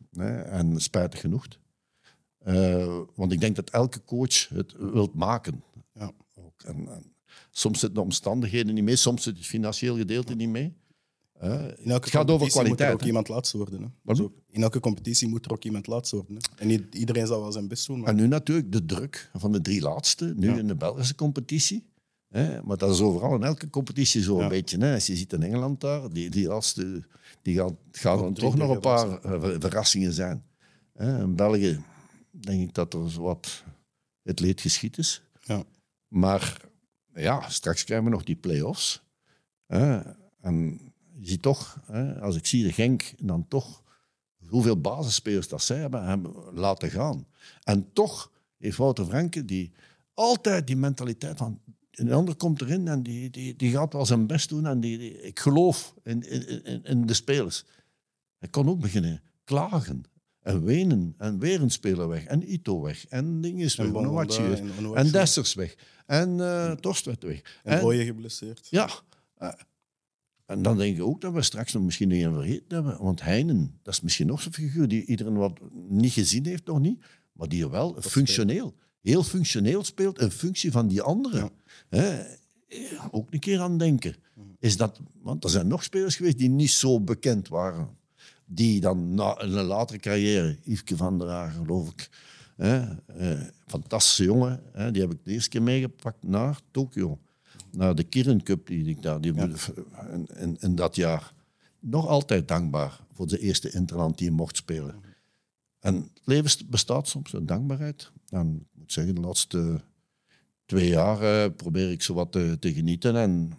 [0.45, 1.45] En spijtig genoeg.
[2.37, 5.63] Eh, want ik denk dat elke coach het wilt maken.
[5.93, 6.11] Ja.
[6.35, 6.63] Ook.
[6.65, 7.13] En, en
[7.51, 10.73] soms zitten de omstandigheden niet mee, soms zit het financieel gedeelte niet mee.
[11.41, 12.93] In elke het gaat over competitie moet er kwaliteit.
[12.93, 13.93] ook iemand laatste worden.
[14.05, 14.15] Hè.
[14.15, 16.35] Zo, in elke competitie moet er ook iemand laatste worden.
[16.35, 16.41] Hè.
[16.69, 17.99] En iedereen zal wel zijn best doen.
[17.99, 20.57] Maar En nu natuurlijk de druk van de drie laatste, nu Ja.
[20.57, 21.85] in de Belgische competitie.
[22.27, 24.43] Hè, maar dat is overal in elke competitie zo Ja.
[24.43, 24.77] een beetje.
[24.77, 24.93] Hè.
[24.93, 26.49] Als je ziet in Engeland daar, die, die
[27.41, 30.43] die dan drie toch nog een paar ver- verrassingen zijn.
[30.93, 31.21] Hè.
[31.21, 31.81] In België
[32.31, 33.63] denk ik dat er wat
[34.21, 35.21] het leed geschied is.
[35.41, 35.63] Ja.
[36.07, 36.57] Maar
[37.13, 39.03] ja, straks krijgen we nog die play-offs.
[39.65, 39.99] Hè.
[40.41, 40.79] En
[41.19, 43.83] je ziet toch, hè, als ik zie de Genk, dan toch
[44.47, 47.27] hoeveel basisspelers dat zij hebben, hebben laten gaan.
[47.63, 49.71] En toch heeft Wouter Franke die
[50.13, 51.61] altijd die mentaliteit van
[51.99, 54.97] een ander komt erin en die, die, die gaat wel zijn best doen en die,
[54.97, 57.65] die- ik geloof in, in, in- de spelers.
[58.37, 60.03] Hij kon ook beginnen klagen
[60.41, 64.65] en wenen en weer een speler weg en Ito weg en ding is weg, en
[64.67, 65.75] en en Dessers weg
[66.05, 67.59] en eh Torst werd weg.
[67.63, 68.67] En Ooyen geblesseerd.
[68.69, 68.89] Ja.
[69.37, 69.51] Eh,
[70.45, 72.97] En dan denk ik ook dat we straks nog misschien een vergeten hebben.
[73.03, 75.59] Want Heinen, dat is misschien nog zo'n figuur die iedereen wat
[75.89, 77.03] niet gezien heeft, nog niet.
[77.31, 81.03] Maar die er wel functioneel, heel functioneel speelt in functie van die
[81.89, 82.19] eh,
[83.11, 84.15] ook een keer aan denken.
[84.59, 87.89] Is dat, want er zijn nog spelers geweest die niet zo bekend waren.
[88.45, 92.09] Die dan na in een latere carrière, Yveske van der Hagen geloof ik,
[92.55, 97.19] hè, eh, fantastische jongen, hè, die heb ik de eerste keer meegepakt naar Tokio.
[97.71, 101.33] Naar de Kirin Cup die ik daar, die in, in, in dat jaar.
[101.79, 105.01] Nog altijd dankbaar voor de eerste interland die mocht spelen.
[105.79, 108.11] En het leven bestaat soms uit dankbaarheid.
[108.29, 109.81] En ik moet zeggen, de laatste
[110.65, 113.15] twee jaar eh, probeer ik zo wat te, te genieten.
[113.15, 113.51] En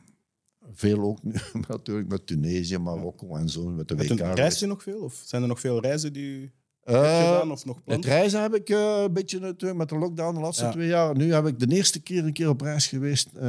[0.73, 1.33] veel ook nu,
[1.69, 4.21] natuurlijk met Tunesië, Marokko en zo, met de Met WK.
[4.21, 5.01] reist je nog veel?
[5.01, 8.43] Of zijn er nog veel reizen die u Eh, hebt gedaan of nog het reizen
[8.43, 10.71] heb ik eh, een beetje natuurlijk met de lockdown de laatste Ja.
[10.71, 11.17] twee jaar.
[11.17, 13.43] Nu heb ik de eerste keer een keer op reis geweest eh,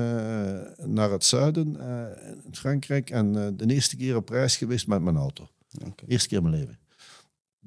[0.85, 3.09] naar het zuiden, eh, in Frankrijk.
[3.09, 5.47] En eh, de eerste keer op reis geweest met mijn auto.
[6.07, 6.79] Eerste keer in mijn leven.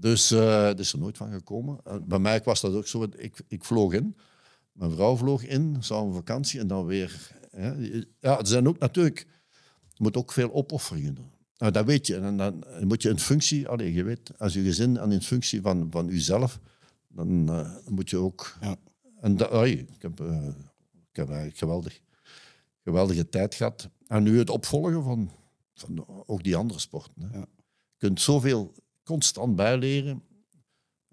[0.03, 1.81] Dus eh dat is er nooit van gekomen.
[1.85, 3.07] Eh, bij mij was dat ook zo.
[3.16, 4.16] Ik, ik vloog in.
[4.73, 7.31] Mijn vrouw vloog in, samen vakantie en dan weer.
[7.51, 7.73] Hè.
[8.20, 9.27] Ja, er zijn ook natuurlijk.
[9.89, 11.31] Je moet ook veel opofferingen doen.
[11.57, 12.16] Nou, dat weet je.
[12.16, 15.61] En dan moet je in functie, allee, je weet, als je gezin en in functie
[15.61, 16.61] van, van jezelf,
[17.09, 18.57] dan eh, moet je ook.
[18.61, 18.77] Ja.
[19.20, 20.20] En dat, ik, heb,
[21.11, 22.01] ik heb eigenlijk geweldig,
[22.85, 23.89] geweldige tijd gehad.
[24.07, 25.31] En nu het opvolgen van,
[25.74, 27.23] van ook die andere sporten.
[27.23, 27.39] Hè.
[27.39, 27.47] Ja.
[27.99, 28.73] Je kunt zoveel
[29.05, 30.23] constant bijleren.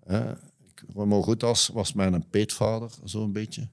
[0.03, 0.33] Hè.
[0.95, 3.69] Goed als was mijn peetvader, zo'n beetje.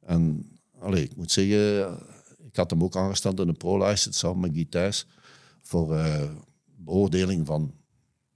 [0.00, 1.98] En allee, ik moet zeggen,
[2.46, 5.06] ik had hem ook aangesteld in de pro-license samen met Guy Thijs
[5.62, 6.30] voor eh,
[6.64, 7.74] beoordeling van.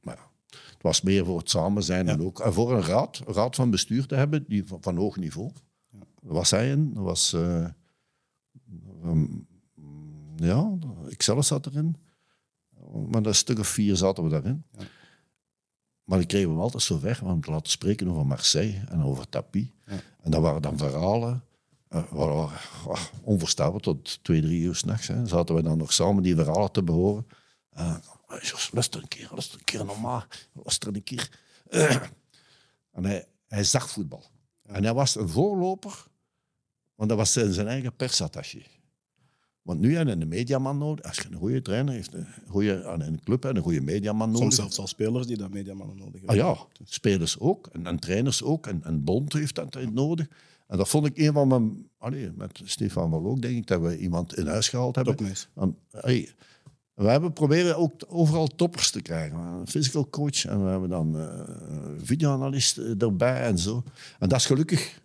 [0.01, 3.23] Maar ja, het was meer voor het samen zijn en ook en voor een raad,
[3.27, 5.51] een raad van bestuur te hebben die van, van hoog niveau.
[5.91, 6.95] Daar was hij in.
[6.95, 7.33] Dat was.
[7.33, 7.65] eh,
[9.03, 9.27] ehm,
[10.37, 10.79] ja,
[11.09, 11.97] ik zelf zat erin.
[13.09, 14.65] Maar een stuk of vier zaten we daarin.
[16.09, 19.29] Maar kregen we hem altijd zo weg om te laten spreken over Marseille en over
[19.29, 19.67] Tapis.
[20.21, 21.43] En dat waren dan verhalen.
[21.89, 25.07] eh, waar- onverstaanbaar tot twee, drie uur s'nachts.
[25.25, 27.27] Zaten we dan nog samen die verhalen te behoren.
[27.79, 27.97] Uh,
[28.43, 30.25] Jos, luister een keer, luister een keer normaal.
[30.53, 31.31] Luister een keer.
[31.71, 31.97] Eh,
[32.97, 34.25] en hij, hij zag voetbal.
[34.63, 36.07] En hij was een voorloper,
[36.95, 38.63] want dat was zijn, zijn eigen persattaché.
[39.69, 41.05] Want nu heb je een mediaman nodig.
[41.05, 44.31] Als je een goede trainer heeft, een goede, aan een club hebt, een goede mediaman
[44.31, 44.41] nodig.
[44.43, 46.47] Soms zelfs al spelers die dat mediamannen nodig Ah hebben.
[46.47, 47.67] ja, spelers ook.
[47.73, 48.67] En, en trainers ook.
[48.67, 50.27] En, en Bond heeft dat nodig.
[50.67, 51.89] En dat vond ik een van mijn...
[51.99, 55.17] Allee, met Stefan van ook denk ik dat we iemand in huis gehaald hebben.
[55.91, 56.33] Hey,
[56.95, 59.39] we hebben proberen ook overal toppers te krijgen.
[59.39, 61.41] Een physical coach en we hebben dan eh
[62.03, 63.83] videoanalist eh, erbij en zo.
[64.19, 65.01] En dat is gelukkig.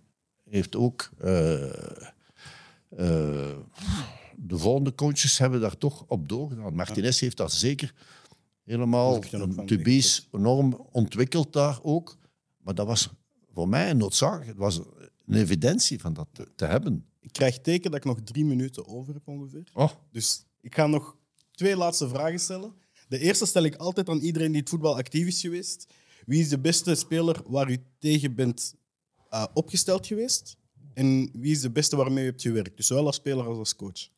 [0.49, 1.09] Heeft ook...
[2.97, 3.57] eh,
[4.47, 6.75] de volgende coaches hebben daar toch op doorgedaan.
[6.75, 7.93] Martinez heeft dat zeker
[8.63, 9.19] helemaal...
[9.65, 12.17] Tubies enorm ontwikkeld daar ook.
[12.57, 13.09] Maar dat was
[13.53, 14.47] voor mij een noodzakelijk.
[14.47, 14.81] Het was
[15.25, 17.05] een evidentie van dat te, te hebben.
[17.19, 19.63] Ik krijg teken dat ik nog drie minuten over heb ongeveer.
[19.73, 21.17] Oh, Dus ik ga nog
[21.51, 22.73] twee laatste vragen stellen.
[23.07, 25.93] De eerste stel ik altijd aan iedereen die het voetbal actief is geweest.
[26.25, 28.75] Wie is de beste speler waar u tegen bent
[29.29, 30.57] eh, opgesteld geweest?
[30.93, 32.77] En wie is de beste waarmee u hebt gewerkt?
[32.77, 34.09] Dus zowel als speler als als coach.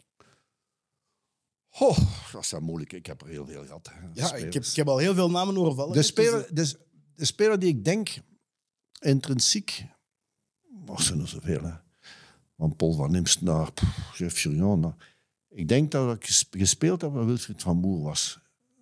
[1.80, 1.97] Oh,
[2.31, 2.93] dat is wel moeilijk.
[2.93, 3.91] Ik heb er heel veel gehad.
[4.14, 5.91] Ja, ik heb, ik heb al heel veel namen horen vallen.
[5.91, 6.73] De Dus, speler, de,
[7.15, 8.10] de speler die ik denk,
[8.99, 9.85] intrinsiek,
[10.85, 11.64] was er nog zoveel.
[11.64, 11.73] Hè.
[12.57, 13.69] Van Paul van Imst naar
[14.18, 15.14] Jeff naar-
[15.49, 18.39] Ik denk dat ik ges- gespeeld heb met Wilfried van Moer was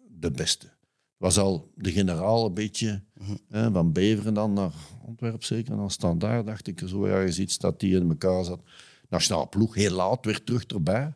[0.10, 0.72] de beste.
[1.18, 3.04] Was al de generaal een beetje,
[3.50, 4.72] hè, van Beveren dan naar
[5.08, 8.62] Antwerpen zeker, en dan Standaard dacht ik zo ergens iets dat die in elkaar zat.
[9.10, 11.14] Nationaal ploeg, heel laat, weer terug erbij.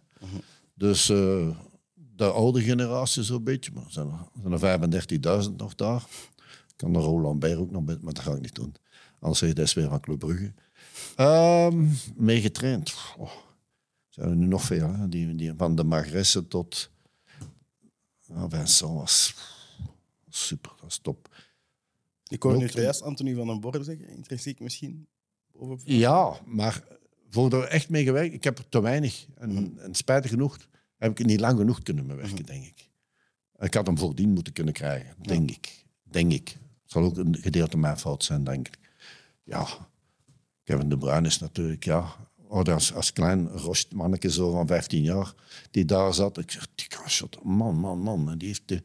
[0.73, 1.57] Dus eh,
[2.17, 3.71] de oude generatie zo'n beetje.
[3.73, 4.81] Maar er zijn er, zijn
[5.21, 6.05] er 35.000 nog daar.
[6.67, 8.75] Ik kan de Roland Beer ook nog bij, maar dat ga ik niet doen.
[9.19, 10.53] Anders zeg je dat is weer van Club Brugge.
[11.15, 12.93] Ehm mee getraind.
[13.17, 13.31] Oh,
[14.09, 14.93] zijn er nu nog veel.
[14.93, 15.09] Hè?
[15.09, 16.89] Die, die, van de Magresse tot...
[18.21, 19.35] Ja, Vincent was
[20.29, 21.35] super, dat is top.
[22.27, 24.09] Ik hoor nu juist Anthony van den Borden zeggen.
[24.09, 25.07] Intrinsiek misschien.
[25.51, 25.79] Boven...
[25.83, 26.83] Ja, maar
[27.29, 29.25] voor er echt mee gewerkt, ik heb er te weinig.
[29.35, 29.77] En, Mhm.
[29.77, 30.57] en spijtig genoeg
[30.97, 32.89] heb ik niet lang genoeg kunnen meewerken, denk ik.
[33.59, 35.85] Ik had hem voordien moeten kunnen krijgen, denk ik.
[36.03, 36.49] Denk ik.
[36.81, 38.79] Het zal ook een gedeelte mijn fout zijn, denk ik.
[39.43, 39.67] Ja,
[40.63, 45.03] Kevin De Bruyne is natuurlijk, ja, oh, als, als klein rost manneke zo van 15
[45.03, 45.33] jaar,
[45.71, 46.37] die daar zat.
[46.37, 48.29] Ik zeg, die shot, man, man, man.
[48.29, 48.81] En die heeft de,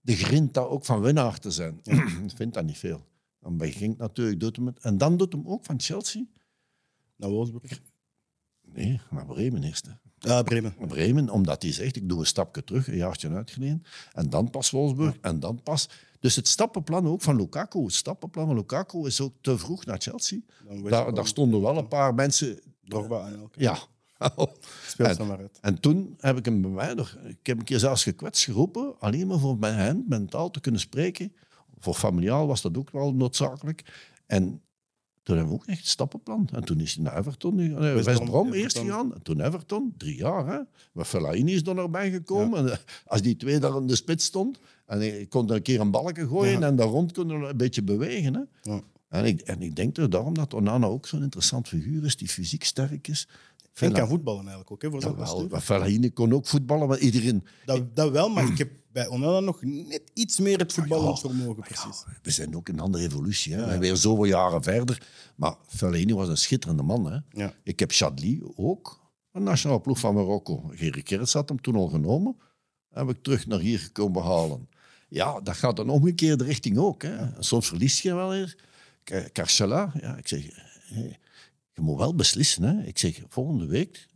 [0.00, 1.80] de daar ook van winnaar te zijn.
[2.28, 3.06] ik vind dat niet veel.
[3.40, 4.78] Dan Genk natuurlijk doet hem het.
[4.78, 6.24] En dan doet hem ook van Chelsea.
[7.16, 7.80] Naar Wolfsburg.
[8.62, 9.86] Nee, naar Bremen eerst.
[9.86, 9.92] hè.
[10.18, 10.74] Ja, Bremen.
[10.88, 13.82] Bremen, omdat hij zegt, ik doe een stapje terug, een jaartje uitgeleden.
[14.12, 15.88] En dan pas Wolfsburg, en dan pas...
[16.20, 19.98] Dus het stappenplan ook van Lukaku, het stappenplan van Lukaku is ook te vroeg naar
[19.98, 20.38] Chelsea.
[20.88, 22.60] Daar, daar stonden wel een paar mensen...
[22.84, 23.60] Drogba en elke.
[23.60, 23.78] Ja.
[24.86, 25.58] Speelt En- ze maar uit.
[25.60, 27.16] En toen heb ik hem bij mij nog...
[27.24, 30.80] Ik heb een keer zelfs gekwetst geroepen, alleen maar voor bij hen mentaal te kunnen
[30.80, 31.32] spreken.
[31.78, 33.84] Voor familiaal was dat ook wel noodzakelijk.
[34.26, 34.62] En
[35.28, 36.48] toen hebben we ook echt een stappenplan.
[36.52, 38.86] En toen is hij naar Everton, nu- nee, West West Brom, Brom eerst Everton.
[38.98, 39.14] gegaan.
[39.14, 40.46] En toen Everton, drie jaar.
[40.46, 40.58] Hè.
[40.92, 42.70] Maar Fellaini is er nog bij gekomen.
[42.72, 45.80] En, als die twee daar in de spits stond, en ik kon er een keer
[45.80, 46.66] een balken gooien Ja.
[46.66, 48.34] en daar rond kunnen we een beetje bewegen.
[48.34, 48.70] Hè.
[48.72, 48.80] Ja.
[49.08, 52.28] En, ik, en ik denk er daarom dat Onana ook zo'n interessant figuur is, die
[52.28, 53.28] fysiek sterk is.
[53.28, 55.48] En Fella- kan voetballen eigenlijk ook, hè, voor postuur.
[55.50, 57.44] maar Fellaini kon ook voetballen, maar iedereen...
[57.64, 61.62] Dat, dat wel, maar ik heb bij Onana nog net iets meer het voetballend vermogen,
[61.62, 62.04] precies.
[62.22, 63.52] We zijn ook een andere evolutie.
[63.52, 63.60] Hè.
[63.60, 65.02] We zijn weer zoveel jaren verder.
[65.36, 67.12] Maar Fellaini was een schitterende man.
[67.12, 67.18] Hè.
[67.30, 67.54] Ja.
[67.62, 70.70] Ik heb Chadli ook, een nationale ploeg van Marokko.
[70.74, 72.36] Gerry Kerts had hem toen al genomen.
[72.88, 74.68] Heb ik terug naar hier gekomen halen.
[75.08, 77.02] Ja, dat gaat een omgekeerde richting ook.
[77.02, 77.42] Hè.
[77.42, 78.56] Soms verlies je wel weer.
[79.32, 80.42] Carcela, ja, ik zeg,
[81.72, 82.62] je moet wel beslissen.
[82.62, 82.82] Hè.
[82.82, 84.06] Ik zeg, volgende week,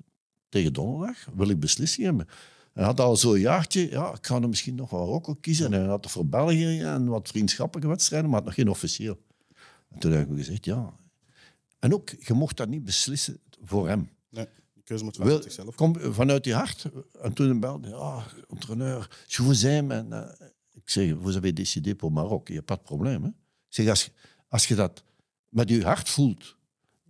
[0.48, 2.28] tegen donderdag, wil ik beslissing hebben.
[2.72, 5.72] Hij had al zo'n jaartje, ja, ik ga er misschien nog wel Marokko kiezen.
[5.72, 9.18] En hij had er voor België en wat vriendschappelijke wedstrijden, maar had nog geen officieel.
[9.90, 10.94] En toen heb ik gezegd, ja.
[11.78, 14.10] En ook, je mocht dat niet beslissen voor hem.
[14.28, 15.74] Nee, die keuze moet wel Wil, uit zichzelf.
[15.74, 16.84] kom vanuit je hart.
[17.22, 19.94] En toen belde ja, entraîneur, je vous aime.
[19.94, 22.48] En, eh, ik zeg, vous avez décidé pour Maroc.
[22.48, 23.22] Je hebt pas de probleem.
[23.22, 23.28] Hè?
[23.28, 23.34] Ik
[23.68, 24.10] zeg, als, je-
[24.48, 25.02] als je dat
[25.48, 26.56] met je hart voelt,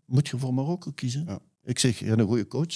[0.04, 1.24] moet je voor Marokko kiezen.
[1.26, 1.38] Ja.
[1.64, 2.74] Ik zeg, je hebt een goede coach.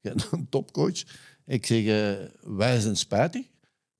[0.00, 1.02] Je hebt een topcoach.
[1.46, 3.46] Ik zeg, eh, wij zijn spijtig.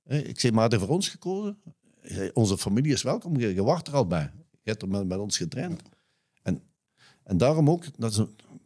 [0.02, 1.59] Eh, Ik zeg, maar voor ons gekozen.
[2.02, 3.36] Zeg, Onze familie is welkom.
[3.36, 4.31] Je, je wacht er al bij.
[4.62, 5.82] Je hebt er met, met ons getraind.
[6.43, 6.62] En,
[7.23, 8.16] en daarom ook, dat is,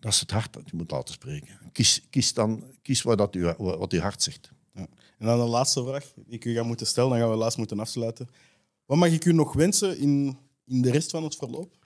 [0.00, 1.58] dat is het hart dat je moet laten spreken.
[1.72, 4.50] Kies, kies dan kies wat, dat u, wat je hart zegt.
[4.74, 4.86] Ja.
[5.18, 7.56] En dan de laatste vraag die ik u ga moeten stellen, dan gaan we helaas
[7.56, 8.28] moeten afsluiten.
[8.84, 10.36] Wat mag ik u nog wensen in,
[10.66, 11.76] in de rest van het verloop?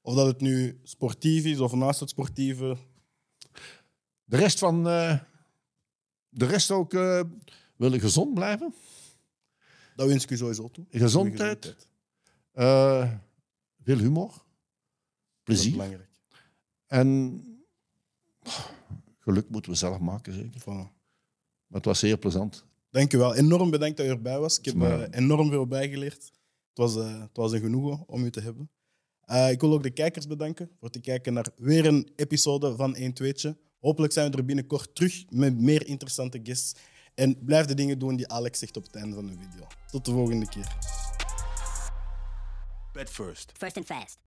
[0.00, 2.76] Of dat het nu sportief is of naast het sportieve.
[4.24, 4.88] De rest van...
[4.88, 5.18] eh,
[6.36, 7.20] de rest ook eh,
[7.76, 8.74] willen gezond blijven.
[9.96, 10.84] Dat wens ik u sowieso toe.
[10.90, 11.64] Gezondheid.
[11.64, 11.88] Gezondheid.
[12.52, 13.12] eh,
[13.82, 14.28] veel humor.
[14.28, 14.42] Dat is
[15.42, 15.70] Plezier.
[15.72, 16.08] belangrijk.
[16.86, 17.42] En
[19.18, 20.60] geluk moeten we zelf maken, zeker.
[20.60, 20.64] Voilà.
[21.66, 22.64] Maar het was zeer plezant.
[22.90, 23.34] Dank u wel.
[23.34, 24.58] Enorm bedankt dat u erbij was.
[24.58, 26.22] Ik heb Maar- eh, enorm veel bijgeleerd.
[26.68, 28.70] Het was, het was een genoegen om u te hebben.
[29.50, 33.12] Ik wil ook de kijkers bedanken voor te kijken naar weer een episode van 1
[33.14, 33.56] 2'tje.
[33.80, 36.74] Hopelijk zijn we er binnenkort terug met meer interessante guests.
[37.14, 39.66] En blijf de dingen doen die Alex zegt op het einde van de video.
[39.90, 40.76] Tot de volgende keer.
[42.92, 43.52] Bet first.
[43.56, 44.25] First and fast.